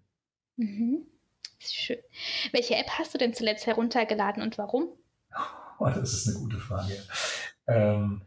Mhm. 0.58 1.08
Schön. 1.60 1.97
Welche 2.52 2.75
App 2.75 2.89
hast 2.99 3.15
du 3.15 3.17
denn 3.17 3.34
zuletzt 3.34 3.65
heruntergeladen 3.65 4.43
und 4.43 4.60
warum? 4.60 4.89
Oh, 5.80 5.86
das 5.88 6.13
ist 6.13 6.28
eine 6.28 6.38
gute 6.38 6.58
Frage. 6.58 6.93
Ähm, 7.65 8.21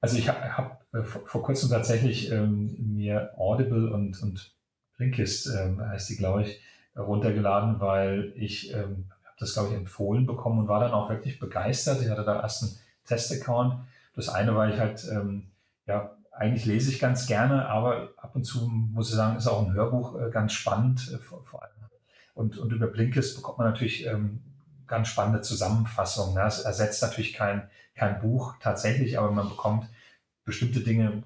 also 0.00 0.16
ich 0.16 0.30
habe 0.30 0.56
hab, 0.56 0.86
äh, 0.94 1.02
vor, 1.04 1.26
vor, 1.26 1.42
kurzem 1.42 1.68
tatsächlich 1.68 2.32
ähm, 2.32 2.74
mir 2.94 3.34
Audible 3.36 3.92
und, 3.92 4.22
und 4.22 4.54
Blinkist 4.96 5.50
ähm, 5.54 5.78
heißt 5.78 6.08
die, 6.08 6.16
glaube 6.16 6.44
ich, 6.44 6.60
runtergeladen, 6.96 7.80
weil 7.80 8.32
ich 8.36 8.72
ähm, 8.72 9.06
habe 9.24 9.36
das, 9.38 9.54
glaube 9.54 9.70
ich, 9.70 9.74
empfohlen 9.74 10.26
bekommen 10.26 10.60
und 10.60 10.68
war 10.68 10.80
dann 10.80 10.92
auch 10.92 11.08
wirklich 11.08 11.38
begeistert. 11.38 12.02
Ich 12.02 12.10
hatte 12.10 12.24
da 12.24 12.40
erst 12.40 12.62
einen 12.62 12.72
Test-Account. 13.06 13.76
Das 14.14 14.28
eine 14.28 14.54
war 14.54 14.68
ich 14.68 14.78
halt, 14.78 15.06
ähm, 15.10 15.50
ja, 15.86 16.16
eigentlich 16.32 16.64
lese 16.64 16.90
ich 16.90 16.98
ganz 16.98 17.26
gerne, 17.26 17.68
aber 17.68 18.10
ab 18.16 18.34
und 18.34 18.44
zu 18.44 18.66
muss 18.68 19.10
ich 19.10 19.14
sagen, 19.14 19.36
ist 19.36 19.46
auch 19.46 19.66
ein 19.66 19.72
Hörbuch 19.72 20.20
äh, 20.20 20.30
ganz 20.30 20.52
spannend, 20.52 21.10
äh, 21.12 21.18
vor, 21.18 21.44
vor, 21.44 21.62
allem. 21.62 21.72
Und, 22.34 22.58
und 22.58 22.72
über 22.72 22.86
Blinkist 22.86 23.36
bekommt 23.36 23.58
man 23.58 23.70
natürlich 23.70 24.06
ähm, 24.06 24.42
ganz 24.86 25.08
spannende 25.08 25.42
Zusammenfassungen. 25.42 26.34
Ne? 26.34 26.46
Es 26.46 26.60
ersetzt 26.60 27.02
natürlich 27.02 27.34
kein, 27.34 27.68
kein 27.94 28.20
Buch 28.20 28.56
tatsächlich, 28.60 29.18
aber 29.18 29.30
man 29.30 29.48
bekommt 29.48 29.88
bestimmte 30.44 30.80
Dinge. 30.80 31.22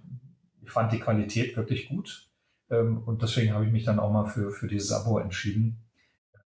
Ich 0.63 0.71
fand 0.71 0.93
die 0.93 1.01
Qualität 1.01 1.57
wirklich 1.57 1.89
gut. 1.89 2.29
Ähm, 2.71 3.03
und 3.05 3.23
deswegen 3.23 3.53
habe 3.55 3.67
ich 3.67 3.73
mich 3.73 3.85
dann 3.85 4.01
auch 4.01 4.11
mal 4.11 4.27
für, 4.27 4.51
für 4.51 4.67
dieses 4.67 4.93
Abo 4.93 5.19
entschieden. 5.19 5.83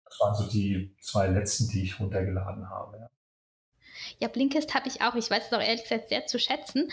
Das 0.06 0.20
waren 0.20 0.36
so 0.36 0.50
die 0.50 0.96
zwei 1.02 1.28
letzten, 1.28 1.68
die 1.70 1.84
ich 1.84 2.00
runtergeladen 2.00 2.70
habe. 2.70 2.98
Ja. 2.98 3.10
Ja, 4.20 4.28
Blinkist 4.28 4.74
habe 4.74 4.88
ich 4.88 5.02
auch. 5.02 5.16
Ich 5.16 5.30
weiß 5.30 5.48
es 5.48 5.54
auch 5.54 5.62
ehrlich 5.62 5.84
gesagt 5.84 6.10
sehr 6.10 6.26
zu 6.26 6.40
schätzen. 6.40 6.90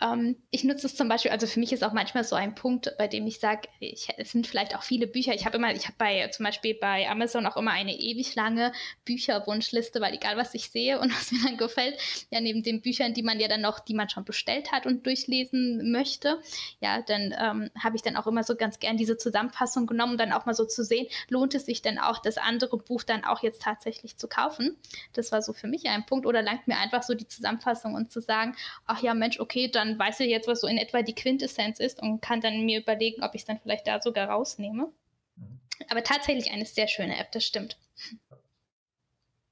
Ähm, 0.00 0.36
ich 0.50 0.64
nutze 0.64 0.86
es 0.86 0.94
zum 0.94 1.08
Beispiel, 1.08 1.30
also 1.30 1.46
für 1.46 1.60
mich 1.60 1.72
ist 1.72 1.84
auch 1.84 1.92
manchmal 1.92 2.24
so 2.24 2.36
ein 2.36 2.54
Punkt, 2.54 2.92
bei 2.98 3.08
dem 3.08 3.26
ich 3.26 3.40
sage, 3.40 3.68
es 3.80 4.30
sind 4.30 4.46
vielleicht 4.46 4.76
auch 4.76 4.82
viele 4.82 5.06
Bücher. 5.06 5.34
Ich 5.34 5.46
habe 5.46 5.56
immer, 5.56 5.72
ich 5.72 5.84
habe 5.84 5.96
bei 5.98 6.28
zum 6.28 6.44
Beispiel 6.44 6.74
bei 6.74 7.08
Amazon 7.08 7.46
auch 7.46 7.56
immer 7.56 7.72
eine 7.72 7.94
ewig 7.94 8.34
lange 8.34 8.72
Bücherwunschliste, 9.04 10.00
weil 10.00 10.14
egal 10.14 10.36
was 10.36 10.54
ich 10.54 10.70
sehe 10.70 11.00
und 11.00 11.10
was 11.16 11.32
mir 11.32 11.40
dann 11.44 11.56
gefällt, 11.56 11.98
ja 12.30 12.40
neben 12.40 12.62
den 12.62 12.82
Büchern, 12.82 13.14
die 13.14 13.22
man 13.22 13.40
ja 13.40 13.48
dann 13.48 13.60
noch, 13.60 13.80
die 13.80 13.94
man 13.94 14.08
schon 14.08 14.24
bestellt 14.24 14.72
hat 14.72 14.86
und 14.86 15.06
durchlesen 15.06 15.90
möchte, 15.90 16.40
ja, 16.80 17.02
dann 17.02 17.34
ähm, 17.38 17.70
habe 17.78 17.96
ich 17.96 18.02
dann 18.02 18.16
auch 18.16 18.26
immer 18.26 18.44
so 18.44 18.56
ganz 18.56 18.78
gern 18.78 18.96
diese 18.96 19.16
Zusammenfassung 19.16 19.86
genommen, 19.86 20.12
um 20.12 20.18
dann 20.18 20.32
auch 20.32 20.46
mal 20.46 20.54
so 20.54 20.64
zu 20.64 20.84
sehen, 20.84 21.06
lohnt 21.28 21.54
es 21.54 21.66
sich 21.66 21.82
denn 21.82 21.98
auch, 21.98 22.18
das 22.18 22.38
andere 22.38 22.76
Buch 22.78 23.02
dann 23.02 23.24
auch 23.24 23.42
jetzt 23.42 23.62
tatsächlich 23.62 24.16
zu 24.16 24.28
kaufen? 24.28 24.76
Das 25.12 25.32
war 25.32 25.42
so 25.42 25.52
für 25.52 25.68
mich 25.68 25.86
ein 25.88 26.06
Punkt. 26.06 26.26
Oder 26.26 26.42
langt 26.42 26.66
mir 26.66 26.78
einfach 26.78 27.02
so 27.02 27.14
die 27.14 27.28
Zusammenfassung 27.28 27.94
und 27.94 28.10
zu 28.10 28.20
sagen, 28.20 28.56
ach 28.86 29.02
ja, 29.02 29.14
Mensch, 29.14 29.40
okay, 29.40 29.68
dann 29.70 29.85
dann 29.86 29.98
weiß 29.98 30.20
ich 30.20 30.28
jetzt, 30.28 30.48
was 30.48 30.60
so 30.60 30.66
in 30.66 30.78
etwa 30.78 31.02
die 31.02 31.14
Quintessenz 31.14 31.80
ist 31.80 32.00
und 32.02 32.20
kann 32.20 32.40
dann 32.40 32.64
mir 32.64 32.80
überlegen, 32.80 33.22
ob 33.22 33.34
ich 33.34 33.42
es 33.42 33.46
dann 33.46 33.60
vielleicht 33.60 33.86
da 33.86 34.00
sogar 34.00 34.28
rausnehme. 34.28 34.88
Mhm. 35.36 35.60
Aber 35.90 36.02
tatsächlich 36.02 36.50
eine 36.50 36.64
sehr 36.64 36.88
schöne 36.88 37.18
App, 37.18 37.32
das 37.32 37.44
stimmt. 37.44 37.78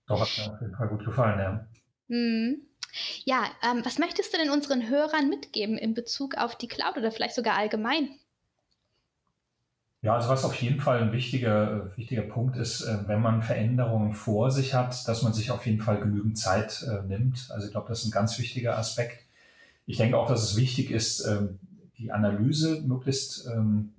Doch, 0.07 0.21
hat 0.21 0.29
mir 0.37 0.53
auf 0.53 0.61
jeden 0.61 0.77
Fall 0.77 0.89
gut 0.89 1.05
gefallen, 1.05 1.39
ja. 1.39 1.67
Mhm. 2.09 2.67
Ja, 3.25 3.51
ähm, 3.63 3.85
was 3.85 3.99
möchtest 3.99 4.33
du 4.33 4.39
denn 4.39 4.51
unseren 4.51 4.89
Hörern 4.89 5.29
mitgeben 5.29 5.79
in 5.79 5.95
Bezug 5.95 6.37
auf 6.37 6.57
die 6.57 6.69
Cloud 6.69 6.97
oder 6.97 7.11
vielleicht 7.11 7.35
sogar 7.35 7.57
allgemein? 7.57 8.09
Ja, 10.05 10.17
also 10.17 10.29
was 10.29 10.45
auf 10.45 10.55
jeden 10.57 10.81
Fall 10.81 11.01
ein 11.01 11.13
wichtiger, 11.13 11.97
wichtiger 11.97 12.23
Punkt 12.23 12.59
ist, 12.59 12.83
äh, 12.83 13.09
wenn 13.09 13.23
man 13.23 13.43
Veränderungen 13.43 14.13
vor 14.13 14.51
sich 14.51 14.75
hat, 14.75 15.09
dass 15.09 15.23
man 15.23 15.33
sich 15.33 15.51
auf 15.51 15.65
jeden 15.65 15.81
Fall 15.81 15.99
genügend 15.99 16.39
Zeit 16.39 16.83
äh, 16.83 17.03
nimmt. 17.07 17.49
Also 17.51 17.67
ich 17.67 17.73
glaube, 17.73 17.89
das 17.89 18.01
ist 18.01 18.09
ein 18.09 18.11
ganz 18.11 18.39
wichtiger 18.39 18.77
Aspekt. 18.77 19.24
Ich 19.87 19.99
denke 19.99 20.17
auch, 20.17 20.29
dass 20.29 20.43
es 20.43 20.57
wichtig 20.57 20.91
ist, 20.91 21.25
ähm, 21.27 21.59
die 21.99 22.11
Analyse 22.11 22.83
möglichst 22.83 23.47
ähm, 23.47 23.95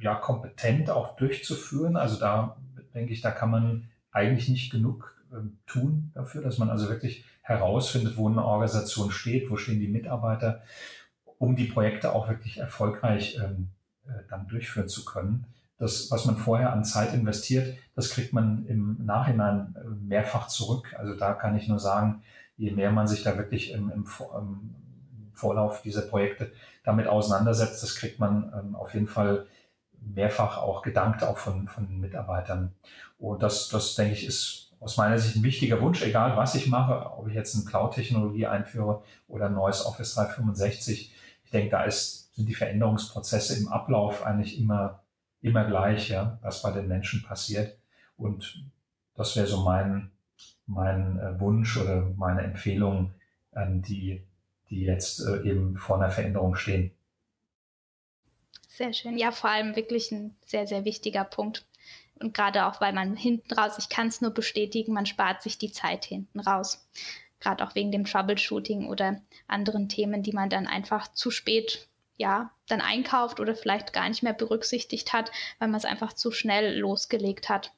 ja, 0.00 0.14
kompetent 0.14 0.90
auch 0.90 1.16
durchzuführen. 1.16 1.96
Also 1.96 2.18
da 2.18 2.56
denke 2.94 3.12
ich, 3.12 3.20
da 3.20 3.30
kann 3.30 3.50
man 3.50 3.90
eigentlich 4.12 4.48
nicht 4.48 4.70
genug 4.70 5.14
ähm, 5.32 5.58
tun 5.66 6.10
dafür, 6.14 6.42
dass 6.42 6.58
man 6.58 6.70
also 6.70 6.88
wirklich 6.88 7.24
herausfindet, 7.42 8.16
wo 8.16 8.28
eine 8.28 8.44
Organisation 8.44 9.10
steht, 9.10 9.50
wo 9.50 9.56
stehen 9.56 9.80
die 9.80 9.88
Mitarbeiter, 9.88 10.62
um 11.38 11.56
die 11.56 11.64
Projekte 11.64 12.12
auch 12.12 12.28
wirklich 12.28 12.58
erfolgreich 12.58 13.38
äh, 13.38 13.48
dann 14.28 14.48
durchführen 14.48 14.88
zu 14.88 15.04
können. 15.04 15.46
Das, 15.78 16.10
was 16.10 16.24
man 16.24 16.36
vorher 16.36 16.72
an 16.72 16.84
Zeit 16.84 17.14
investiert, 17.14 17.78
das 17.94 18.10
kriegt 18.10 18.32
man 18.32 18.66
im 18.66 19.04
Nachhinein 19.04 19.76
äh, 19.76 19.88
mehrfach 19.88 20.48
zurück. 20.48 20.94
Also 20.98 21.14
da 21.14 21.34
kann 21.34 21.56
ich 21.56 21.68
nur 21.68 21.78
sagen, 21.78 22.22
je 22.56 22.72
mehr 22.72 22.90
man 22.90 23.06
sich 23.06 23.22
da 23.22 23.38
wirklich 23.38 23.70
im, 23.70 23.90
im, 23.90 24.04
im 24.04 24.74
Vorlauf 25.38 25.82
dieser 25.82 26.02
Projekte 26.02 26.52
damit 26.84 27.06
auseinandersetzt, 27.06 27.82
das 27.82 27.96
kriegt 27.96 28.18
man 28.18 28.52
ähm, 28.58 28.76
auf 28.76 28.94
jeden 28.94 29.08
Fall 29.08 29.46
mehrfach 30.00 30.58
auch 30.58 30.82
gedankt, 30.82 31.22
auch 31.22 31.38
von, 31.38 31.68
von 31.68 32.00
Mitarbeitern. 32.00 32.74
Und 33.18 33.42
das, 33.42 33.68
das 33.68 33.94
denke 33.94 34.14
ich, 34.14 34.26
ist 34.26 34.72
aus 34.80 34.96
meiner 34.96 35.18
Sicht 35.18 35.36
ein 35.36 35.42
wichtiger 35.42 35.80
Wunsch, 35.80 36.02
egal 36.02 36.36
was 36.36 36.54
ich 36.54 36.68
mache, 36.68 37.10
ob 37.18 37.26
ich 37.28 37.34
jetzt 37.34 37.54
eine 37.56 37.64
Cloud-Technologie 37.64 38.46
einführe 38.46 39.02
oder 39.26 39.46
ein 39.46 39.54
neues 39.54 39.84
Office 39.84 40.14
365. 40.14 41.12
Ich 41.44 41.50
denke, 41.50 41.70
da 41.70 41.82
ist 41.82 42.28
sind 42.38 42.48
die 42.48 42.54
Veränderungsprozesse 42.54 43.58
im 43.58 43.66
Ablauf 43.66 44.24
eigentlich 44.24 44.60
immer, 44.60 45.02
immer 45.40 45.64
gleich, 45.64 46.08
ja, 46.10 46.38
was 46.40 46.62
bei 46.62 46.70
den 46.70 46.86
Menschen 46.86 47.24
passiert. 47.24 47.76
Und 48.16 48.64
das 49.16 49.34
wäre 49.34 49.48
so 49.48 49.64
mein, 49.64 50.12
mein 50.64 51.18
äh, 51.18 51.40
Wunsch 51.40 51.76
oder 51.76 52.12
meine 52.16 52.42
Empfehlung 52.42 53.12
an 53.50 53.82
die, 53.82 54.22
die 54.70 54.82
jetzt 54.82 55.20
äh, 55.20 55.48
eben 55.48 55.76
vor 55.76 55.96
einer 55.96 56.10
Veränderung 56.10 56.54
stehen. 56.54 56.92
Sehr 58.68 58.92
schön. 58.92 59.18
Ja, 59.18 59.32
vor 59.32 59.50
allem 59.50 59.76
wirklich 59.76 60.12
ein 60.12 60.36
sehr, 60.44 60.66
sehr 60.66 60.84
wichtiger 60.84 61.24
Punkt. 61.24 61.66
Und 62.20 62.34
gerade 62.34 62.66
auch, 62.66 62.80
weil 62.80 62.92
man 62.92 63.16
hinten 63.16 63.52
raus, 63.54 63.76
ich 63.78 63.88
kann 63.88 64.08
es 64.08 64.20
nur 64.20 64.32
bestätigen, 64.32 64.92
man 64.92 65.06
spart 65.06 65.42
sich 65.42 65.58
die 65.58 65.72
Zeit 65.72 66.04
hinten 66.04 66.40
raus. 66.40 66.88
Gerade 67.40 67.64
auch 67.64 67.74
wegen 67.74 67.92
dem 67.92 68.04
Troubleshooting 68.04 68.88
oder 68.88 69.20
anderen 69.46 69.88
Themen, 69.88 70.22
die 70.22 70.32
man 70.32 70.50
dann 70.50 70.66
einfach 70.66 71.12
zu 71.12 71.30
spät 71.30 71.88
ja, 72.18 72.50
dann 72.66 72.80
einkauft 72.80 73.40
oder 73.40 73.54
vielleicht 73.54 73.92
gar 73.92 74.08
nicht 74.08 74.22
mehr 74.22 74.32
berücksichtigt 74.32 75.12
hat, 75.12 75.30
weil 75.60 75.68
man 75.68 75.78
es 75.78 75.84
einfach 75.84 76.12
zu 76.12 76.32
schnell 76.32 76.76
losgelegt 76.76 77.48
hat, 77.48 77.72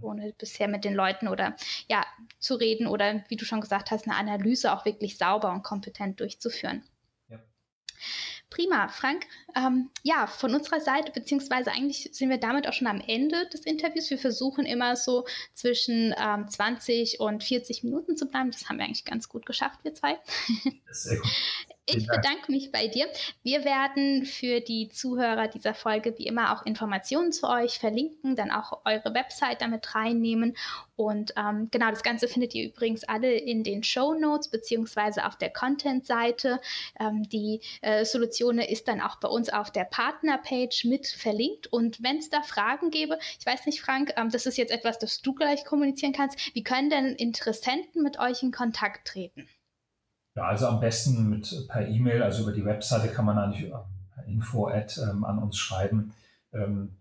ohne 0.00 0.32
bisher 0.38 0.68
mit 0.68 0.84
den 0.84 0.94
Leuten 0.94 1.28
oder 1.28 1.56
ja, 1.88 2.04
zu 2.38 2.54
reden 2.54 2.86
oder 2.86 3.24
wie 3.28 3.36
du 3.36 3.44
schon 3.44 3.60
gesagt 3.60 3.90
hast, 3.90 4.06
eine 4.06 4.16
Analyse 4.16 4.72
auch 4.72 4.84
wirklich 4.84 5.18
sauber 5.18 5.52
und 5.52 5.62
kompetent 5.62 6.20
durchzuführen. 6.20 6.84
Ja. 7.28 7.38
Prima, 8.50 8.88
Frank. 8.88 9.26
Ähm, 9.54 9.90
ja, 10.02 10.26
von 10.26 10.54
unserer 10.54 10.80
Seite, 10.80 11.12
beziehungsweise 11.12 11.70
eigentlich 11.70 12.10
sind 12.12 12.30
wir 12.30 12.38
damit 12.38 12.68
auch 12.68 12.72
schon 12.72 12.86
am 12.86 13.00
Ende 13.00 13.48
des 13.48 13.62
Interviews. 13.62 14.10
Wir 14.10 14.18
versuchen 14.18 14.66
immer 14.66 14.96
so 14.96 15.26
zwischen 15.54 16.14
ähm, 16.18 16.48
20 16.48 17.20
und 17.20 17.42
40 17.42 17.84
Minuten 17.84 18.16
zu 18.16 18.26
bleiben. 18.26 18.50
Das 18.50 18.68
haben 18.68 18.78
wir 18.78 18.84
eigentlich 18.84 19.04
ganz 19.04 19.28
gut 19.28 19.46
geschafft, 19.46 19.80
wir 19.84 19.94
zwei. 19.94 20.18
Sehr 20.90 21.16
gut. 21.16 21.26
Ich 21.86 22.06
bedanke 22.06 22.52
mich 22.52 22.70
bei 22.70 22.86
dir. 22.86 23.08
Wir 23.42 23.64
werden 23.64 24.24
für 24.24 24.60
die 24.60 24.88
Zuhörer 24.88 25.48
dieser 25.48 25.74
Folge 25.74 26.16
wie 26.16 26.26
immer 26.26 26.52
auch 26.52 26.64
Informationen 26.64 27.32
zu 27.32 27.48
euch 27.48 27.80
verlinken, 27.80 28.36
dann 28.36 28.52
auch 28.52 28.82
eure 28.84 29.14
Website 29.14 29.62
damit 29.62 29.92
reinnehmen. 29.92 30.56
Und 30.94 31.34
ähm, 31.36 31.68
genau, 31.72 31.90
das 31.90 32.04
Ganze 32.04 32.28
findet 32.28 32.54
ihr 32.54 32.68
übrigens 32.68 33.02
alle 33.02 33.32
in 33.32 33.64
den 33.64 33.82
Show 33.82 34.14
Notes 34.14 34.48
beziehungsweise 34.48 35.26
auf 35.26 35.36
der 35.36 35.50
Content-Seite. 35.50 36.60
Ähm, 37.00 37.28
die 37.28 37.60
äh, 37.80 38.04
Solution 38.04 38.60
ist 38.60 38.86
dann 38.86 39.00
auch 39.00 39.16
bei 39.16 39.28
uns 39.28 39.48
auf 39.48 39.72
der 39.72 39.84
Partner-Page 39.84 40.84
mit 40.84 41.08
verlinkt. 41.08 41.66
Und 41.66 42.00
wenn 42.00 42.18
es 42.18 42.30
da 42.30 42.42
Fragen 42.42 42.90
gäbe, 42.90 43.18
ich 43.40 43.44
weiß 43.44 43.66
nicht, 43.66 43.80
Frank, 43.80 44.12
ähm, 44.16 44.30
das 44.30 44.46
ist 44.46 44.56
jetzt 44.56 44.72
etwas, 44.72 45.00
das 45.00 45.20
du 45.20 45.34
gleich 45.34 45.64
kommunizieren 45.64 46.12
kannst. 46.12 46.54
Wie 46.54 46.62
können 46.62 46.90
denn 46.90 47.16
Interessenten 47.16 48.04
mit 48.04 48.20
euch 48.20 48.44
in 48.44 48.52
Kontakt 48.52 49.08
treten? 49.08 49.48
Ja, 50.34 50.44
also 50.44 50.66
am 50.66 50.80
besten 50.80 51.28
mit 51.28 51.68
per 51.68 51.86
E-Mail, 51.86 52.22
also 52.22 52.42
über 52.42 52.52
die 52.52 52.64
Webseite 52.64 53.08
kann 53.08 53.26
man 53.26 53.38
eigentlich 53.38 53.70
per 54.14 54.24
Info 54.24 54.68
at, 54.68 54.98
ähm, 54.98 55.24
an 55.24 55.38
uns 55.38 55.58
schreiben. 55.58 56.12
Ähm, 56.52 56.96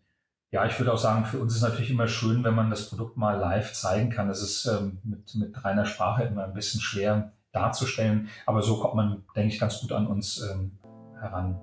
ja, 0.51 0.65
ich 0.65 0.77
würde 0.77 0.91
auch 0.91 0.97
sagen, 0.97 1.23
für 1.23 1.39
uns 1.39 1.55
ist 1.55 1.61
natürlich 1.61 1.91
immer 1.91 2.09
schön, 2.09 2.43
wenn 2.43 2.55
man 2.55 2.69
das 2.69 2.89
Produkt 2.89 3.15
mal 3.15 3.39
live 3.39 3.71
zeigen 3.71 4.09
kann. 4.09 4.27
Das 4.27 4.41
ist 4.41 4.65
ähm, 4.65 4.99
mit, 5.03 5.33
mit 5.35 5.63
reiner 5.63 5.85
Sprache 5.85 6.23
immer 6.23 6.43
ein 6.43 6.53
bisschen 6.53 6.81
schwer 6.81 7.31
darzustellen, 7.53 8.29
aber 8.45 8.61
so 8.61 8.79
kommt 8.79 8.95
man, 8.95 9.23
denke 9.35 9.53
ich, 9.53 9.59
ganz 9.59 9.79
gut 9.79 9.93
an 9.93 10.07
uns 10.07 10.41
ähm, 10.41 10.77
heran. 11.19 11.57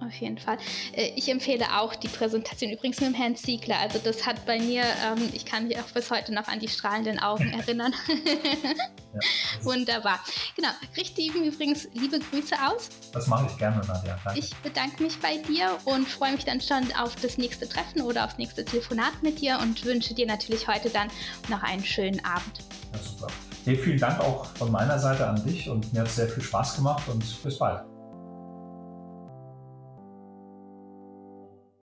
Auf 0.00 0.14
jeden 0.14 0.38
Fall. 0.38 0.58
Äh, 0.92 1.12
ich 1.16 1.28
empfehle 1.28 1.64
auch 1.78 1.94
die 1.94 2.08
Präsentation 2.08 2.70
übrigens 2.70 3.00
mit 3.00 3.10
dem 3.10 3.14
Herrn 3.14 3.36
Ziegler. 3.36 3.78
Also 3.80 3.98
das 3.98 4.26
hat 4.26 4.44
bei 4.46 4.58
mir, 4.58 4.82
ähm, 4.82 5.28
ich 5.32 5.44
kann 5.44 5.66
mich 5.66 5.78
auch 5.78 5.88
bis 5.92 6.10
heute 6.10 6.32
noch 6.32 6.46
an 6.46 6.60
die 6.60 6.68
strahlenden 6.68 7.18
Augen 7.18 7.52
erinnern. 7.52 7.92
ja, 8.06 9.20
Wunderbar. 9.62 10.20
Genau. 10.54 10.68
Richte 10.96 11.20
ihm 11.20 11.42
übrigens 11.42 11.88
liebe 11.94 12.20
Grüße 12.20 12.54
aus. 12.64 12.90
Das 13.12 13.26
mache 13.26 13.46
ich 13.50 13.58
gerne, 13.58 13.84
Nadja. 13.86 14.18
Danke. 14.24 14.38
Ich 14.38 14.54
bedanke 14.56 15.02
mich 15.02 15.18
bei 15.18 15.38
dir 15.38 15.76
und 15.84 16.06
freue 16.06 16.32
mich 16.32 16.44
dann 16.44 16.60
schon 16.60 16.92
auf 16.96 17.16
das 17.16 17.36
nächste 17.36 17.68
Treffen 17.68 18.02
oder 18.02 18.24
aufs 18.24 18.38
nächste 18.38 18.64
Telefonat 18.64 19.22
mit 19.22 19.40
dir 19.40 19.58
und 19.60 19.84
wünsche 19.84 20.14
dir 20.14 20.26
natürlich 20.26 20.68
heute 20.68 20.90
dann 20.90 21.08
noch 21.48 21.62
einen 21.62 21.84
schönen 21.84 22.24
Abend. 22.24 22.60
Ja, 22.92 22.98
super. 23.00 23.26
Hey, 23.64 23.76
vielen 23.76 23.98
Dank 23.98 24.20
auch 24.20 24.46
von 24.46 24.70
meiner 24.70 24.98
Seite 24.98 25.26
an 25.26 25.44
dich 25.44 25.68
und 25.68 25.92
mir 25.92 26.00
hat 26.00 26.08
es 26.08 26.16
sehr 26.16 26.28
viel 26.28 26.42
Spaß 26.42 26.76
gemacht 26.76 27.02
und 27.08 27.42
bis 27.42 27.58
bald. 27.58 27.82